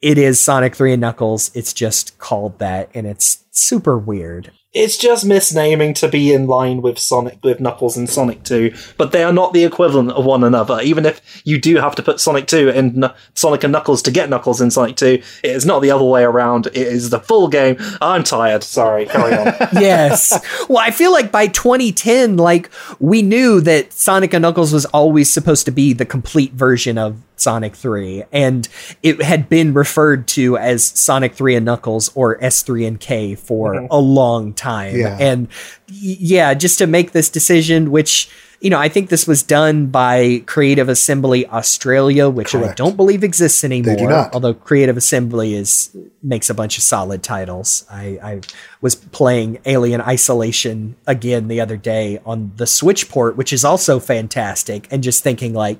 [0.00, 1.50] it is Sonic 3 and Knuckles.
[1.54, 4.52] It's just called that and it's super weird.
[4.74, 9.12] It's just misnaming to be in line with Sonic, with Knuckles and Sonic 2, but
[9.12, 10.80] they are not the equivalent of one another.
[10.80, 14.10] Even if you do have to put Sonic 2 and Kn- Sonic and Knuckles to
[14.10, 16.68] get Knuckles in Sonic 2, it is not the other way around.
[16.68, 17.76] It is the full game.
[18.00, 18.64] I'm tired.
[18.64, 19.04] Sorry.
[19.04, 19.46] Carry on.
[19.74, 20.32] yes.
[20.70, 25.30] Well, I feel like by 2010, like we knew that Sonic and Knuckles was always
[25.30, 28.68] supposed to be the complete version of Sonic 3, and
[29.02, 33.86] it had been referred to as Sonic 3 and Knuckles or S3 and K for
[33.90, 34.96] a long time.
[34.96, 35.16] Yeah.
[35.20, 35.48] And
[35.88, 38.30] yeah, just to make this decision, which
[38.62, 43.24] you know, I think this was done by Creative Assembly Australia, which I don't believe
[43.24, 43.96] exists anymore.
[43.96, 44.32] do not.
[44.34, 47.84] Although Creative Assembly is makes a bunch of solid titles.
[47.90, 48.40] I, I
[48.80, 53.98] was playing Alien Isolation again the other day on the Switch port, which is also
[53.98, 55.78] fantastic, and just thinking like,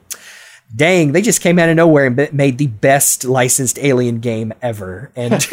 [0.75, 5.11] dang, they just came out of nowhere and made the best licensed Alien game ever.
[5.15, 5.35] And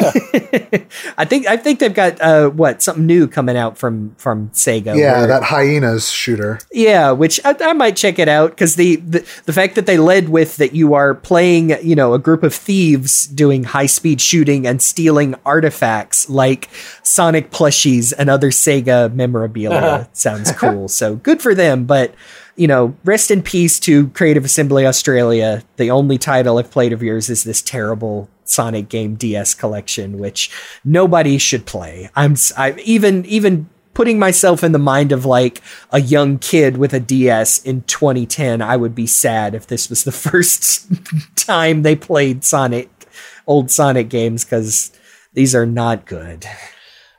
[1.18, 4.96] I think I think they've got uh, what something new coming out from from Sega.
[4.96, 6.58] Yeah, where- that hyenas shooter.
[6.72, 9.98] yeah, which I, I might check it out because the, the the fact that they
[9.98, 14.20] led with that you are playing, you know, a group of thieves doing high speed
[14.20, 16.68] shooting and stealing artifacts like
[17.02, 20.88] Sonic plushies and other Sega memorabilia sounds cool.
[20.88, 22.14] So good for them, but
[22.60, 25.62] you know, rest in peace to Creative Assembly Australia.
[25.76, 30.50] The only title I've played of yours is this terrible Sonic game DS collection, which
[30.84, 32.10] nobody should play.
[32.14, 36.76] I'm s- I, even even putting myself in the mind of like a young kid
[36.76, 38.60] with a DS in 2010.
[38.60, 40.86] I would be sad if this was the first
[41.36, 42.90] time they played Sonic,
[43.46, 44.92] old Sonic games, because
[45.32, 46.40] these are not good.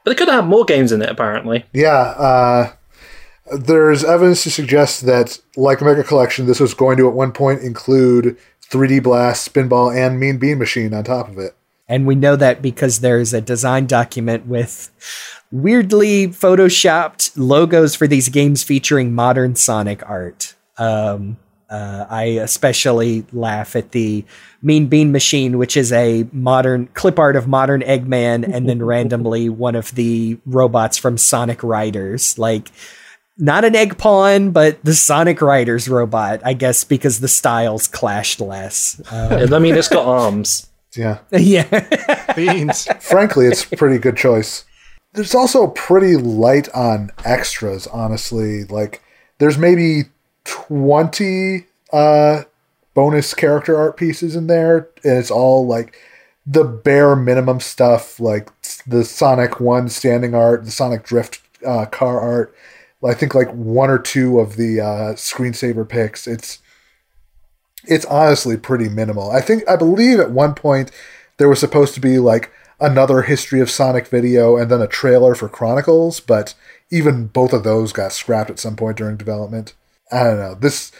[0.03, 1.65] but they could have more games in it, apparently.
[1.73, 2.73] Yeah, uh,
[3.51, 7.61] there's evidence to suggest that, like Mega Collection, this was going to at one point
[7.61, 8.37] include
[8.69, 11.55] 3D Blast, Spinball, and Mean Bean Machine on top of it.
[11.87, 14.89] And we know that because there's a design document with
[15.51, 20.55] weirdly photoshopped logos for these games featuring modern Sonic art.
[20.77, 21.37] Um,
[21.69, 24.25] uh, I especially laugh at the
[24.61, 29.49] Mean Bean Machine, which is a modern clip art of modern Eggman, and then randomly
[29.49, 32.37] one of the robots from Sonic Riders.
[32.37, 32.71] Like,
[33.41, 38.39] not an egg pawn, but the Sonic Riders robot, I guess, because the styles clashed
[38.39, 39.01] less.
[39.11, 40.69] Uh, I mean, it's got arms.
[40.95, 41.19] Yeah.
[41.31, 42.33] yeah.
[42.35, 42.87] Beans.
[42.99, 44.63] Frankly, it's a pretty good choice.
[45.13, 48.63] There's also pretty light on extras, honestly.
[48.65, 49.01] Like,
[49.39, 50.03] there's maybe
[50.45, 52.43] 20 uh,
[52.93, 55.97] bonus character art pieces in there, and it's all like
[56.45, 58.49] the bare minimum stuff, like
[58.85, 62.55] the Sonic 1 standing art, the Sonic Drift uh, car art.
[63.03, 66.27] I think like one or two of the uh, screensaver picks.
[66.27, 66.59] It's
[67.83, 69.31] it's honestly pretty minimal.
[69.31, 70.91] I think I believe at one point
[71.37, 75.35] there was supposed to be like another history of Sonic video and then a trailer
[75.35, 76.53] for Chronicles, but
[76.91, 79.73] even both of those got scrapped at some point during development.
[80.11, 80.55] I don't know.
[80.55, 80.91] This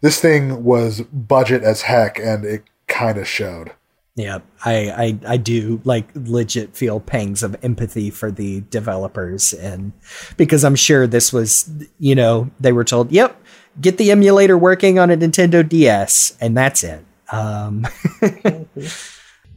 [0.00, 3.72] this thing was budget as heck and it kind of showed.
[4.20, 9.92] Yeah, I, I I do like legit feel pangs of empathy for the developers and
[10.36, 13.42] because I'm sure this was you know they were told yep
[13.80, 17.02] get the emulator working on a Nintendo DS and that's it.
[17.32, 17.86] Um,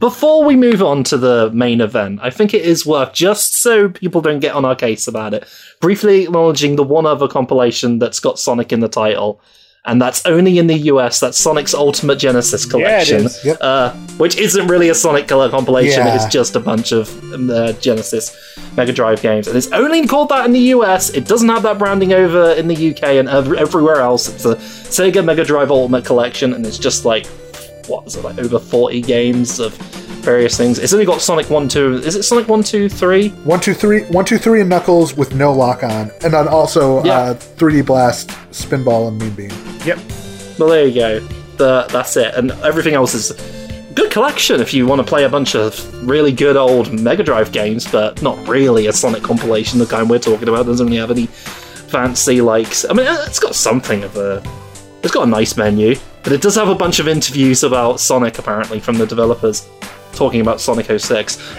[0.00, 3.88] Before we move on to the main event, I think it is worth, just so
[3.88, 5.46] people don't get on our case about it,
[5.80, 9.40] briefly acknowledging the one other compilation that's got Sonic in the title,
[9.86, 11.20] and that's only in the US.
[11.20, 13.44] That's Sonic's Ultimate Genesis collection, is.
[13.44, 13.58] Yep.
[13.60, 16.06] uh, which isn't really a Sonic color compilation.
[16.06, 16.14] Yeah.
[16.14, 18.34] It's just a bunch of um, uh, Genesis
[18.76, 21.10] Mega Drive games, and it's only called that in the US.
[21.10, 24.28] It doesn't have that branding over in the UK and ev- everywhere else.
[24.28, 27.26] It's a Sega Mega Drive Ultimate collection, and it's just like
[27.86, 29.78] what is it like over 40 games of
[30.24, 30.78] various things.
[30.78, 34.02] It's only got sonic 1 2 is it sonic 1 2 3 One two three
[34.04, 37.18] one two three and Knuckles with no lock on, and then also Yeah.
[37.18, 39.52] uh, 3D Blast, Spinball, and Mean Bean.
[39.84, 39.98] Yep.
[40.58, 41.20] well there you go.
[41.56, 42.34] The, that's it.
[42.34, 43.32] And everything else is
[43.94, 45.78] good collection if you want to play a bunch of
[46.08, 50.18] really good old mega drive games but not really a sonic compilation the kind we're
[50.18, 50.66] talking about.
[50.66, 52.84] Doesn't really have any fancy likes.
[52.88, 54.42] I mean it's got something of a
[55.02, 55.94] it's got a nice menu
[56.24, 59.68] but it does have a bunch of interviews about sonic apparently from the developers
[60.14, 61.38] talking about sonic 06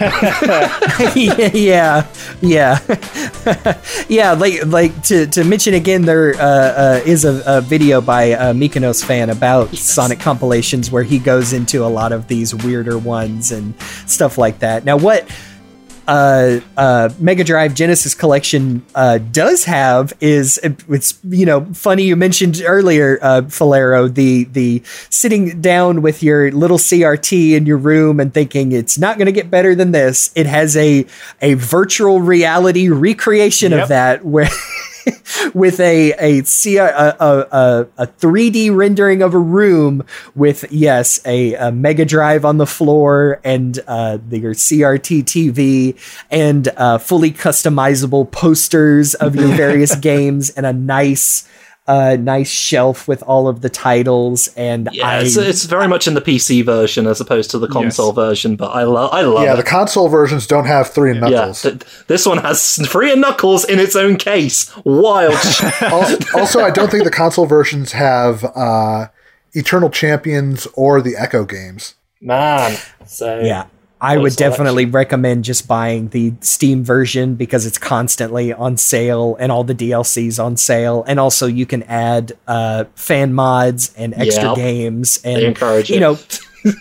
[1.16, 2.06] yeah,
[2.40, 2.78] yeah,
[4.08, 4.32] yeah.
[4.32, 8.52] Like, like to, to mention again, there uh, uh, is a, a video by a
[8.52, 13.52] Mykonos fan about Sonic compilations where he goes into a lot of these weirder ones
[13.52, 13.74] and
[14.06, 14.84] stuff like that.
[14.84, 15.28] Now, what
[16.08, 22.16] uh, uh, Mega Drive Genesis collection uh, does have is it's you know funny you
[22.16, 28.20] mentioned earlier, uh, Falero, the the sitting down with your little CRT in your room
[28.20, 30.30] and thinking it's not going to get better than this.
[30.34, 31.06] It has a
[31.42, 33.82] a virtual reality recreation Yep.
[33.82, 34.48] of that where.
[35.54, 36.12] with a
[37.96, 40.04] a 3D rendering of a room
[40.34, 46.68] with yes a, a Mega Drive on the floor and uh, your CRT TV and
[46.76, 51.48] uh, fully customizable posters of your various games and a nice
[51.88, 56.08] uh, nice shelf with all of the titles and Yeah, I, it's, it's very much
[56.08, 59.44] in the PC version as opposed to the console version, but I love I love
[59.44, 59.56] Yeah, it.
[59.56, 61.62] the console versions don't have three and yeah, knuckles.
[61.62, 64.74] th- this one has three and knuckles in its own case.
[64.84, 65.34] Wild.
[65.82, 69.06] also, also, I don't think the console versions have uh,
[69.52, 71.94] Eternal Champions or the Ecco games.
[72.20, 72.76] Man.
[73.06, 73.66] So yeah
[74.00, 74.50] I would selection.
[74.50, 79.74] definitely recommend just buying the Steam version because it's constantly on sale and all the
[79.74, 81.02] DLCs on sale.
[81.08, 84.56] And also you can add uh, fan mods and extra Yep.
[84.56, 86.18] games and They encourage you know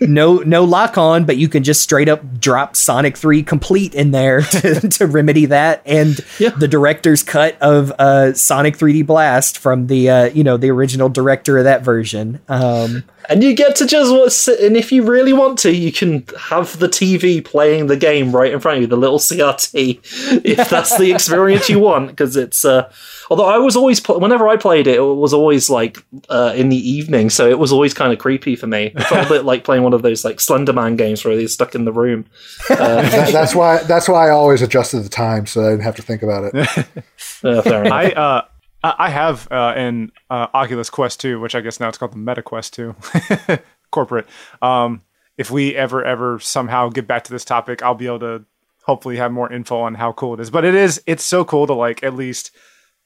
[0.01, 4.11] no no lock on, but you can just straight up drop Sonic 3 complete in
[4.11, 6.49] there to, to remedy that and Yeah.
[6.49, 11.09] the director's cut of uh, Sonic 3D Blast from the uh, you know the original
[11.09, 12.39] director of that version.
[12.47, 15.91] Um, And you get to just watch, sit, and if you really want to, you
[15.91, 19.99] can have the TV playing the game right in front of you, the little CRT,
[20.45, 22.09] if that's the experience you want.
[22.09, 22.91] Because it's, uh,
[23.29, 25.97] although I was always, pl- whenever I played it, it was always like
[26.29, 28.91] uh, in the evening, so it was always kind of creepy for me.
[28.95, 31.75] It felt a bit like playing one of those like Slenderman games where you're stuck
[31.75, 32.25] in the room.
[32.85, 33.83] That, that's why.
[33.83, 36.87] That's why I always adjusted the time so I didn't have to think about it.
[37.43, 37.93] Uh, fair enough.
[37.93, 38.41] I uh,
[38.83, 42.13] I I have uh, an uh, Oculus Quest 2, which I guess now it's called
[42.13, 42.95] the Meta Quest 2,
[43.91, 44.27] corporate.
[44.61, 45.01] Um,
[45.37, 48.45] if we ever ever somehow get back to this topic, I'll be able to
[48.83, 50.49] hopefully have more info on how cool it is.
[50.49, 52.51] But it is it's so cool to like at least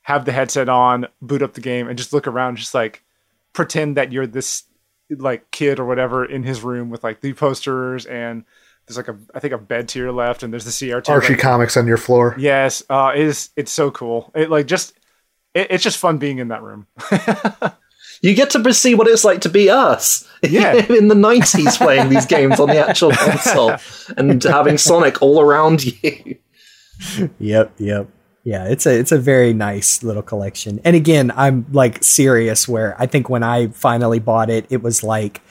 [0.10, 3.03] have the headset on, boot up the game, and just look around, just like
[3.53, 4.64] pretend that you're this
[5.11, 8.44] like kid or whatever in his room with like the posters and
[8.88, 11.34] there's like a I think a bed to your left and there's the CRT Archie
[11.34, 12.36] right comics on your floor.
[12.40, 13.49] Yes, uh, it is.
[13.56, 14.31] It's so cool.
[14.34, 14.94] It like just.
[15.53, 16.88] It, it's just fun being in that room.
[18.22, 20.73] you get to see what it's like to be us Yeah.
[20.90, 23.76] in the 90s playing these games on the actual console
[24.18, 26.38] and having Sonic all around you.
[27.40, 28.07] Yep, yep.
[28.44, 30.80] Yeah, it's a it's a very nice little collection.
[30.86, 35.03] And again, I'm like serious where I think when I finally bought it, it was
[35.03, 35.41] like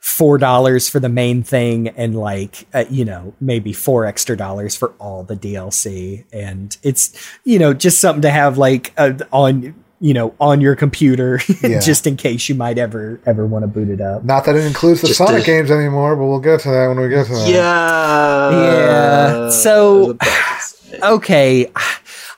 [0.00, 4.76] four dollars for the main thing and like uh, you know maybe four extra dollars
[4.76, 6.24] for all the DLC.
[6.32, 7.12] And it's
[7.44, 11.80] you know just something to have like uh, on you know on your computer Yeah.
[11.80, 14.22] just in case you might ever ever want to boot it up.
[14.24, 16.86] Not that it includes the Just Sonic a- games anymore, but we'll get to that
[16.86, 17.48] when we get to that.
[17.48, 18.50] Yeah.
[18.52, 20.16] Yeah, so-
[21.02, 21.70] okay,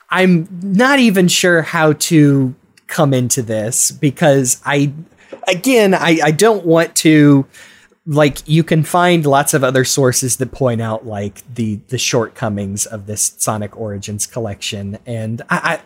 [0.09, 2.55] I'm not even sure how to
[2.87, 4.91] come into this because I,
[5.47, 7.45] again, I, I don't want to.
[8.05, 12.87] Like you can find lots of other sources that point out like the the shortcomings
[12.87, 15.79] of this Sonic Origins collection, and I,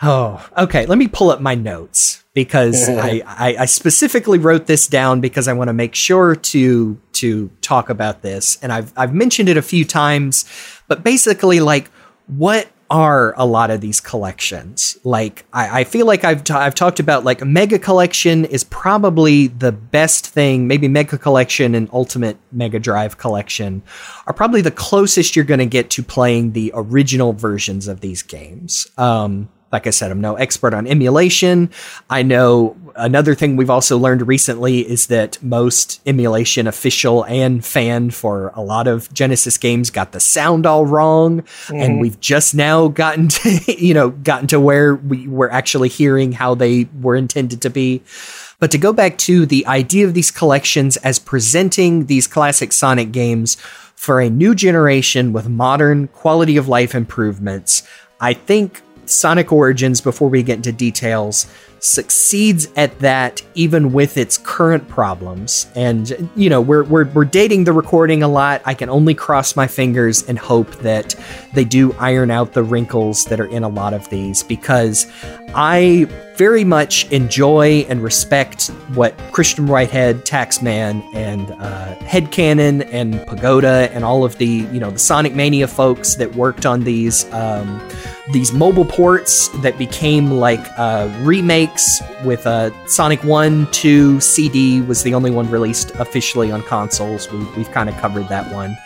[0.00, 4.66] I oh okay, let me pull up my notes because I, I I specifically wrote
[4.66, 8.92] this down because I want to make sure to to talk about this, and I've
[8.96, 10.44] I've mentioned it a few times,
[10.86, 11.90] but basically like
[12.28, 16.74] what are a lot of these collections like i, I feel like I've, ta- I've
[16.74, 22.36] talked about like mega collection is probably the best thing maybe mega collection and ultimate
[22.52, 23.82] mega drive collection
[24.26, 28.22] are probably the closest you're going to get to playing the original versions of these
[28.22, 31.70] games um like I said, I'm no expert on emulation.
[32.08, 38.10] I know another thing we've also learned recently is that most emulation official and fan
[38.10, 41.40] for a lot of Genesis games got the sound all wrong.
[41.68, 41.98] And mm-hmm.
[42.00, 46.54] we've just now gotten to, you know, gotten to where we were actually hearing how
[46.54, 48.02] they were intended to be.
[48.58, 53.12] But to go back to the idea of these collections as presenting these classic Sonic
[53.12, 53.56] games
[53.94, 57.82] for a new generation with modern quality of life improvements,
[58.20, 61.46] I think Sonic Origins, before we get into details,
[61.78, 65.66] succeeds at that even with its current problems.
[65.74, 68.62] And you know, we're we're we're dating the recording a lot.
[68.64, 71.14] I can only cross my fingers and hope that
[71.54, 75.06] they do iron out the wrinkles that are in a lot of these because
[75.54, 83.90] I very much enjoy and respect what Christian Whitehead, Taxman, and uh, Headcannon and Pagoda
[83.92, 87.80] and all of the you know the Sonic Mania folks that worked on these um,
[88.32, 91.65] these mobile ports that became like uh, remakes
[92.24, 97.30] with uh, Sonic 1, 2, CD was the only one released officially on consoles.
[97.30, 98.76] We, we've kind of covered that one.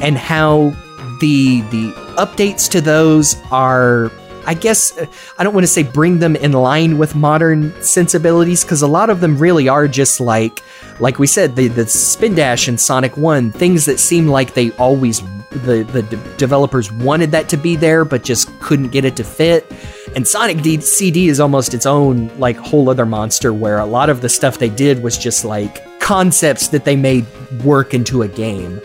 [0.00, 0.74] And how
[1.20, 4.10] the the updates to those are
[4.46, 4.96] I guess
[5.38, 9.10] I don't want to say bring them in line with modern sensibilities because a lot
[9.10, 10.62] of them really are just like
[11.00, 14.70] like we said the the spin dash in Sonic 1 things that seem like they
[14.72, 15.22] always
[15.64, 19.24] the the de- developers wanted that to be there but just couldn't get it to
[19.24, 19.70] fit
[20.14, 24.10] and Sonic D- CD is almost its own like whole other monster where a lot
[24.10, 27.26] of the stuff they did was just like concepts that they made
[27.64, 28.80] work into a game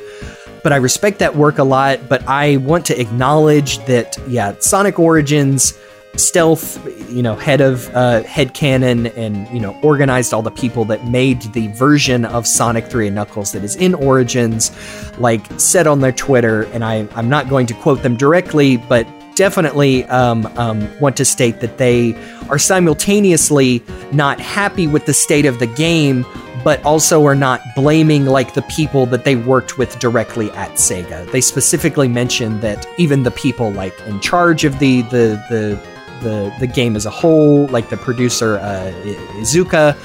[0.63, 2.07] but I respect that work a lot.
[2.07, 5.77] But I want to acknowledge that, yeah, Sonic Origins,
[6.17, 6.79] Stealth,
[7.09, 11.41] you know, head of uh, Headcannon and you know organized all the people that made
[11.53, 14.71] the version of Sonic 3 and Knuckles that is in Origins,
[15.17, 19.07] like said on their Twitter, and I I'm not going to quote them directly, but
[19.35, 22.13] definitely um, um, want to state that they
[22.49, 23.81] are simultaneously
[24.11, 26.25] not happy with the state of the game,
[26.63, 31.29] but also are not blaming like the people that they worked with directly at Sega.
[31.31, 35.90] They specifically mentioned that even the people like in charge of the the the
[36.21, 38.91] the, the game as a whole, like the producer uh,
[39.35, 39.95] Iizuka,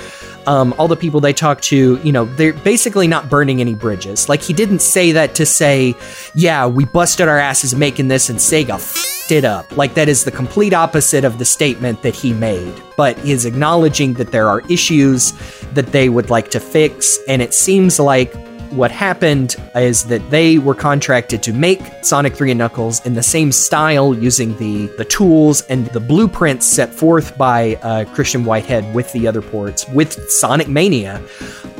[0.46, 4.28] um, all the people they talk to, you know, they're basically not burning any bridges.
[4.28, 5.94] Like he didn't say that to say,
[6.34, 9.76] yeah, we busted our asses making this and Sega f***ed it up.
[9.76, 12.72] Like that is the complete opposite of the statement that he made.
[12.96, 15.32] But is acknowledging that there are issues
[15.72, 18.32] that they would like to fix, and it seems like
[18.70, 23.22] what happened is that they were contracted to make Sonic 3 and Knuckles in the
[23.22, 28.94] same style using the, the tools and the blueprints set forth by uh, Christian Whitehead
[28.94, 31.22] with the other ports, with Sonic Mania,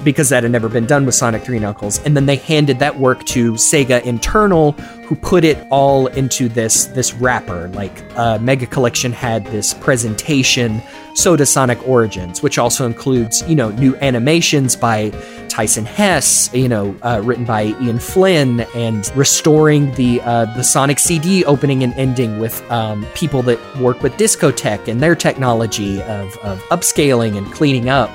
[0.04, 1.98] because that had never been done with Sonic 3 and Knuckles.
[2.04, 4.72] And then they handed that work to Sega Internal,
[5.06, 7.68] who put it all into this, this wrapper.
[7.68, 10.82] Like uh, Mega Collection had this presentation,
[11.14, 15.12] so does Sonic Origins, which also includes, you know, new animations by
[15.48, 20.98] Tyson Hess, you know, uh, written by Ian Flynn, and restoring the uh, the Sonic
[20.98, 26.36] CD opening and ending with um, people that work with Discotek and their technology of,
[26.38, 28.10] of upscaling and cleaning up.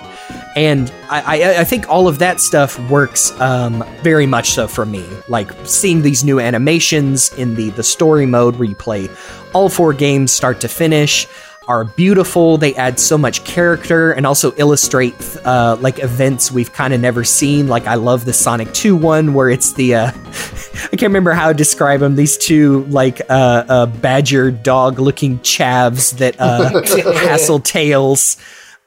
[0.56, 4.86] And I, I, I think all of that stuff works um, very much so for
[4.86, 5.08] me.
[5.30, 9.10] Like seeing these new animations in the the story mode where you play
[9.54, 11.28] all four games start to finish
[11.68, 12.58] are beautiful.
[12.58, 15.14] They add so much character and also illustrate
[15.46, 17.68] uh, like events we've kind of never seen.
[17.68, 21.50] Like I love the Sonic 2 one where it's the uh, I can't remember how
[21.50, 22.16] to describe them.
[22.16, 26.82] These two like uh, uh badger dog looking chavs that uh,
[27.28, 28.38] hassle tails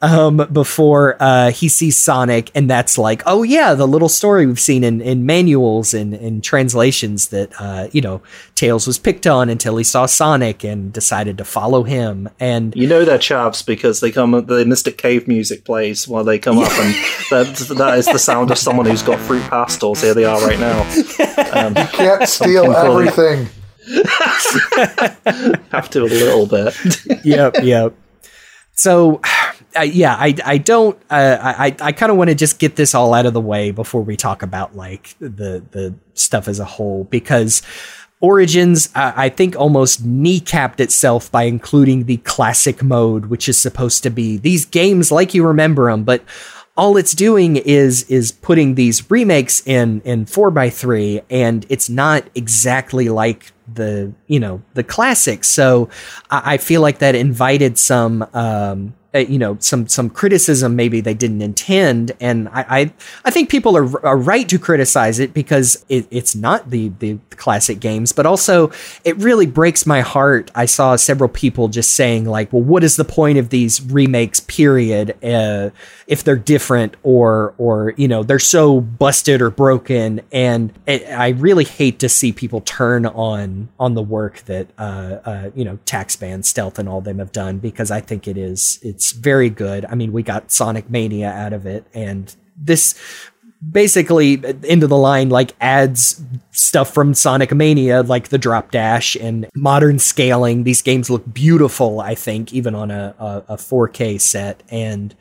[0.05, 4.61] um, before uh, he sees Sonic, and that's like, oh yeah, the little story we've
[4.61, 8.21] seen in, in manuals and, and translations that uh, you know
[8.55, 12.29] Tails was picked on until he saw Sonic and decided to follow him.
[12.39, 14.33] And You know they're chavs because they come.
[14.45, 16.95] The Mystic Cave music plays while they come up, and
[17.31, 20.03] that that is the sound of someone who's got Fruit Pastilles.
[20.03, 20.83] Here they are right now.
[21.53, 23.49] Um, you Can't steal everything.
[25.71, 26.75] have to a little bit.
[27.25, 27.95] yep, yep.
[28.73, 29.21] So,
[29.77, 32.95] uh, yeah, I, I don't, uh, I, I kind of want to just get this
[32.95, 36.65] all out of the way before we talk about like the, the stuff as a
[36.65, 37.63] whole because
[38.21, 44.03] Origins, uh, I think, almost kneecapped itself by including the classic mode, which is supposed
[44.05, 46.23] to be these games like you remember them, but
[46.77, 53.09] all it's doing is is putting these remakes in in 4x3 and it's not exactly
[53.09, 55.49] like the you know the classics.
[55.49, 55.89] So
[56.31, 61.01] i, I feel like that invited some um uh, you know some some criticism maybe
[61.01, 62.13] they didn't intend.
[62.21, 62.93] And i i,
[63.25, 67.19] I think people are, are right to criticize it because it, it's not the the
[67.31, 68.11] classic games.
[68.13, 68.73] But also
[69.05, 70.51] it really breaks my heart.
[70.55, 74.41] I saw several people just saying like well what is the point of these remakes
[74.41, 75.71] period uh,
[76.07, 80.23] if they're different or or you know they're so busted or broken?
[80.33, 85.19] And it, i really hate to see people turn on on the work that uh,
[85.25, 88.79] uh you know Taxman stealth and all them have done because i think it is
[88.83, 92.95] it's very good i mean we got sonic mania out of it and this
[93.71, 99.47] basically into the line like adds stuff from Sonic Mania like the drop dash and
[99.55, 100.65] modern scaling.
[100.65, 104.63] These games look beautiful, I think, even on a, a, a 4K set.
[104.69, 105.15] And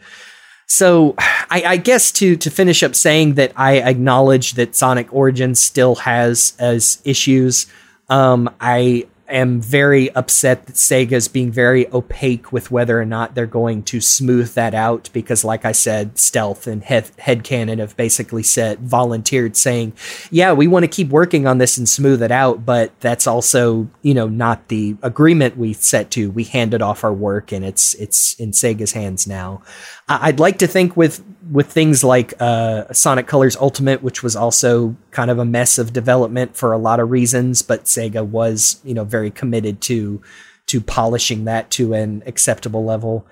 [0.67, 5.59] so I, I guess to to finish up saying that I acknowledge that Sonic Origins
[5.59, 7.67] still has as issues.
[8.09, 13.33] Um, I am very upset that Sega is being very opaque with whether or not
[13.33, 17.97] they're going to smooth that out because, like I said, Stealth and Head Headcannon have
[17.97, 19.93] basically said, volunteered, saying,
[20.29, 23.89] Yeah, we want to keep working on this and smooth it out, but that's also,
[24.01, 26.29] you know, not the agreement we set to.
[26.29, 29.63] We handed off our work and it's it's in Sega's hands now.
[30.07, 34.95] I'd like to think with with things like uh, Sonic Colors Ultimate, which was also
[35.11, 38.93] kind of a mess of development for a lot of reasons, but Sega was, you
[38.93, 40.21] know, very committed to
[40.65, 43.27] to polishing that to an acceptable level.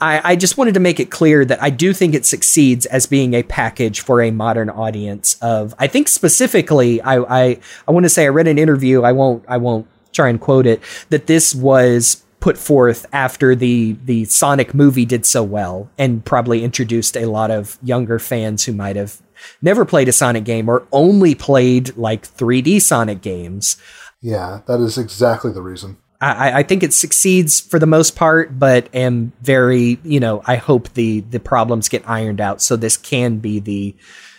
[0.00, 3.06] I, I, just wanted to make it clear that I do think it succeeds as
[3.06, 5.36] being a package for a modern audience.
[5.40, 9.02] Of I think specifically, I I, I want to say I read an interview.
[9.02, 10.80] I won't I won't try and quote it
[11.10, 16.62] that this was put forth after the the Sonic movie did so well and probably
[16.62, 19.20] introduced a lot of younger fans who might have
[19.62, 23.76] never played a Sonic game or only played like 3D Sonic games.
[24.22, 25.96] Yeah, that is exactly the reason.
[26.20, 30.54] I, I, think it succeeds for the most part, but am very, you know, I
[30.54, 33.96] hope the the problems get ironed out so this can be the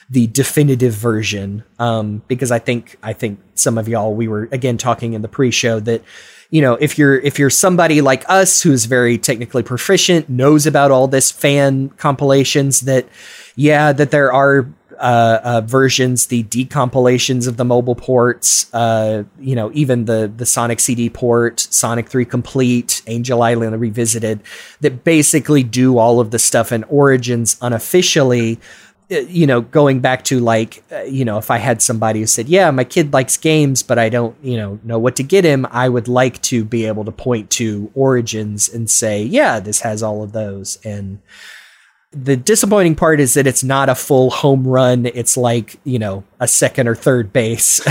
[0.09, 1.65] the definitive version.
[1.77, 5.27] Um, because I think I think some of y'all we were again talking in the
[5.27, 6.03] pre-show that
[6.49, 10.91] you know if you're if you're somebody like us who's very technically proficient knows about
[10.91, 13.07] all this fan compilations that
[13.55, 14.67] yeah that there are
[14.99, 20.45] uh, uh, versions, the decompilations of the mobile ports, uh, you know, even the the
[20.45, 24.41] Sonic CD port, Sonic 3 Complete, Angel Island Revisited,
[24.81, 28.59] that basically do all of the stuff in Origins unofficially.
[29.09, 32.27] Uh, you know, going back to like, uh, you know, if I had somebody who
[32.27, 35.45] said, "Yeah, my kid likes games, but I don't, you know, know what to get
[35.45, 39.81] him," I would like to be able to point to Origins and say, "Yeah, this
[39.81, 41.19] has all of those," and
[42.11, 45.05] the disappointing part is that it's not a full home run.
[45.05, 47.81] It's like, you know, a second or third base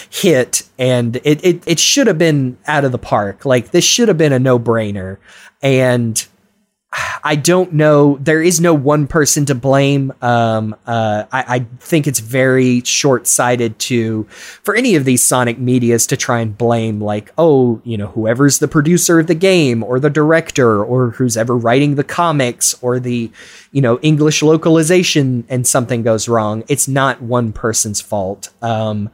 [0.10, 0.62] hit.
[0.78, 3.44] And it, it, it should have been out of the park.
[3.44, 5.18] Like, this should have been a no brainer.
[5.60, 6.24] And
[7.24, 8.18] I don't know.
[8.20, 10.12] There is no one person to blame.
[10.20, 14.24] Um, uh, I, I, think it's very short sighted to
[14.62, 18.58] for any of these Sonic medias to try and blame like, oh, you know, whoever's
[18.58, 22.98] the producer of the game or the director or who's ever writing the comics or
[22.98, 23.30] the,
[23.70, 26.62] you know, English localization and something goes wrong.
[26.68, 28.50] It's not one person's fault.
[28.60, 29.10] Um,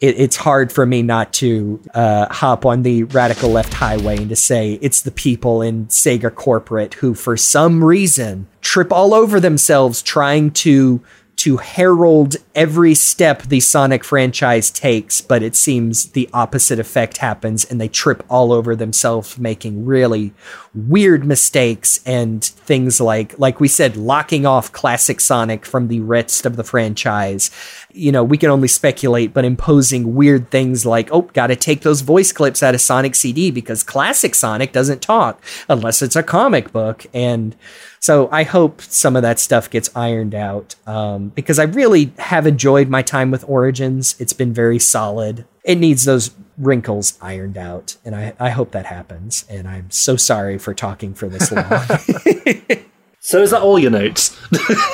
[0.00, 4.28] it, it's hard for me not to uh, hop on the radical left highway and
[4.28, 9.40] to say it's the people in Sega corporate who, for some reason, trip all over
[9.40, 11.02] themselves trying to
[11.38, 17.64] to herald every step the Sonic franchise takes, but it seems the opposite effect happens
[17.64, 20.34] and they trip all over themselves, making really
[20.74, 26.44] weird mistakes and things like, like we said, locking off classic Sonic from the rest
[26.44, 27.52] of the franchise.
[27.92, 32.00] You know, we can only speculate, but imposing weird things like, oh, gotta take those
[32.00, 36.72] voice clips out of Sonic CD because classic Sonic doesn't talk unless it's a comic
[36.72, 37.06] book.
[37.14, 37.54] And,
[38.00, 42.46] so I hope some of that stuff gets ironed out um, because I really have
[42.46, 44.14] enjoyed my time with Origins.
[44.20, 45.44] It's been very solid.
[45.64, 49.44] It needs those wrinkles ironed out, and I, I hope that happens.
[49.48, 51.64] And I'm so sorry for talking for this long.
[53.20, 54.36] so is that all your notes?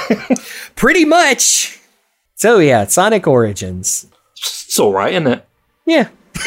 [0.76, 1.78] Pretty much.
[2.34, 4.06] So yeah, Sonic Origins.
[4.32, 5.46] It's all right, isn't it?
[5.86, 6.08] Yeah.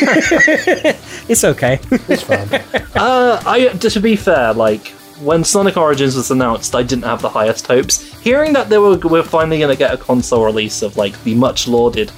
[1.30, 1.80] it's okay.
[1.92, 2.48] It's fun.
[2.96, 7.30] Uh, I to be fair, like when Sonic Origins was announced, I didn't have the
[7.30, 8.02] highest hopes.
[8.20, 11.36] Hearing that they were we're finally going to get a console release of like the
[11.36, 12.12] much lauded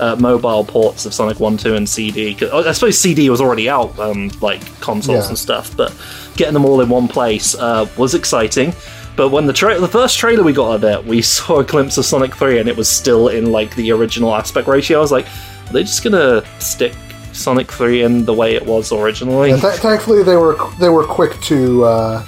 [0.00, 2.36] uh, mobile ports of Sonic One, Two, and CD.
[2.52, 5.28] I suppose CD was already out, um, like consoles yeah.
[5.28, 5.94] and stuff, but
[6.36, 8.72] getting them all in one place uh, was exciting.
[9.16, 11.98] But when the tra- the first trailer we got of it, we saw a glimpse
[11.98, 14.98] of Sonic Three, and it was still in like the original aspect ratio.
[14.98, 16.94] I was like, are they just gonna stick
[17.32, 19.50] Sonic Three in the way it was originally?
[19.50, 21.84] Yeah, th- thankfully, they were they were quick to.
[21.84, 22.26] Uh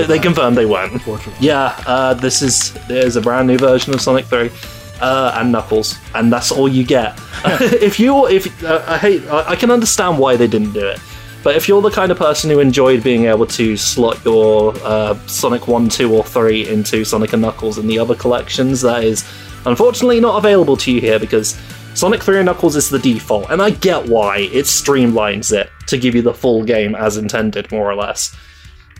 [0.00, 0.92] They, they confirmed they weren't.
[0.92, 1.46] Unfortunately.
[1.46, 4.50] Yeah, uh, this is there's a brand new version of Sonic 3.
[4.98, 7.20] Uh, and Knuckles, and that's all you get.
[7.44, 10.98] if you, if uh, I hate, I, I can understand why they didn't do it,
[11.42, 15.14] but if you're the kind of person who enjoyed being able to slot your uh,
[15.26, 19.22] Sonic 1, 2, or 3 into Sonic and Knuckles and the other collections, that is
[19.66, 21.60] unfortunately not available to you here because
[21.92, 24.38] Sonic 3 and Knuckles is the default, and I get why.
[24.38, 28.34] It streamlines it to give you the full game as intended, more or less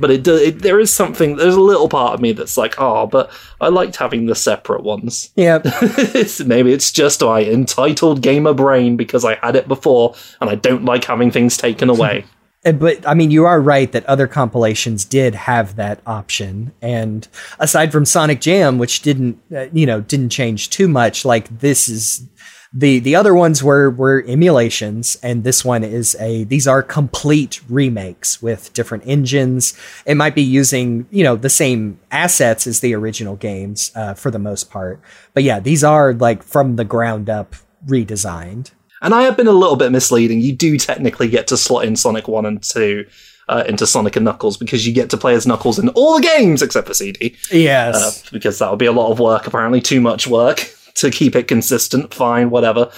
[0.00, 3.06] but it, it, there is something there's a little part of me that's like oh
[3.06, 5.30] but i liked having the separate ones.
[5.36, 5.58] Yeah.
[6.44, 10.84] Maybe it's just my entitled gamer brain because i had it before and i don't
[10.84, 12.24] like having things taken away.
[12.72, 17.28] But I mean, you are right that other compilations did have that option, and
[17.60, 21.88] aside from Sonic Jam, which didn't, uh, you know, didn't change too much, like this
[21.88, 22.26] is
[22.76, 27.60] the the other ones were were emulations and this one is a these are complete
[27.70, 29.74] remakes with different engines
[30.04, 34.30] it might be using you know the same assets as the original games uh, for
[34.30, 35.00] the most part
[35.32, 38.72] but yeah these are like from the ground up redesigned
[39.02, 40.40] And I have been a little bit misleading.
[40.40, 43.04] You do technically get to slot in Sonic 1 and 2
[43.48, 46.22] uh, into Sonic and Knuckles because you get to play as Knuckles in all the
[46.22, 47.36] games except for CD.
[47.52, 47.94] Yes.
[47.94, 50.58] Uh, because that would be a lot of work, apparently, too much work
[50.96, 52.12] to keep it consistent.
[52.12, 52.90] Fine, whatever.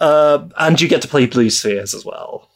[0.00, 2.48] Uh, and you get to play Blue Spheres as well.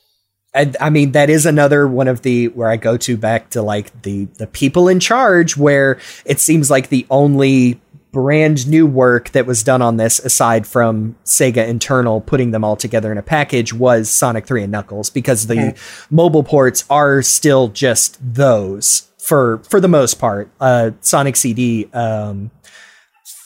[0.54, 3.62] I, I mean that is another one of the where I go to back to
[3.62, 7.80] like the the people in charge where it seems like the only
[8.12, 12.76] brand new work that was done on this aside from Sega internal putting them all
[12.76, 15.76] together in a package was Sonic 3 and Knuckles because the
[16.10, 22.52] mobile ports are still just those for for the most part uh Sonic CD um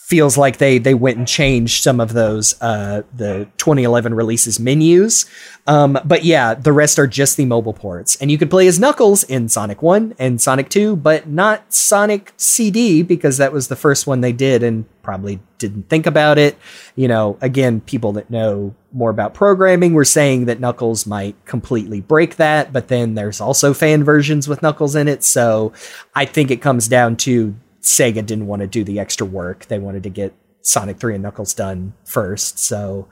[0.08, 5.26] feels like they they went and changed some of those uh the 2011 releases menus.
[5.66, 8.16] Um but yeah the rest are just the mobile ports.
[8.16, 12.32] And you could play as knuckles in sonic 1 and sonic 2 but not sonic
[12.38, 16.56] cd because that was the first one they did and probably didn't think about it.
[16.96, 22.00] You know again people that know more about programming were saying that knuckles might completely
[22.00, 25.22] break that but then there's also fan versions with knuckles in it.
[25.22, 25.74] So
[26.14, 27.54] i think it comes down to
[27.88, 29.66] Sega didn't want to do the extra work.
[29.66, 32.58] They wanted to get Sonic 3 and Knuckles done first.
[32.58, 33.08] So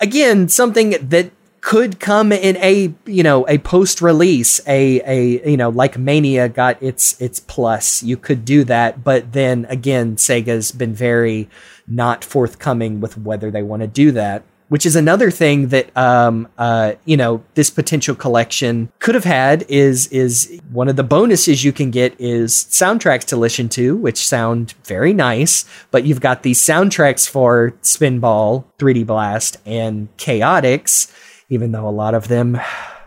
[0.00, 5.56] again, something that could come in a, you know, a post release, a a you
[5.56, 8.02] know, like Mania got its its plus.
[8.02, 11.48] You could do that, but then again, Sega's been very
[11.86, 16.48] not forthcoming with whether they want to do that which is another thing that um,
[16.56, 21.62] uh, you know this potential collection could have had is is one of the bonuses
[21.62, 26.42] you can get is soundtracks to listen to which sound very nice but you've got
[26.42, 31.12] these soundtracks for spinball 3d blast and chaotix
[31.50, 32.58] even though a lot of them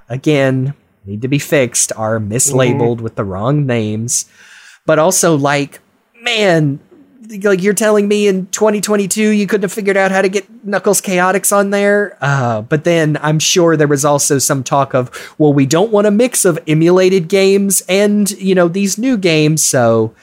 [0.09, 0.73] again
[1.05, 4.25] need to be fixed are mislabeled with the wrong names
[4.85, 5.79] but also like
[6.21, 6.79] man
[7.43, 11.01] like you're telling me in 2022 you couldn't have figured out how to get Knuckles
[11.01, 12.17] Chaotix on there.
[12.21, 16.07] Uh, but then I'm sure there was also some talk of, well, we don't want
[16.07, 20.13] a mix of emulated games and you know these new games, so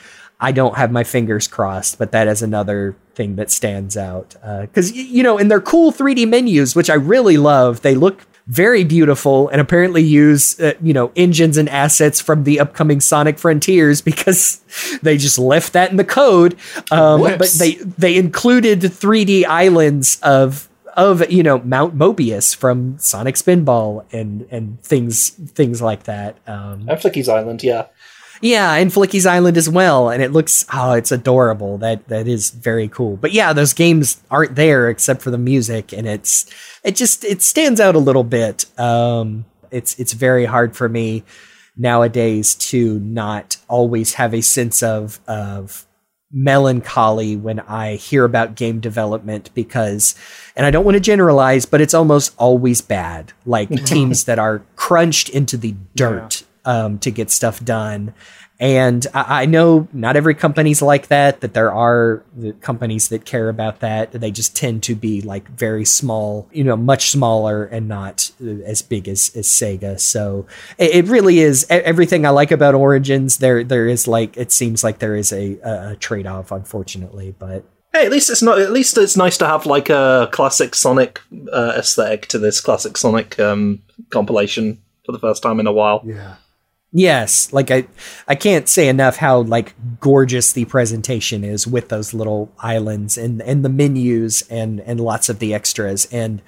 [0.41, 1.99] I don't have my fingers crossed.
[1.99, 5.93] But that is another thing that stands out because y- you know in their cool
[5.93, 10.93] 3D menus, which I really love, they look very beautiful and apparently use uh, you
[10.93, 14.61] know engines and assets from the upcoming Sonic Frontiers because
[15.03, 16.57] they just left that in the code.
[16.91, 23.37] Um, but they they included 3D islands of of you know Mount Mobius from Sonic
[23.37, 26.37] Spinball and and things things like that.
[26.49, 27.87] Um, And Flicky's Island, yeah.
[28.41, 31.79] Yeah, and Flicky's Island as well, and it looks oh, it's adorable.
[31.79, 33.17] That that is very cool.
[33.17, 36.51] But yeah, those games aren't there except for the music, and it's
[36.83, 38.67] it just it stands out a little bit.
[38.79, 41.25] Um, it's it's very hard for me
[41.77, 45.87] nowadays to not always have a sense of of
[46.33, 50.15] melancholy when I hear about game development because,
[50.57, 53.33] and I don't want to generalize, but it's almost always bad.
[53.45, 58.15] Like teams that are crunched into the dirt um, to get stuff done.
[58.61, 62.23] And I, I know not every company's like that, that there are
[62.61, 64.13] companies that care about that.
[64.13, 68.63] They just tend to be like very small, you know, much smaller and not uh,
[68.67, 69.99] as big as, as Sega.
[69.99, 70.47] So
[70.77, 73.39] it, it really is everything I like about Origins.
[73.39, 77.65] There, there is like, it seems like there is a, a trade off, unfortunately, but
[77.93, 78.61] Hey, at least it's not.
[78.61, 81.21] At least it's nice to have like a classic Sonic
[81.53, 86.01] uh, aesthetic to this classic Sonic um, compilation for the first time in a while.
[86.05, 86.37] Yeah.
[86.93, 87.87] Yes, like I
[88.27, 93.41] I can't say enough how like gorgeous the presentation is with those little islands and
[93.43, 96.09] and the menus and and lots of the extras.
[96.11, 96.43] And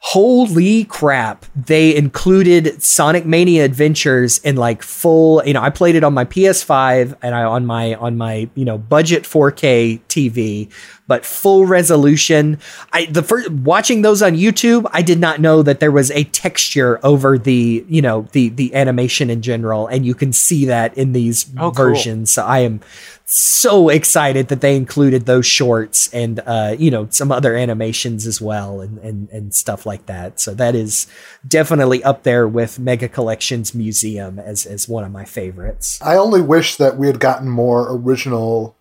[0.00, 6.04] holy crap they included Sonic Mania Adventures in like full you know I played it
[6.04, 10.70] on my PS5 and I on my on my you know budget 4K TV
[11.06, 12.58] but full resolution
[12.92, 16.24] I the first watching those on YouTube I did not know that there was a
[16.24, 20.96] texture over the you know the the animation in general and you can see that
[20.96, 21.70] in these Oh, cool.
[21.72, 22.80] versions so I am
[23.28, 28.40] so excited that they included those shorts and uh, you know some other animations as
[28.40, 30.38] well and, and and stuff like that.
[30.38, 31.08] So that is
[31.46, 36.00] definitely up there with Mega Collections Museum as as one of my favorites.
[36.00, 38.75] I only wish that we had gotten more original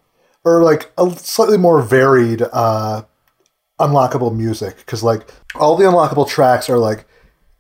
[0.45, 3.03] or like a slightly more varied uh
[3.79, 7.05] unlockable music because like all the unlockable tracks are like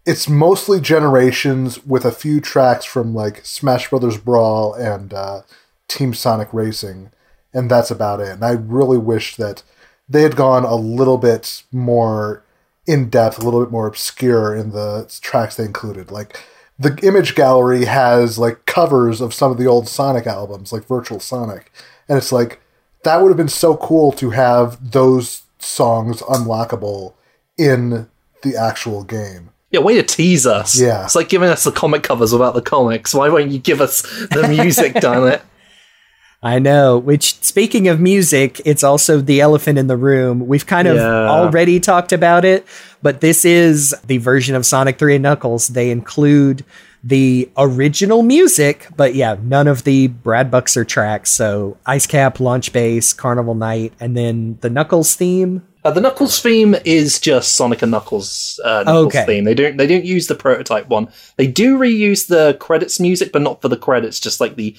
[0.05, 5.41] it's mostly generations with a few tracks from like Smash Brothers Brawl and uh,
[5.87, 7.11] Team Sonic Racing,
[7.53, 8.29] and that's about it.
[8.29, 9.63] And I really wish that
[10.07, 12.43] they had gone a little bit more
[12.85, 16.11] in depth, a little bit more obscure in the tracks they included.
[16.11, 16.39] Like
[16.77, 21.19] the image gallery has like covers of some of the old Sonic albums, like Virtual
[21.19, 21.71] Sonic,
[22.07, 22.61] and it's like
[23.05, 27.13] that would have been so cool to have those songs unlockable
[27.57, 28.07] in
[28.43, 29.49] the actual game.
[29.71, 30.79] Yeah, way to tease us.
[30.79, 31.05] Yeah.
[31.05, 33.13] It's like giving us the comic covers without the comics.
[33.13, 34.01] Why won't you give us
[34.31, 35.41] the music, darn it?
[36.43, 36.97] I know.
[36.99, 40.45] Which, speaking of music, it's also the elephant in the room.
[40.47, 41.27] We've kind of Yeah.
[41.27, 42.65] already talked about it,
[43.01, 45.69] but this is the version of Sonic 3 and Knuckles.
[45.69, 46.63] They include
[47.07, 51.29] the original music, but yeah, none of the Brad Buxer tracks.
[51.29, 55.61] So Ice Cap, Launch Base, Carnival Night, and then the Knuckles theme.
[55.83, 59.25] Uh, the Knuckles theme is just Sonic and Knuckles, uh, Knuckles Okay.
[59.27, 59.43] theme.
[59.43, 61.07] They don't they don't use the prototype one.
[61.37, 64.19] They do reuse the credits music, but not for the credits.
[64.19, 64.75] Just like the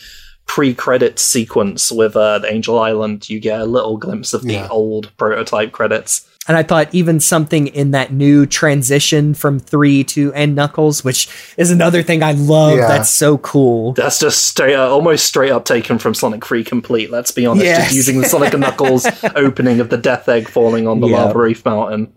[0.46, 4.68] pre-credit sequence with uh, the Angel Island, you get a little glimpse of the Yeah.
[4.68, 6.28] old prototype credits.
[6.48, 11.28] And I thought even something in that new transition from 3 to and Knuckles, which
[11.56, 12.78] is another thing I love.
[12.78, 12.86] Yeah.
[12.88, 13.92] That's so cool.
[13.94, 17.10] That's just straight, uh, almost straight up taken from Sonic 3 Complete.
[17.10, 17.84] Let's be honest, Yes.
[17.86, 21.24] just using the Sonic and Knuckles opening of the Death Egg falling on the Yeah.
[21.24, 22.12] lava reef mountain.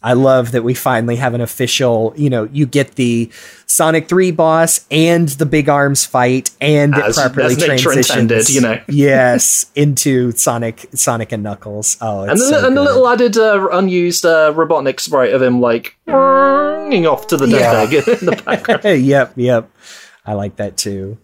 [0.00, 3.30] I love that we finally have an official, you know, you get the
[3.66, 8.80] Sonic 3 boss and the big arms fight and As- it properly transitions you know.
[8.88, 11.96] yes, into Sonic Sonic and Knuckles.
[12.00, 15.42] Oh, it's And the, so and the little added uh, unused uh, Robotnik sprite of
[15.42, 17.98] him like ringing off to the Death Yeah.
[17.98, 19.02] In the background.
[19.04, 19.68] yep, yep.
[20.24, 21.18] I like that too.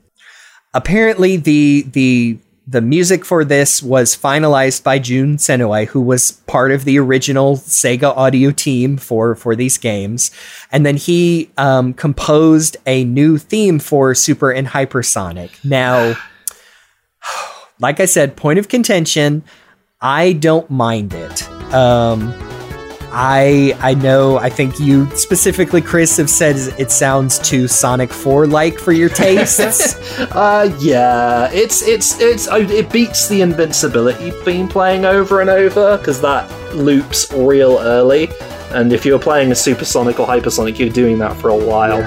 [0.73, 6.73] Apparently the the the music for this was finalized by Jun Senoue, who was part
[6.73, 10.31] of the original Sega audio team for for these games,
[10.73, 15.63] and then he um, composed a new theme for Super and Hypersonic.
[15.65, 16.17] Now,
[17.81, 19.45] like I said, point of contention.
[20.01, 21.49] I don't mind it.
[21.73, 22.33] Um,
[23.17, 28.49] I I know I think you specifically Chris have said it sounds too Sonic 4
[28.49, 29.95] like for your tastes.
[30.35, 35.97] Uh, yeah, it's it's it's oh, it beats the invincibility theme playing over and over
[35.97, 38.29] because that loops real early.
[38.75, 42.03] And if you're playing a supersonic or hypersonic, you're doing that for a while.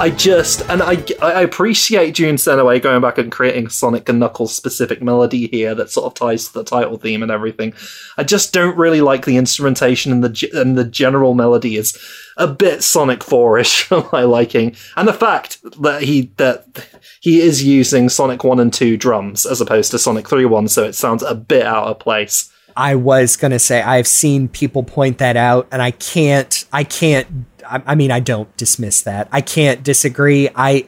[0.00, 4.18] I just and I I appreciate Jun Senoue going back and creating a Sonic and
[4.18, 7.74] Knuckles specific melody here that sort of ties to the title theme and everything.
[8.16, 11.98] I just don't really like the instrumentation and the and the general melody is
[12.36, 16.88] a bit Sonic 4ish for my liking, and the fact that he that
[17.20, 20.84] he is using Sonic 1 and 2 drums as opposed to Sonic 3 1, so
[20.84, 22.51] it sounds a bit out of place.
[22.76, 26.64] I was gonna say I've seen people point that out, and I can't.
[26.72, 27.46] I can't.
[27.66, 29.28] I, I mean, I don't dismiss that.
[29.32, 30.48] I can't disagree.
[30.54, 30.86] I.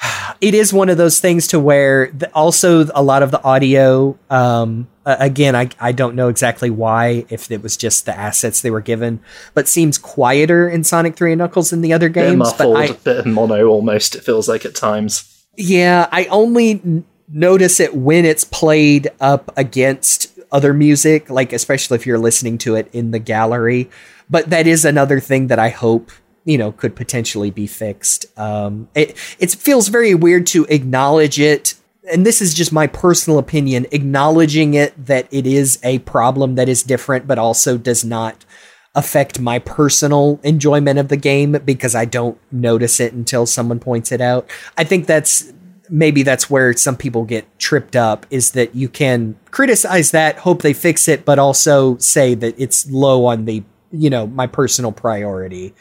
[0.40, 4.16] It is one of those things to where the, also a lot of the audio.
[4.30, 8.70] Um, again, I I don't know exactly why if it was just the assets they
[8.70, 9.18] were given,
[9.54, 12.38] but seems quieter in Sonic Three and Knuckles than the other games.
[12.52, 15.44] But muffled, I, a bit mono almost, it feels like at times.
[15.56, 22.06] Yeah, I only notice it when it's played up against other music, like especially if
[22.06, 23.90] you're listening to it in the gallery.
[24.30, 26.10] But that is another thing that I hope
[26.44, 28.26] you know could potentially be fixed.
[28.38, 31.74] Um, it it feels very weird to acknowledge it.
[32.10, 36.68] And this is just my personal opinion, acknowledging it that it is a problem that
[36.68, 38.46] is different, but also does not
[38.94, 44.10] affect my personal enjoyment of the game because I don't notice it until someone points
[44.10, 44.48] it out.
[44.76, 45.52] I think that's
[45.90, 50.62] maybe that's where some people get tripped up is that you can criticize that, hope
[50.62, 54.92] they fix it, but also say that it's low on the, you know, my personal
[54.92, 55.74] priority.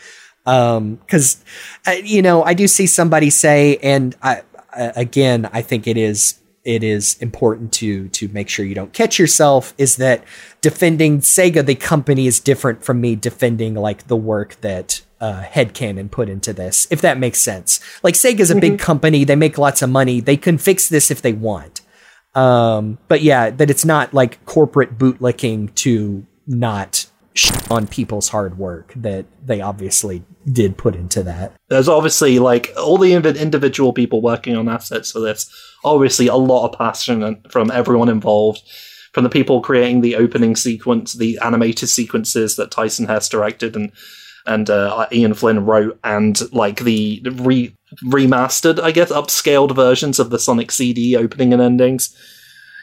[0.46, 1.44] Um, cause,
[1.86, 4.44] uh, you know, I do see somebody say, and I,
[4.74, 8.92] uh, again, I think it is it is important to to make sure you don't
[8.92, 10.24] catch yourself is that
[10.62, 16.12] defending Sega the company is different from me defending like the work that uh, Headcannon
[16.12, 17.80] put into this if that makes sense.
[18.04, 19.24] Like Sega's a big company.
[19.24, 20.20] They make lots of money.
[20.20, 21.82] They can fix this if they want.
[22.36, 27.08] Um but yeah that it's not like corporate bootlicking to not
[27.70, 31.54] on people's hard work that they obviously did put into that.
[31.70, 35.50] There's obviously like all the individual people working on assets for this.
[35.94, 38.62] Obviously, a lot of passion from everyone involved,
[39.14, 43.92] from the people creating the opening sequence, the animated sequences that Tyson Hess directed and
[44.46, 50.30] and uh, Ian Flynn wrote, and like the re- remastered, I guess, upscaled versions of
[50.30, 52.16] the Sonic CD opening and endings.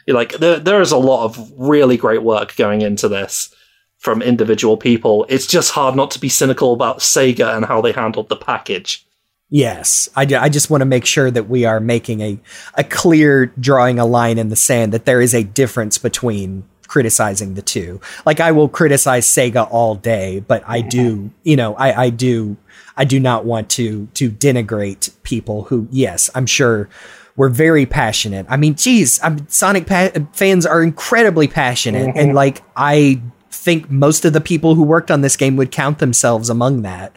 [0.07, 3.53] Like there, there is a lot of really great work going into this
[3.97, 5.25] from individual people.
[5.27, 9.03] It's just hard not to be cynical about Sega and how they handled the package.
[9.49, 12.39] Yes, I, I just want to make sure that we are making a,
[12.73, 17.53] a clear drawing a line in the sand that there is a difference between criticizing
[17.53, 18.01] the two.
[18.25, 22.57] Like I will criticize Sega all day, but I do, you know, I, I do,
[22.97, 26.89] I do not want to to denigrate people who, yes, I'm sure
[27.35, 28.45] were very passionate.
[28.49, 32.35] I mean, geez, I'm, Sonic pa- fans are incredibly passionate, and mm-hmm.
[32.35, 36.49] like I think most of the people who worked on this game would count themselves
[36.49, 37.15] among that.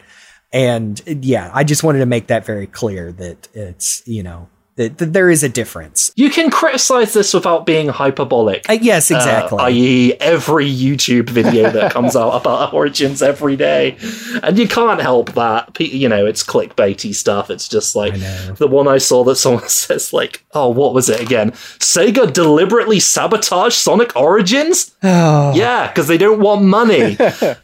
[0.51, 4.97] And yeah, I just wanted to make that very clear that it's, you know, that,
[4.99, 6.13] that there is a difference.
[6.15, 8.67] You can criticize this without being hyperbolic.
[8.69, 9.59] Uh, yes, exactly.
[9.59, 13.97] Uh, i.e., every YouTube video that comes out about Origins every day,
[14.41, 15.77] and you can't help that.
[15.81, 17.49] You know, it's clickbaity stuff.
[17.49, 18.13] It's just like
[18.55, 21.51] the one I saw that someone says, like, "Oh, what was it again?
[21.51, 25.53] Sega deliberately sabotaged Sonic Origins." Oh.
[25.59, 27.17] Yeah, because they don't want money.
[27.19, 27.55] you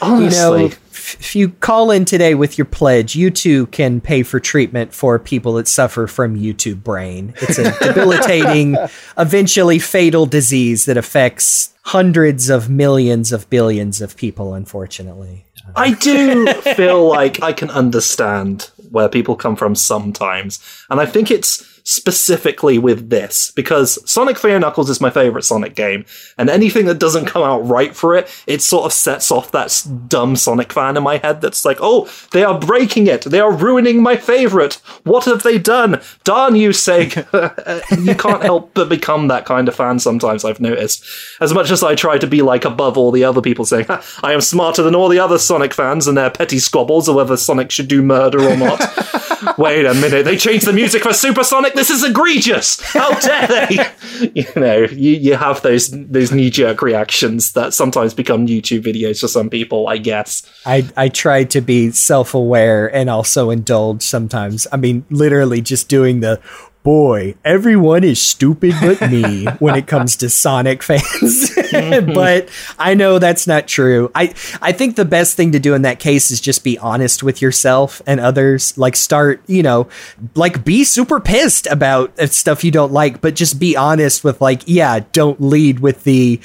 [0.00, 0.81] Honestly, know, f-
[1.14, 5.18] if you call in today with your pledge, you too can pay for treatment for
[5.18, 7.34] people that suffer from YouTube brain.
[7.36, 8.76] It's a debilitating,
[9.18, 15.44] eventually fatal disease that affects hundreds of millions of billions of people, unfortunately.
[15.76, 20.60] I do feel like I can understand where people come from sometimes.
[20.90, 25.74] And I think it's specifically with this because Sonic 3 Knuckles is my favorite Sonic
[25.74, 26.04] game.
[26.38, 29.86] And anything that doesn't come out right for it, it sort of sets off that
[30.08, 33.22] dumb Sonic fan in my head that's like, oh, they are breaking it.
[33.22, 34.74] They are ruining my favorite.
[35.04, 36.00] What have they done?
[36.24, 37.26] Darn you, Sega.
[37.62, 41.04] Uh, you can't help but become that kind of fan sometimes, I've noticed.
[41.40, 43.86] As much as I try to be like above all the other people saying,
[44.22, 47.36] I am smarter than all the other Sonic fans and their petty squabbles of whether
[47.36, 48.80] Sonic should do murder or not.
[49.58, 51.74] Wait a minute, they changed the music for Supersonic?
[51.74, 52.80] This is egregious!
[52.92, 54.30] How dare they?
[54.34, 59.20] you know, you, you have those those knee jerk reactions that sometimes become YouTube videos
[59.20, 60.42] for some people, I guess.
[60.66, 64.66] I, I try to be self aware and also indulge sometimes.
[64.72, 66.40] I mean, literally just doing the
[66.82, 71.54] boy, everyone is stupid but me when it comes to Sonic fans.
[71.72, 72.48] but
[72.78, 74.10] I know that's not true.
[74.14, 77.22] I, I think the best thing to do in that case is just be honest
[77.22, 78.76] with yourself and others.
[78.76, 79.88] Like, start, you know,
[80.34, 84.40] like be super pissed about uh, stuff you don't like, but just be honest with,
[84.40, 86.40] like, yeah, don't lead with the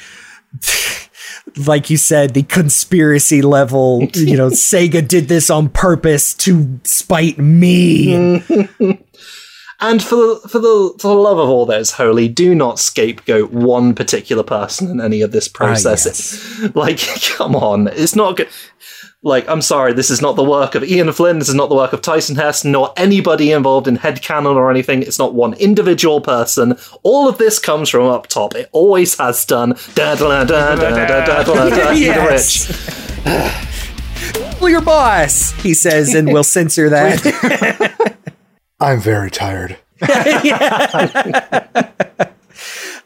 [1.56, 7.38] like you said, the conspiracy level, you know, Sega did this on purpose to spite
[7.38, 8.42] me.
[9.80, 12.80] And for the, for the for the love of all that is holy, do not
[12.80, 16.58] scapegoat one particular person in any of this process.
[16.58, 16.74] Oh, yes.
[16.74, 16.98] Like,
[17.36, 18.48] come on, it's not good.
[19.22, 21.40] Like, I'm sorry, this is not the work of Ian Flynn.
[21.40, 25.02] This is not the work of Tyson Hess, nor anybody involved in Headcannon or anything.
[25.02, 26.76] It's not one individual person.
[27.02, 28.54] All of this comes from up top.
[28.54, 29.70] It always has done.
[29.94, 30.44] Da da
[34.60, 37.84] Well, your boss, he says, and we'll censor that.
[38.80, 39.78] I'm very tired.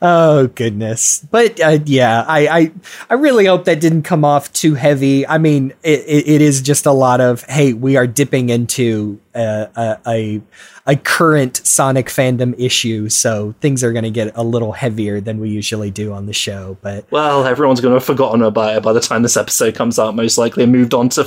[0.02, 1.26] oh goodness!
[1.30, 2.72] But uh, yeah, I, I
[3.08, 5.26] I really hope that didn't come off too heavy.
[5.26, 9.18] I mean, it, it, it is just a lot of hey, we are dipping into
[9.34, 10.42] a a, a,
[10.86, 15.40] a current Sonic fandom issue, so things are going to get a little heavier than
[15.40, 16.76] we usually do on the show.
[16.82, 19.98] But Well, everyone's going to have forgotten about it by the time this episode comes
[19.98, 21.26] out, most likely, and moved on to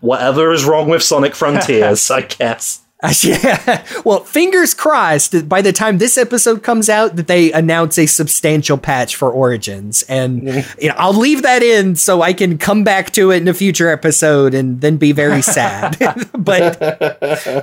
[0.00, 2.80] whatever is wrong with Sonic Frontiers, I guess.
[3.22, 3.84] yeah.
[4.04, 8.06] Well, fingers crossed that by the time this episode comes out, that they announce a
[8.06, 10.80] substantial patch for Origins, and mm-hmm.
[10.80, 13.54] you know, I'll leave that in so I can come back to it in a
[13.54, 15.96] future episode and then be very sad.
[16.38, 16.78] but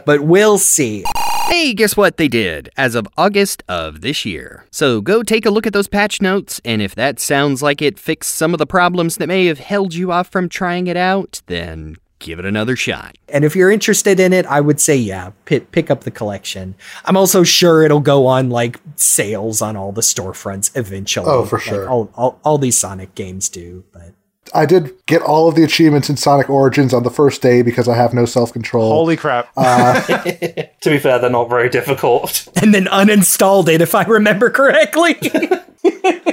[0.05, 1.03] but we'll see.
[1.47, 4.65] Hey, guess what they did as of August of this year?
[4.72, 7.99] So go take a look at those patch notes, and if that sounds like it
[7.99, 11.41] fixed some of the problems that may have held you off from trying it out,
[11.47, 13.18] then give it another shot.
[13.27, 16.76] And if you're interested in it, I would say yeah, pick, pick up the collection.
[17.06, 21.27] I'm also sure it'll go on like sales on all the storefronts eventually.
[21.30, 21.89] Oh, for Like, sure.
[21.89, 24.14] all, all all these Sonic games do, but.
[24.53, 27.88] I did get all of the achievements in Sonic Origins on the first day because
[27.88, 28.91] I have no self control.
[28.91, 29.48] Holy crap.
[29.56, 32.49] Uh, to be fair, they're not very difficult.
[32.61, 35.14] and then uninstalled it if I remember correctly.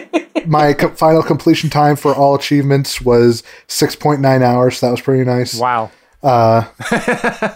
[0.49, 4.79] My co- final completion time for all achievements was 6.9 hours.
[4.79, 5.55] So that was pretty nice.
[5.59, 5.91] wow.
[6.23, 6.65] Uh,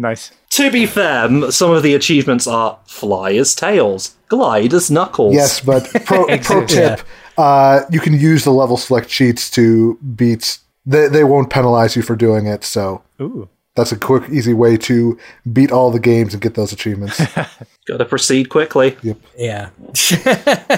[0.00, 0.30] Nice.
[0.50, 5.34] to be fair, some of the achievements are fly as tails, glide as knuckles.
[5.34, 7.00] yes, but pro, pro tip
[7.36, 10.58] uh, you can use the level select cheats to beat.
[10.86, 12.62] They, they won't penalize you for doing it.
[12.64, 13.48] So Ooh.
[13.78, 15.16] That's a quick, easy way to
[15.52, 17.22] beat all the games and get those achievements.
[17.86, 18.96] Gotta proceed quickly.
[19.02, 19.18] Yep.
[19.36, 19.70] yeah.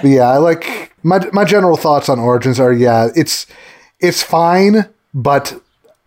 [0.04, 3.46] Yeah, I like my my general thoughts on Origins are yeah, it's
[4.00, 5.58] it's fine, but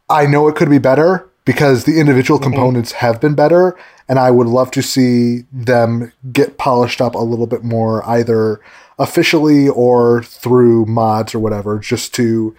[0.07, 2.51] I know it could be better because the individual mm-hmm.
[2.51, 3.75] components have been better,
[4.07, 8.61] and I would love to see them get polished up a little bit more, either
[8.99, 12.55] officially or through mods or whatever, just to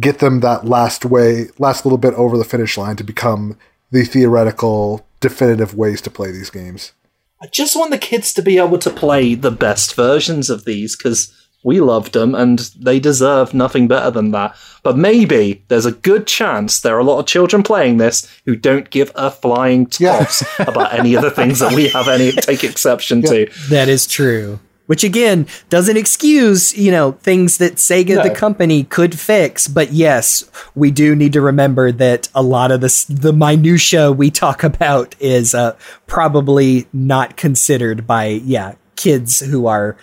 [0.00, 3.56] get them that last way, last little bit over the finish line to become
[3.90, 6.92] the theoretical definitive ways to play these games.
[7.40, 10.96] I just want the kids to be able to play the best versions of these
[10.96, 11.32] because
[11.64, 14.54] We loved them, and they deserve nothing better than that.
[14.84, 18.54] But maybe there's a good chance there are a lot of children playing this who
[18.54, 20.18] don't give a flying Yeah.
[20.20, 23.50] toss about any of the things that we have any take exception to.
[23.70, 24.60] That is true.
[24.88, 30.50] Which again doesn't excuse, you know, things that Sega the company could fix, but yes,
[30.74, 35.14] we do need to remember that a lot of this the minutia we talk about
[35.20, 39.96] is uh, probably not considered by yeah, kids who are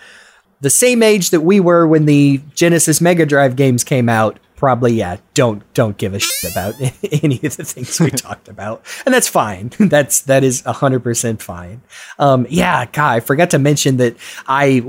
[0.60, 4.38] the same age that we were when the Genesis Mega Drive games came out.
[4.56, 5.18] Probably, yeah.
[5.34, 6.74] Don't don't give a shit about
[7.22, 9.70] any of the things we talked about, and that's fine.
[9.78, 11.82] That's that is hundred percent fine.
[12.18, 14.16] Um, yeah, God, I forgot to mention that
[14.46, 14.82] I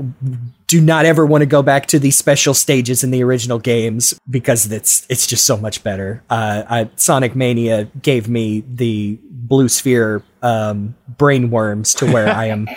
[0.66, 4.18] do not ever want to go back to the special stages in the original games
[4.28, 6.22] because it's it's just so much better.
[6.30, 12.46] Uh, I, Sonic Mania gave me the blue sphere um, brain worms to where I
[12.46, 12.68] am.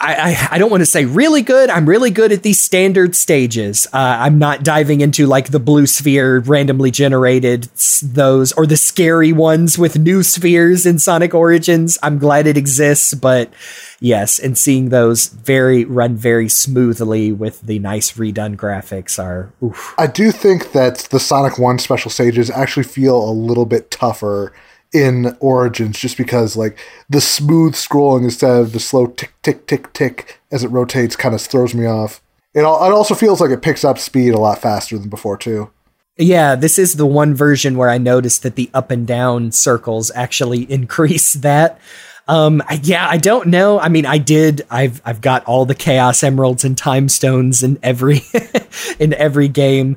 [0.00, 1.68] I, I, I don't want to say really good.
[1.68, 3.86] I'm really good at these standard stages.
[3.92, 8.78] Uh, I'm not diving into like the blue sphere randomly generated s- those or the
[8.78, 11.98] scary ones with new spheres in Sonic Origins.
[12.02, 13.52] I'm glad it exists, but
[14.00, 19.94] yes, and seeing those very run very smoothly with the nice redone graphics are oof.
[19.98, 24.54] I do think that the Sonic 1 special stages actually feel a little bit tougher
[24.92, 29.92] in Origins just because like the smooth scrolling instead of the slow tick tick tick
[29.92, 32.20] tick as it rotates kind of throws me off.
[32.54, 35.70] It, it also feels like it picks up speed a lot faster than before too.
[36.16, 40.10] Yeah, this is the one version where I noticed that the up and down circles
[40.14, 41.80] actually increase that.
[42.28, 43.80] Um, yeah, I don't know.
[43.80, 44.62] I mean, I did.
[44.70, 48.22] I've I've got all the Chaos Emeralds and Time Stones in every
[49.00, 49.96] in every game.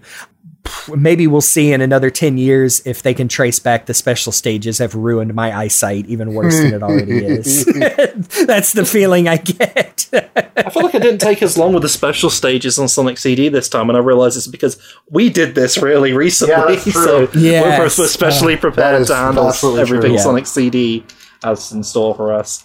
[0.64, 4.32] Pff, Maybe we'll see in another ten years if they can trace back the special
[4.32, 7.66] stages have ruined my eyesight even worse than it already is.
[8.46, 10.10] That's the feeling I get.
[10.14, 13.50] I feel like I didn't take as long with the special stages on Sonic CD
[13.50, 14.78] this time, and I realize it's because
[15.10, 16.52] we did this really recently.
[16.54, 16.92] Yeah, that's true.
[16.94, 17.98] so we're Yes.
[17.98, 20.20] we're especially prepared is to handle absolutely everything true.
[20.20, 21.06] Sonic CD
[21.44, 22.64] has in store for us.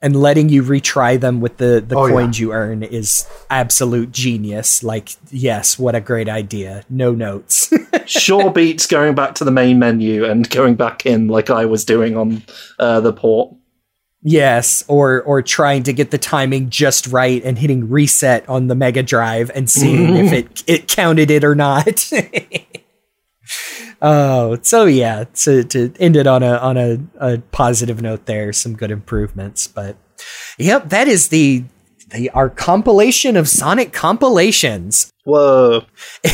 [0.00, 2.12] And letting you retry them with the the Oh, yeah.
[2.12, 4.82] coins you earn is absolute genius.
[4.84, 6.84] Like, yes, what a great idea.
[6.88, 7.72] No notes.
[8.06, 11.84] Sure beats going back to the main menu and going back in like I was
[11.84, 12.42] doing on
[12.78, 13.54] uh, the port.
[14.22, 18.74] yes, or or trying to get the timing just right and hitting reset on the
[18.74, 22.10] Mega Drive and seeing if it it counted it or not.
[24.02, 28.52] oh, so yeah, to to end it on a on a, a positive note there,
[28.52, 29.96] some good improvements, but
[30.58, 31.64] yep, that is the
[32.10, 35.10] the our compilation of Sonic compilations.
[35.28, 35.84] Whoa.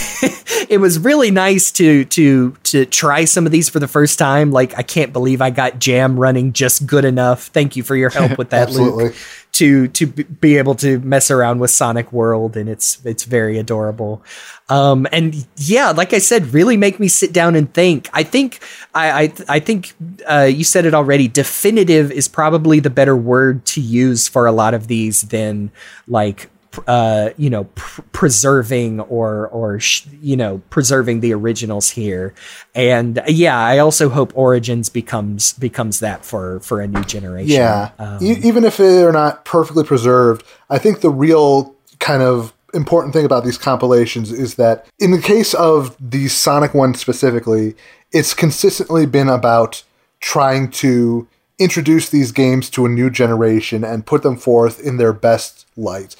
[0.68, 4.52] it was really nice to to to try some of these for the first time.
[4.52, 7.48] Like I can't believe I got Jam running just good enough.
[7.48, 9.06] Thank you for your help with that, Absolutely.
[9.06, 9.16] Luke.
[9.54, 14.22] To to be able to mess around with Sonic World, and it's it's very adorable.
[14.68, 18.08] Um, and yeah, like I said, really make me sit down and think.
[18.12, 18.60] I think
[18.94, 19.92] I I, I think
[20.24, 21.26] uh, you said it already.
[21.26, 25.72] Definitive is probably the better word to use for a lot of these than
[26.06, 26.48] like
[26.86, 32.34] uh, you know, pr- preserving or or sh- you know preserving the originals here,
[32.74, 37.52] and yeah, I also hope Origins becomes becomes that for for a new generation.
[37.56, 37.90] Yeah.
[37.98, 43.14] Um, E- even if they're not perfectly preserved, I think the real kind of important
[43.14, 47.74] thing about these compilations is that in the case of the Sonic one specifically,
[48.12, 49.82] it's consistently been about
[50.20, 51.28] trying to
[51.59, 56.16] introduce these games to a new generation and put them forth in their best light.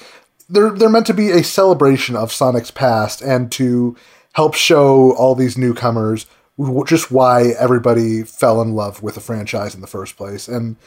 [0.49, 3.95] They're they're meant to be a celebration of Sonic's past and to
[4.33, 6.25] help show all these newcomers
[6.85, 10.47] just why everybody fell in love with the franchise in the first place.
[10.47, 10.77] And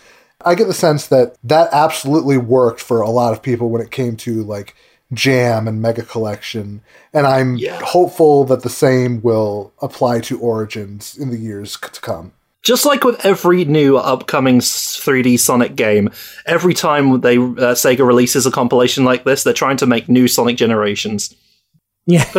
[0.45, 3.91] I get the sense that that absolutely worked for a lot of people when it
[3.91, 4.75] came to like
[5.13, 6.81] Jam and Mega Collection.
[7.13, 7.81] And I'm Yeah.
[7.83, 12.33] hopeful that the same will apply to Origins in the years to come.
[12.69, 16.11] Just like with every new upcoming 3D Sonic game,
[16.45, 20.29] every time they uh, Sega releases a compilation like this, they're trying to make new
[20.29, 21.35] Sonic generations.
[22.05, 22.27] Yeah.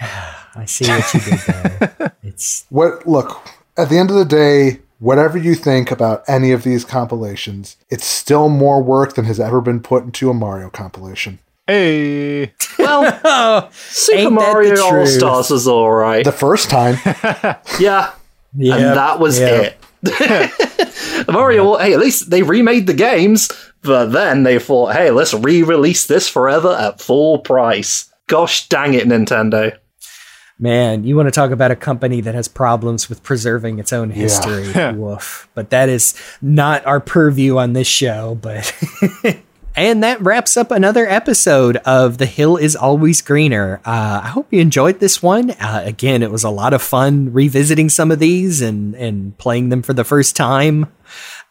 [0.00, 2.16] I see what you did there.
[2.22, 3.46] it's What look,
[3.76, 8.06] at the end of the day, whatever you think about any of these compilations, it's
[8.06, 11.40] still more work than has ever been put into a Mario compilation.
[11.66, 15.06] Hey, Well, Super Ain't that the Mario All?
[15.06, 16.24] Stars was alright.
[16.24, 16.96] The first time,
[17.80, 18.12] Yeah,
[18.54, 19.70] yeah, and that was yeah.
[20.04, 21.26] it.
[21.28, 23.48] Mario, hey, at least they remade the games,
[23.82, 28.12] but then they thought, hey, let's re-release this forever at full price.
[28.26, 29.74] Gosh dang it, Nintendo.
[30.58, 34.10] Man, you want to talk about a company that has problems with preserving its own
[34.10, 34.70] history.
[34.92, 35.48] Woof.
[35.54, 38.72] But that is not our purview on this show, but
[39.76, 43.80] And that wraps up another episode of The Hill is Always Greener.
[43.84, 45.50] Uh, I hope you enjoyed this one.
[45.50, 49.70] Uh, again, it was a lot of fun revisiting some of these and, and playing
[49.70, 50.92] them for the first time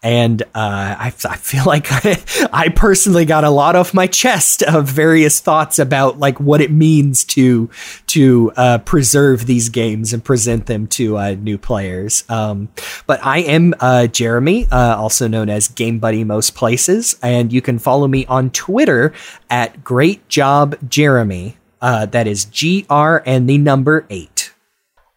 [0.03, 2.21] and uh, I, I, feel like I,
[2.51, 6.71] I, personally got a lot off my chest of various thoughts about like what it
[6.71, 7.69] means to
[8.07, 12.25] to uh, preserve these games and present them to uh, new players.
[12.29, 12.69] Um,
[13.07, 17.61] but I am uh, Jeremy, uh, also known as Game Buddy most places, and you
[17.61, 19.13] can follow me on Twitter
[19.49, 21.57] at Great Job Jeremy.
[21.81, 24.53] Uh, that is G R and the number eight.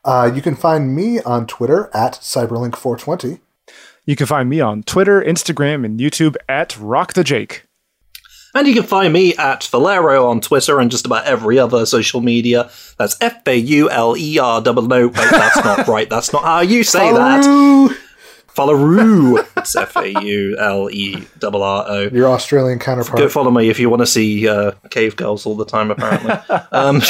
[0.07, 3.41] you can find me on Twitter at Cyberlink420.
[4.07, 7.65] You can find me on Twitter, Instagram, and YouTube at Rock the Jake.
[8.55, 12.21] And you can find me at Valero on Twitter and just about every other social
[12.21, 12.71] media.
[12.99, 15.07] That's F A U L E R double O.
[15.09, 16.09] Wait, that's not right.
[16.09, 17.99] That's not how you say that.
[18.47, 22.01] Follow It's F A U L E double R O.
[22.13, 23.19] Your Australian counterpart.
[23.19, 26.31] Go follow me if you want to see uh, cave girls all the time, apparently.
[26.73, 27.03] um,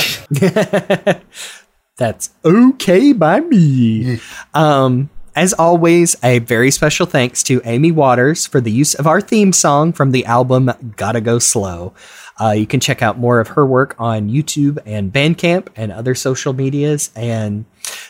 [1.99, 4.19] That's okay by me.
[4.55, 9.21] Um, as always, a very special thanks to Amie Waters for the use of our
[9.21, 11.93] theme song from the album Gotta Go Slow.
[12.41, 16.15] Uh, you can check out more of her work on YouTube and Bandcamp and other
[16.15, 17.67] social medias, and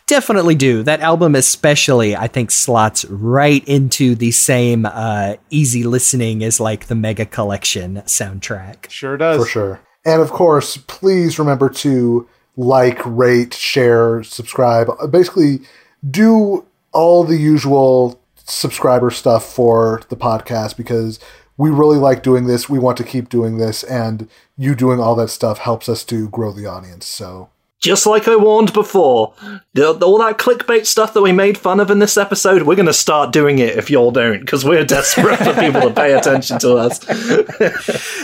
[0.07, 0.85] definitely do.
[0.85, 6.87] That album, especially, I think, slots right into the same uh, easy listening as like
[6.87, 8.89] the Mega Collection soundtrack.
[8.89, 9.43] Sure does.
[9.43, 9.81] For sure.
[10.05, 14.89] And of course, please remember to like, rate, share, subscribe.
[15.11, 15.61] Basically,
[16.09, 16.65] do
[16.97, 21.21] all the usual subscriber stuff for the podcast because
[21.59, 22.71] we really like doing this.
[22.71, 26.29] We want to keep doing this, and you doing all that stuff helps us to
[26.31, 27.07] grow the audience.
[27.07, 27.51] So.
[27.79, 29.35] Just like I warned before,
[29.75, 32.87] the, all that clickbait stuff that we made fun of in this episode, we're going
[32.87, 36.59] to start doing it if y'all don't, because we're desperate for people to pay attention
[36.61, 36.99] to us.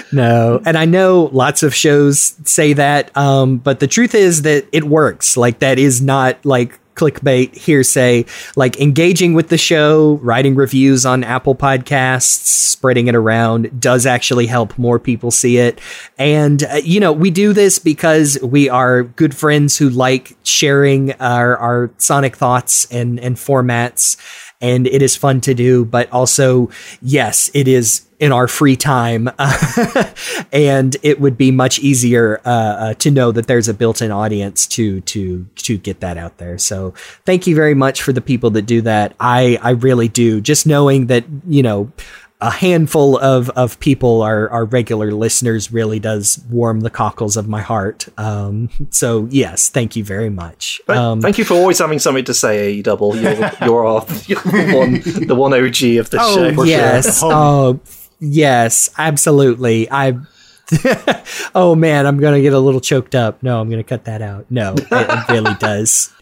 [0.12, 4.66] no, and I know lots of shows say that, um, but the truth is that
[4.72, 5.36] it works.
[5.36, 8.24] Like, that is not like clickbait hearsay
[8.56, 14.46] like engaging with the show writing reviews on apple podcasts spreading it around does actually
[14.46, 15.80] help more people see it.
[16.18, 21.12] And uh, you know we do this because we are good friends who like sharing
[21.20, 24.16] our, our sonic thoughts and and formats
[24.62, 26.70] and it is fun to do but also
[27.02, 29.28] yes it is in our free time.
[30.52, 34.64] and it would be much easier uh, uh, to know that there's a built-in audience
[34.68, 36.56] to to to get that out there.
[36.56, 36.94] So
[37.26, 39.16] thank you very much for the people that do that.
[39.18, 40.40] I I really do.
[40.40, 41.90] Just knowing that you know
[42.42, 47.48] a handful of, of people our, are regular listeners really does warm the cockles of
[47.48, 48.08] my heart.
[48.18, 50.80] Um, so yes, thank you very much.
[50.88, 53.16] Um, thank you for always having something to say, A Double.
[53.16, 53.32] You're,
[53.62, 56.64] you're, our, you're the one the one OG of the oh, show.
[56.64, 57.20] Yes.
[57.20, 57.32] Sure.
[57.42, 57.80] Oh
[58.24, 59.90] Yes, absolutely.
[59.90, 60.16] I.
[61.56, 63.42] oh man, I'm gonna get a little choked up.
[63.42, 64.46] No, I'm gonna cut that out.
[64.48, 66.12] No, it, it really does.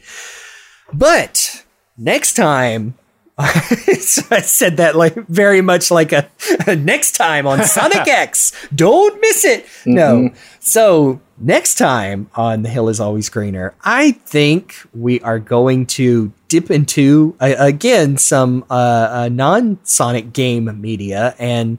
[0.94, 1.64] But
[1.98, 2.94] next time,
[4.30, 6.28] I said that like very much like a,
[6.66, 8.52] a next time on Sonic X.
[8.74, 9.64] Don't miss it.
[9.64, 9.94] Mm-hmm.
[9.94, 10.30] No.
[10.60, 16.32] So next time on The Hill is Always Greener, I think we are going to
[16.48, 21.78] dip into uh, again some uh, uh, non-Sonic game media and.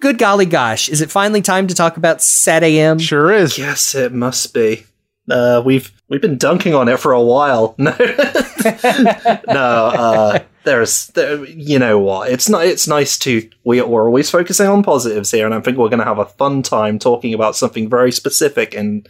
[0.00, 3.00] Good golly gosh, is it finally time to talk about SatAM?
[3.00, 3.56] Sure is.
[3.56, 4.84] Yes, it must be.
[5.30, 7.74] Uh, we've we've been dunking on it for a while.
[8.68, 10.44] No, no.
[10.64, 12.30] There's, there, you know what?
[12.30, 12.64] It's not.
[12.64, 13.48] It's nice to.
[13.64, 16.24] We, we're always focusing on positives here, and I think we're going to have a
[16.24, 19.06] fun time talking about something very specific in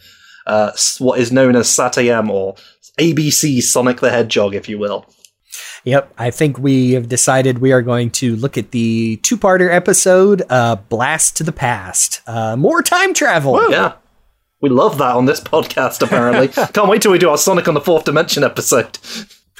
[0.46, 2.56] uh, what is known as SatAM or
[2.98, 5.06] ABC Sonic the Hedgehog, if you will.
[5.84, 10.42] Yep, I think we have decided we are going to look at the two-parter episode,
[10.48, 13.70] uh, "Blast to the Past." Uh, more time travel.
[13.70, 13.94] Yeah,
[14.60, 16.02] we love that on this podcast.
[16.02, 18.98] Apparently, can't wait till we do our Sonic on the Fourth Dimension episode.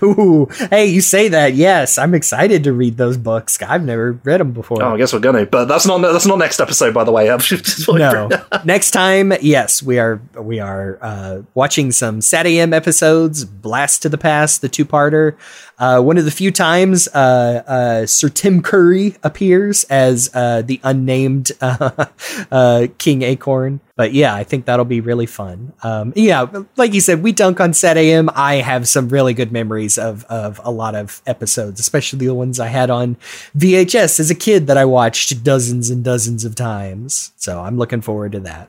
[0.03, 1.55] Ooh, hey, you say that?
[1.55, 3.63] Yes, I'm excited to read those books.
[3.63, 4.83] I've never read them before.
[4.83, 7.27] Oh, I guess we're gonna, but that's not that's not next episode, by the way.
[7.89, 8.29] no,
[8.65, 13.45] next time, yes, we are we are uh, watching some SatAM episodes.
[13.45, 15.37] Blast to the Past, the two-parter.
[15.79, 20.81] Uh, one of the few times uh, uh, Sir Tim Curry appears as uh, the
[20.85, 22.07] unnamed uh,
[22.51, 23.81] uh, King Acorn.
[23.97, 25.73] But yeah, I think that'll be really fun.
[25.83, 26.47] Um, yeah,
[26.77, 28.29] like you said, we dunk on SatAM.
[28.35, 32.59] I have some really good memories of of a lot of episodes, especially the ones
[32.59, 33.17] I had on
[33.57, 37.33] VHS as a kid that I watched dozens and dozens of times.
[37.37, 38.69] So I'm looking forward to that.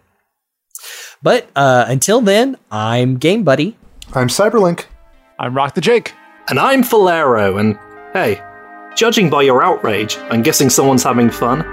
[1.23, 3.77] But until then, I'm Game Buddy.
[4.13, 4.85] I'm Cyberlink.
[5.39, 6.13] I'm Rock the Jake.
[6.47, 7.79] And I'm Falero, and
[8.13, 8.43] hey,
[8.95, 11.63] judging by your outrage, I'm guessing someone's having fun.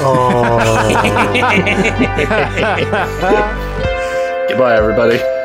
[0.00, 0.58] Oh.
[4.48, 5.39] Goodbye, everybody.